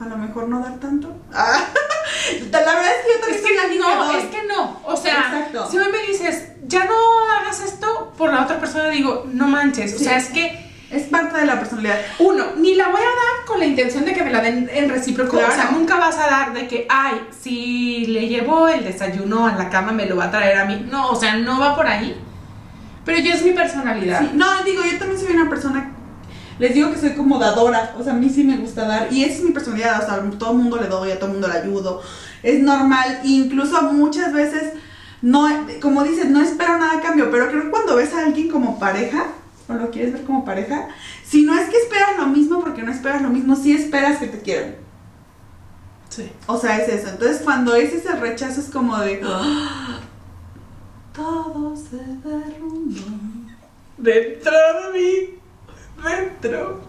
a 0.00 0.04
lo 0.08 0.16
mejor 0.16 0.48
no 0.48 0.60
dar 0.60 0.78
tanto. 0.80 1.14
Ah, 1.32 1.60
la 2.50 2.58
verdad 2.58 2.84
es 2.86 3.06
que 3.06 3.12
yo 3.14 3.20
también 3.20 3.36
Es 3.36 3.42
que 3.42 3.60
alguien 3.60 3.80
no, 3.80 4.18
es 4.18 4.24
que 4.26 4.46
no. 4.46 4.80
O 4.84 4.96
sea, 4.96 5.14
Exacto. 5.32 5.70
si 5.70 5.78
hoy 5.78 5.86
me 5.92 5.98
dices, 6.10 6.48
ya 6.66 6.84
no 6.84 6.94
hagas 7.40 7.60
esto, 7.64 8.12
por 8.18 8.32
la 8.32 8.42
otra 8.42 8.58
persona 8.58 8.88
digo, 8.88 9.26
no 9.32 9.46
manches. 9.48 9.94
O 9.94 9.98
Sí. 9.98 10.04
sea, 10.04 10.16
es 10.18 10.28
que, 10.30 10.70
Es 10.90 11.04
parte 11.04 11.38
de 11.38 11.46
la 11.46 11.58
personalidad. 11.58 11.98
uno, 12.18 12.44
ni 12.56 12.74
la 12.74 12.88
voy 12.88 13.00
a 13.00 13.04
dar 13.04 13.46
con 13.46 13.58
la 13.60 13.64
intención 13.64 14.04
de 14.04 14.12
que 14.12 14.22
me 14.24 14.30
la 14.30 14.40
den 14.42 14.68
en 14.72 14.90
recíproco. 14.90 15.38
Claro. 15.38 15.52
O 15.52 15.56
sea, 15.56 15.70
nunca 15.70 15.96
vas 15.96 16.18
a 16.18 16.26
dar 16.28 16.52
de 16.52 16.66
que, 16.68 16.86
ay, 16.90 17.28
si 17.40 18.06
le 18.06 18.28
llevo 18.28 18.68
el 18.68 18.84
desayuno 18.84 19.46
a 19.46 19.52
la 19.54 19.70
cama, 19.70 19.92
me 19.92 20.04
lo 20.06 20.16
va 20.16 20.24
a 20.24 20.30
traer 20.30 20.58
a 20.58 20.64
mí. 20.66 20.86
No, 20.90 21.10
o 21.10 21.14
sea, 21.16 21.36
no 21.36 21.58
va 21.58 21.74
por 21.76 21.86
ahí. 21.86 22.14
Pero 23.06 23.18
yo 23.20 23.32
es 23.32 23.42
mi 23.42 23.52
personalidad. 23.52 24.20
Sí, 24.20 24.30
no, 24.34 24.62
digo, 24.64 24.82
yo 24.84 24.98
también 24.98 25.18
soy 25.20 25.34
una 25.34 25.48
persona. 25.48 25.92
Les 26.58 26.74
digo 26.74 26.90
que 26.92 26.98
soy 26.98 27.14
como 27.14 27.38
dadora. 27.38 27.94
O 27.98 28.02
sea, 28.04 28.12
a 28.12 28.16
mí 28.16 28.28
sí 28.28 28.44
me 28.44 28.56
gusta 28.58 28.86
dar. 28.86 29.12
Y 29.12 29.24
esa 29.24 29.34
es 29.38 29.42
mi 29.44 29.50
personalidad. 29.52 30.02
O 30.02 30.04
sea, 30.06 30.14
a 30.14 30.30
todo 30.38 30.52
el 30.52 30.58
mundo 30.58 30.76
le 30.80 30.86
doy, 30.88 31.10
a 31.10 31.16
todo 31.18 31.26
el 31.26 31.32
mundo 31.32 31.48
le 31.48 31.54
ayudo. 31.58 32.02
Es 32.42 32.62
normal. 32.62 33.20
Incluso 33.24 33.82
muchas 33.92 34.32
veces, 34.32 34.74
no, 35.22 35.48
como 35.80 36.04
dices, 36.04 36.28
no 36.30 36.40
espero 36.40 36.78
nada 36.78 36.98
a 36.98 37.02
cambio. 37.02 37.30
Pero 37.30 37.48
creo 37.48 37.62
que 37.64 37.70
cuando 37.70 37.96
ves 37.96 38.12
a 38.14 38.24
alguien 38.26 38.48
como 38.48 38.78
pareja, 38.78 39.26
o 39.68 39.72
lo 39.74 39.90
quieres 39.90 40.12
ver 40.12 40.24
como 40.24 40.44
pareja, 40.44 40.88
si 41.24 41.42
no 41.44 41.54
es 41.58 41.68
que 41.70 41.76
esperas 41.78 42.16
lo 42.18 42.26
mismo, 42.26 42.60
porque 42.60 42.82
no 42.82 42.92
esperas 42.92 43.22
lo 43.22 43.30
mismo, 43.30 43.56
sí 43.56 43.72
esperas 43.72 44.18
que 44.18 44.26
te 44.28 44.40
quieran. 44.40 44.74
Sí. 46.10 46.30
O 46.46 46.58
sea, 46.58 46.76
es 46.78 46.88
eso. 46.88 47.08
Entonces, 47.08 47.40
cuando 47.42 47.74
ese 47.74 47.96
es 47.96 48.06
el 48.06 48.20
rechazo, 48.20 48.60
es 48.60 48.68
como 48.68 48.98
de. 48.98 49.20
"Ah, 49.24 50.00
Todo 51.14 51.74
se 51.76 51.96
derrumba. 51.96 53.00
Dentro 53.98 54.52
de 54.52 54.98
mí. 54.98 55.38
Dentro. 56.04 56.80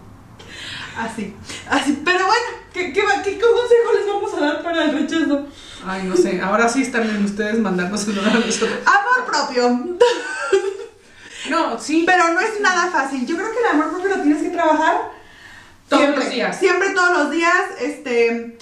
Así, 0.96 1.34
así. 1.68 2.02
Pero 2.04 2.26
bueno, 2.26 2.46
¿qué, 2.72 2.92
qué, 2.92 3.02
qué 3.24 3.38
consejo 3.38 3.92
les 3.94 4.06
vamos 4.06 4.34
a 4.34 4.40
dar 4.40 4.62
para 4.62 4.84
el 4.84 4.92
rechazo? 4.92 5.46
Ay, 5.86 6.04
no 6.04 6.16
sé. 6.16 6.40
Ahora 6.40 6.68
sí 6.68 6.82
están 6.82 7.08
en 7.08 7.24
ustedes 7.24 7.58
mandarnos 7.58 8.06
el 8.08 8.18
a 8.18 8.22
nosotros. 8.22 8.78
Amor 8.86 9.26
propio. 9.26 9.96
No, 11.50 11.78
sí. 11.78 12.04
Pero 12.06 12.32
no 12.32 12.40
es 12.40 12.58
nada 12.62 12.90
fácil. 12.90 13.26
Yo 13.26 13.36
creo 13.36 13.52
que 13.52 13.58
el 13.58 13.66
amor 13.66 13.90
propio 13.90 14.16
lo 14.16 14.22
tienes 14.22 14.42
que 14.42 14.48
trabajar 14.48 15.10
Todos 15.90 16.02
siempre, 16.02 16.24
los 16.24 16.32
días. 16.32 16.58
Siempre, 16.58 16.90
todos 16.94 17.18
los 17.18 17.30
días. 17.30 17.62
Este. 17.82 18.56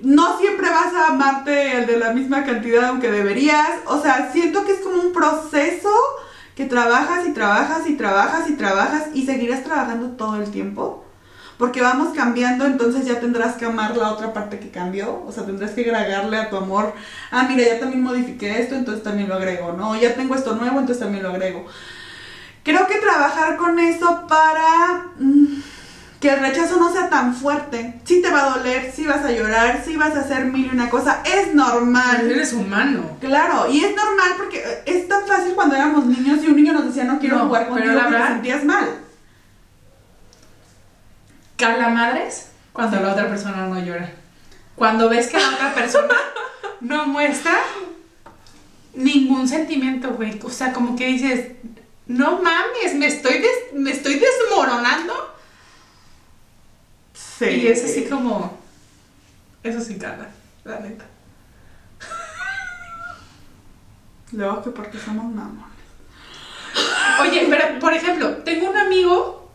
No 0.00 0.36
siempre 0.36 0.68
vas 0.68 0.92
a 0.94 1.12
amarte 1.12 1.86
de 1.86 1.96
la 1.96 2.12
misma 2.12 2.44
cantidad 2.44 2.86
aunque 2.86 3.12
deberías. 3.12 3.70
O 3.86 4.02
sea, 4.02 4.32
siento 4.32 4.64
que 4.64 4.72
es 4.72 4.80
como 4.80 5.00
un 5.00 5.12
proceso 5.12 5.90
que 6.56 6.66
trabajas 6.66 7.26
y 7.26 7.32
trabajas 7.32 7.86
y 7.88 7.94
trabajas 7.96 8.48
y 8.48 8.54
trabajas 8.54 9.04
y 9.12 9.26
seguirás 9.26 9.64
trabajando 9.64 10.10
todo 10.10 10.36
el 10.36 10.50
tiempo. 10.50 11.04
Porque 11.58 11.80
vamos 11.80 12.14
cambiando, 12.14 12.66
entonces 12.66 13.06
ya 13.06 13.20
tendrás 13.20 13.54
que 13.54 13.64
amar 13.64 13.96
la 13.96 14.10
otra 14.10 14.32
parte 14.32 14.58
que 14.58 14.70
cambió. 14.70 15.22
O 15.24 15.30
sea, 15.30 15.44
tendrás 15.44 15.70
que 15.70 15.82
agregarle 15.82 16.36
a 16.36 16.50
tu 16.50 16.56
amor. 16.56 16.94
Ah, 17.30 17.46
mira, 17.48 17.64
ya 17.64 17.78
también 17.78 18.02
modifiqué 18.02 18.60
esto, 18.60 18.74
entonces 18.74 19.04
también 19.04 19.28
lo 19.28 19.36
agrego. 19.36 19.72
No, 19.72 19.94
ya 19.94 20.14
tengo 20.14 20.34
esto 20.34 20.56
nuevo, 20.56 20.80
entonces 20.80 20.98
también 20.98 21.22
lo 21.22 21.30
agrego. 21.30 21.64
Creo 22.64 22.86
que 22.86 22.98
trabajar 22.98 23.56
con 23.56 23.78
eso 23.78 24.26
para 24.26 25.12
mm, 25.18 25.62
que 26.24 26.30
el 26.32 26.40
rechazo 26.40 26.78
no 26.78 26.90
sea 26.90 27.10
tan 27.10 27.34
fuerte. 27.34 28.00
Sí 28.04 28.22
te 28.22 28.30
va 28.30 28.46
a 28.46 28.56
doler, 28.56 28.90
sí 28.96 29.04
vas 29.04 29.22
a 29.22 29.30
llorar, 29.30 29.82
sí 29.84 29.94
vas 29.94 30.14
a 30.16 30.20
hacer 30.20 30.46
mil 30.46 30.64
y 30.66 30.70
una 30.74 30.88
cosa. 30.88 31.22
Es 31.22 31.52
normal. 31.54 32.30
Eres 32.30 32.54
humano. 32.54 33.18
Claro, 33.20 33.70
y 33.70 33.84
es 33.84 33.94
normal 33.94 34.30
porque 34.38 34.58
eh, 34.60 34.82
es 34.86 35.06
tan 35.06 35.26
fácil 35.26 35.52
cuando 35.54 35.76
éramos 35.76 36.06
niños 36.06 36.42
y 36.42 36.46
un 36.46 36.56
niño 36.56 36.72
nos 36.72 36.86
decía 36.86 37.04
no 37.04 37.18
quiero 37.18 37.36
No, 37.36 37.46
jugar 37.48 37.64
pero 37.64 37.74
contigo 37.74 37.94
la 37.94 38.04
te 38.06 38.10
verdad- 38.12 38.28
sentías 38.28 38.64
mal. 38.64 38.88
Calamadres 41.56 42.48
cuando 42.72 43.00
la 43.00 43.12
otra 43.12 43.28
persona 43.28 43.66
no 43.66 43.78
llora. 43.84 44.10
Cuando 44.76 45.10
ves 45.10 45.26
que 45.28 45.38
la 45.38 45.50
otra 45.50 45.74
persona 45.74 46.14
no 46.80 47.04
muestra 47.06 47.54
ningún 48.94 49.46
sentimiento, 49.46 50.10
güey. 50.14 50.40
O 50.42 50.48
sea, 50.50 50.72
como 50.72 50.96
que 50.96 51.06
dices, 51.06 51.52
no 52.06 52.40
mames, 52.40 52.94
me 52.96 53.08
estoy, 53.08 53.40
des- 53.40 53.74
me 53.74 53.90
estoy 53.90 54.18
desmoronando. 54.18 55.33
Sí. 57.38 57.44
Y 57.46 57.66
es 57.68 57.84
así 57.84 58.04
como, 58.04 58.58
Eso 59.62 59.80
sí 59.80 59.96
cala, 59.98 60.28
la 60.64 60.80
neta. 60.80 61.04
Luego 64.32 64.62
que 64.62 64.70
porque 64.70 64.98
somos 64.98 65.32
mamones. 65.34 65.64
Oye, 67.20 67.46
pero 67.48 67.78
por 67.78 67.92
ejemplo, 67.94 68.28
tengo 68.38 68.70
un 68.70 68.76
amigo. 68.76 69.50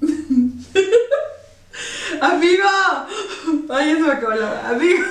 ¡Amigo! 2.20 2.68
Ay, 3.70 3.90
eso 3.90 4.00
me 4.06 4.12
acabó 4.12 4.34
la. 4.34 4.68
¡Amigo! 4.70 5.02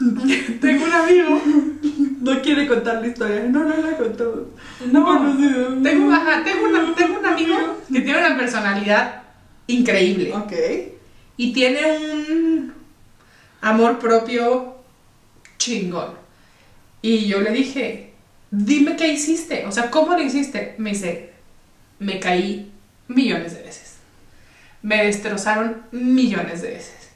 Tengo 0.60 0.84
un 0.84 0.92
amigo. 0.92 1.42
No 2.20 2.40
quiere 2.42 2.68
contar 2.68 3.00
la 3.00 3.06
historia. 3.08 3.44
No, 3.48 3.64
no 3.64 3.76
la 3.76 3.96
contó. 3.96 4.50
No, 4.92 5.04
Conocido. 5.04 5.82
tengo, 5.82 6.12
ajá, 6.12 6.44
tengo, 6.44 6.64
una- 6.68 6.94
tengo 6.94 7.18
un 7.18 7.26
amigo 7.26 7.56
que 7.92 8.00
tiene 8.00 8.18
una 8.18 8.36
personalidad 8.36 9.22
increíble. 9.66 10.32
Ok. 10.34 10.52
Y 11.38 11.52
tiene 11.54 11.98
un 11.98 12.74
amor 13.62 13.98
propio 13.98 14.76
chingón. 15.56 16.12
Y 17.00 17.26
yo 17.26 17.40
le 17.40 17.52
dije, 17.52 18.12
dime 18.50 18.96
qué 18.96 19.08
hiciste. 19.08 19.64
O 19.64 19.72
sea, 19.72 19.90
¿cómo 19.90 20.14
lo 20.14 20.22
hiciste? 20.22 20.74
Me 20.78 20.90
dice, 20.90 21.30
me 22.00 22.18
caí 22.18 22.70
millones 23.06 23.54
de 23.54 23.62
veces. 23.62 23.94
Me 24.82 25.04
destrozaron 25.04 25.82
millones 25.92 26.60
de 26.60 26.70
veces. 26.70 27.10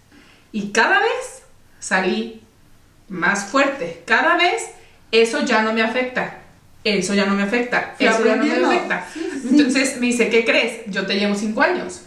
Y 0.53 0.71
cada 0.71 1.01
vez 1.01 1.43
salí 1.81 2.43
más 3.09 3.47
fuerte. 3.47 4.03
Cada 4.07 4.37
vez 4.37 4.69
eso 5.11 5.45
ya 5.45 5.63
no 5.63 5.73
me 5.73 5.83
afecta. 5.83 6.39
Eso 6.85 7.15
ya 7.15 7.27
no 7.27 7.35
me 7.35 7.43
afecta. 7.43 7.95
Fui 7.97 8.07
Eso 8.07 8.25
ya 8.25 8.37
no 8.37 8.45
me 8.45 8.53
afecta. 8.53 9.07
Sí, 9.13 9.21
sí, 9.33 9.41
sí. 9.41 9.49
Entonces 9.51 10.01
me 10.01 10.07
dice, 10.07 10.29
¿qué 10.29 10.45
crees? 10.45 10.83
Yo 10.87 11.07
te 11.07 11.17
llevo 11.17 11.35
cinco 11.35 11.63
años. 11.63 12.03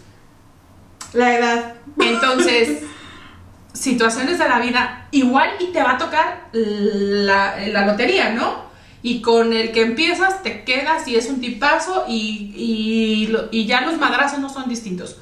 La 1.16 1.38
edad. 1.38 1.74
Entonces, 2.00 2.84
situaciones 3.74 4.38
de 4.38 4.48
la 4.48 4.60
vida, 4.60 5.08
igual 5.12 5.50
y 5.60 5.68
te 5.68 5.82
va 5.82 5.92
a 5.92 5.98
tocar 5.98 6.48
la, 6.54 7.56
la 7.68 7.86
lotería, 7.86 8.32
¿no? 8.32 8.66
Y 9.02 9.22
con 9.22 9.54
el 9.54 9.72
que 9.72 9.82
empiezas 9.82 10.42
te 10.42 10.64
quedas 10.64 11.08
y 11.08 11.16
es 11.16 11.30
un 11.30 11.40
tipazo 11.40 12.06
y, 12.08 12.54
y, 12.56 13.36
y 13.52 13.66
ya 13.66 13.82
los 13.82 13.98
madrazos 13.98 14.40
no 14.40 14.50
son 14.50 14.68
distintos. 14.68 15.18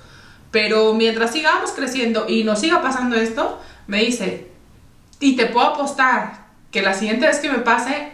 Pero 0.52 0.94
mientras 0.94 1.32
sigamos 1.32 1.72
creciendo 1.72 2.26
y 2.30 2.44
nos 2.44 2.60
siga 2.60 2.82
pasando 2.82 3.16
esto, 3.16 3.60
me 3.88 4.00
dice, 4.04 4.52
y 5.20 5.36
te 5.36 5.48
puedo 5.48 5.68
apostar 5.68 6.44
que 6.72 6.82
la 6.82 6.94
siguiente 6.94 7.28
vez 7.28 7.40
que 7.40 7.50
me 7.50 7.60
pase, 7.60 8.12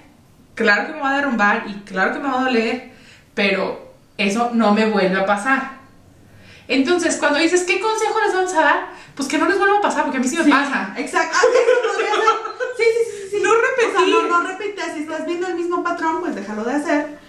claro 0.55 0.87
que 0.87 0.93
me 0.93 1.01
va 1.01 1.11
a 1.11 1.17
derrumbar 1.17 1.65
y 1.67 1.73
claro 1.81 2.13
que 2.13 2.19
me 2.19 2.29
va 2.29 2.39
a 2.39 2.43
doler, 2.43 2.91
pero 3.33 3.93
eso 4.17 4.51
no 4.53 4.73
me 4.73 4.85
vuelve 4.85 5.19
a 5.19 5.25
pasar. 5.25 5.78
Entonces, 6.69 7.15
cuando 7.17 7.39
dices, 7.39 7.63
¿qué 7.63 7.79
consejo 7.79 8.21
les 8.23 8.33
vamos 8.33 8.53
a 8.53 8.61
dar? 8.61 8.89
Pues 9.15 9.27
que 9.27 9.39
no 9.39 9.49
les 9.49 9.57
vuelva 9.57 9.79
a 9.79 9.81
pasar, 9.81 10.03
porque 10.03 10.17
a 10.17 10.21
mí 10.21 10.27
sí 10.27 10.37
me 10.37 10.43
Sí, 10.43 10.51
pasa. 10.51 10.93
Exacto. 10.97 11.35
Ah, 11.35 11.45
eso 11.51 11.89
podría 11.91 12.11
ser. 12.13 12.23
Sí, 12.77 12.83
sí, 12.83 13.11
sí, 13.11 13.27
sí. 13.31 13.43
No 13.43 13.51
repetir. 13.55 13.89
O 13.89 13.99
sea, 13.99 14.07
no, 14.07 14.21
no 14.27 14.47
repites. 14.47 14.93
Si 14.93 14.99
estás 15.01 15.25
viendo 15.25 15.47
el 15.47 15.55
mismo 15.55 15.83
patrón, 15.83 16.19
pues 16.21 16.35
déjalo 16.35 16.63
de 16.63 16.73
hacer. 16.73 17.19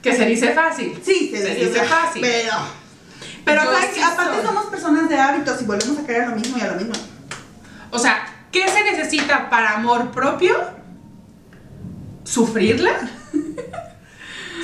Que 0.00 0.14
se 0.14 0.24
dice 0.26 0.52
fácil. 0.52 0.96
Sí, 1.04 1.28
se 1.36 1.54
dice 1.56 1.82
fácil. 1.84 2.22
Pero. 2.22 2.52
Pero, 3.44 3.64
Yo 3.64 3.72
¿sabes? 3.72 3.90
sí 3.94 4.00
aparte 4.00 4.36
soy. 4.36 4.46
somos 4.46 4.66
personas 4.66 5.08
de 5.08 5.18
hábitos 5.18 5.60
y 5.60 5.64
volvemos 5.64 5.98
a 5.98 6.06
caer 6.06 6.22
a 6.22 6.26
lo 6.28 6.36
mismo 6.36 6.56
y 6.56 6.60
a 6.60 6.68
lo 6.68 6.76
mismo. 6.76 6.94
O 7.90 7.98
sea, 7.98 8.26
¿qué 8.52 8.68
se 8.68 8.84
necesita 8.84 9.50
para 9.50 9.72
amor 9.74 10.12
propio? 10.12 10.56
¿Sufrirla? 12.24 12.92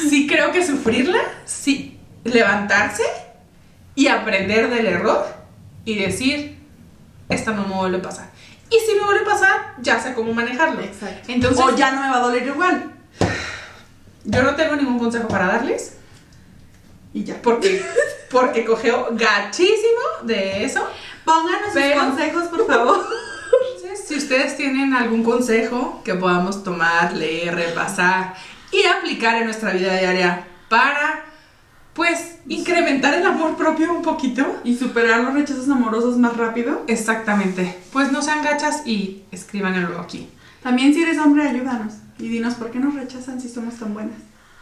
Sí 0.09 0.27
creo 0.27 0.53
que 0.53 0.65
sufrirla, 0.65 1.21
sí. 1.47 1.99
Levantarse 2.25 3.03
y 3.95 4.09
aprender 4.09 4.71
del 4.71 4.87
error 4.87 5.27
y 5.85 5.99
decir, 5.99 6.59
esta 7.29 7.53
no 7.53 7.67
me 7.67 7.75
vuelve 7.75 7.99
a 7.99 8.03
pasar. 8.03 8.31
Y 8.71 8.77
si 8.87 8.95
me 8.97 9.05
vuelve 9.05 9.23
a 9.23 9.33
pasar, 9.33 9.75
ya 9.81 10.01
sé 10.01 10.15
cómo 10.15 10.33
manejarlo. 10.33 10.81
Exacto. 10.81 11.31
Entonces, 11.31 11.65
o 11.65 11.77
ya 11.77 11.93
no 11.93 12.01
me 12.03 12.11
va 12.11 12.17
a 12.17 12.21
doler 12.21 12.47
igual. 12.47 12.93
yo 14.25 14.43
no 14.43 14.55
tengo 14.57 14.77
ningún 14.77 14.99
consejo 14.99 15.29
para 15.29 15.47
darles. 15.47 15.97
Y 17.13 17.25
ya. 17.25 17.41
Porque, 17.43 17.85
porque 18.31 18.65
cogeo 18.65 19.09
gachísimo 19.13 20.01
de 20.25 20.65
eso. 20.65 20.85
Pónganos 21.25 21.73
sus 21.73 21.75
Pero- 21.75 22.01
consejos, 22.01 22.45
por 22.45 22.67
favor. 22.67 23.07
Si 24.07 24.17
ustedes 24.17 24.57
tienen 24.57 24.93
algún 24.95 25.23
consejo 25.25 26.03
que 26.05 26.15
podamos 26.15 26.63
tomar, 26.63 27.13
leer, 27.15 27.55
repasar 27.55 28.35
y 28.71 28.85
aplicar 28.85 29.37
en 29.37 29.45
nuestra 29.45 29.71
vida 29.71 29.97
diaria 29.97 30.47
para, 30.69 31.25
pues, 31.95 32.37
incrementar 32.49 33.15
el 33.15 33.27
amor 33.27 33.57
propio 33.57 33.93
un 33.93 34.03
poquito. 34.03 34.61
y 34.65 34.77
superar 34.77 35.21
los 35.21 35.35
rechazos 35.35 35.69
amorosos 35.69 36.19
más 36.19 36.37
rápido. 36.37 36.83
Exactamente. 36.87 37.77
Pues 37.93 38.13
no 38.13 38.23
sean 38.23 38.43
gachas 38.43 38.87
y 38.87 39.23
escríbanlo 39.31 40.01
aquí. 40.01 40.29
También 40.63 40.95
si 40.95 41.03
eres 41.03 41.19
hombre, 41.19 41.49
ayúdanos. 41.49 41.95
Y 42.19 42.29
dinos 42.29 42.55
por 42.55 42.71
qué 42.71 42.79
nos 42.79 42.95
rechazan 42.95 43.41
si 43.41 43.49
somos 43.49 43.75
tan 43.75 43.95
buenas. 43.95 44.17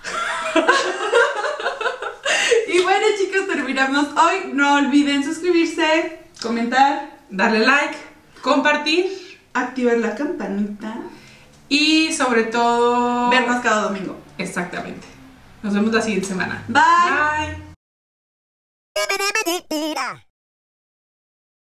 y 2.75 2.83
bueno, 2.83 3.07
chicos, 3.19 3.47
terminamos 3.47 4.07
hoy. 4.17 4.53
No 4.53 4.75
olviden 4.75 5.25
suscribirse, 5.25 6.21
comentar, 6.41 7.13
Darle 7.31 7.61
like, 7.61 7.97
compartir 8.43 9.23
activar 9.55 9.99
la 9.99 10.15
campanita, 10.15 10.97
y 11.69 12.13
sobre 12.13 12.45
todo... 12.45 13.31
vernos 13.31 13.63
cada 13.63 13.83
domingo. 13.83 14.17
Exactamente. 14.39 15.07
Nos 15.63 15.75
vemos 15.75 15.93
la 15.93 16.03
siguiente 16.03 16.27
semana. 16.27 16.65
Bye. 16.69 17.57
Bye. 19.69 20.23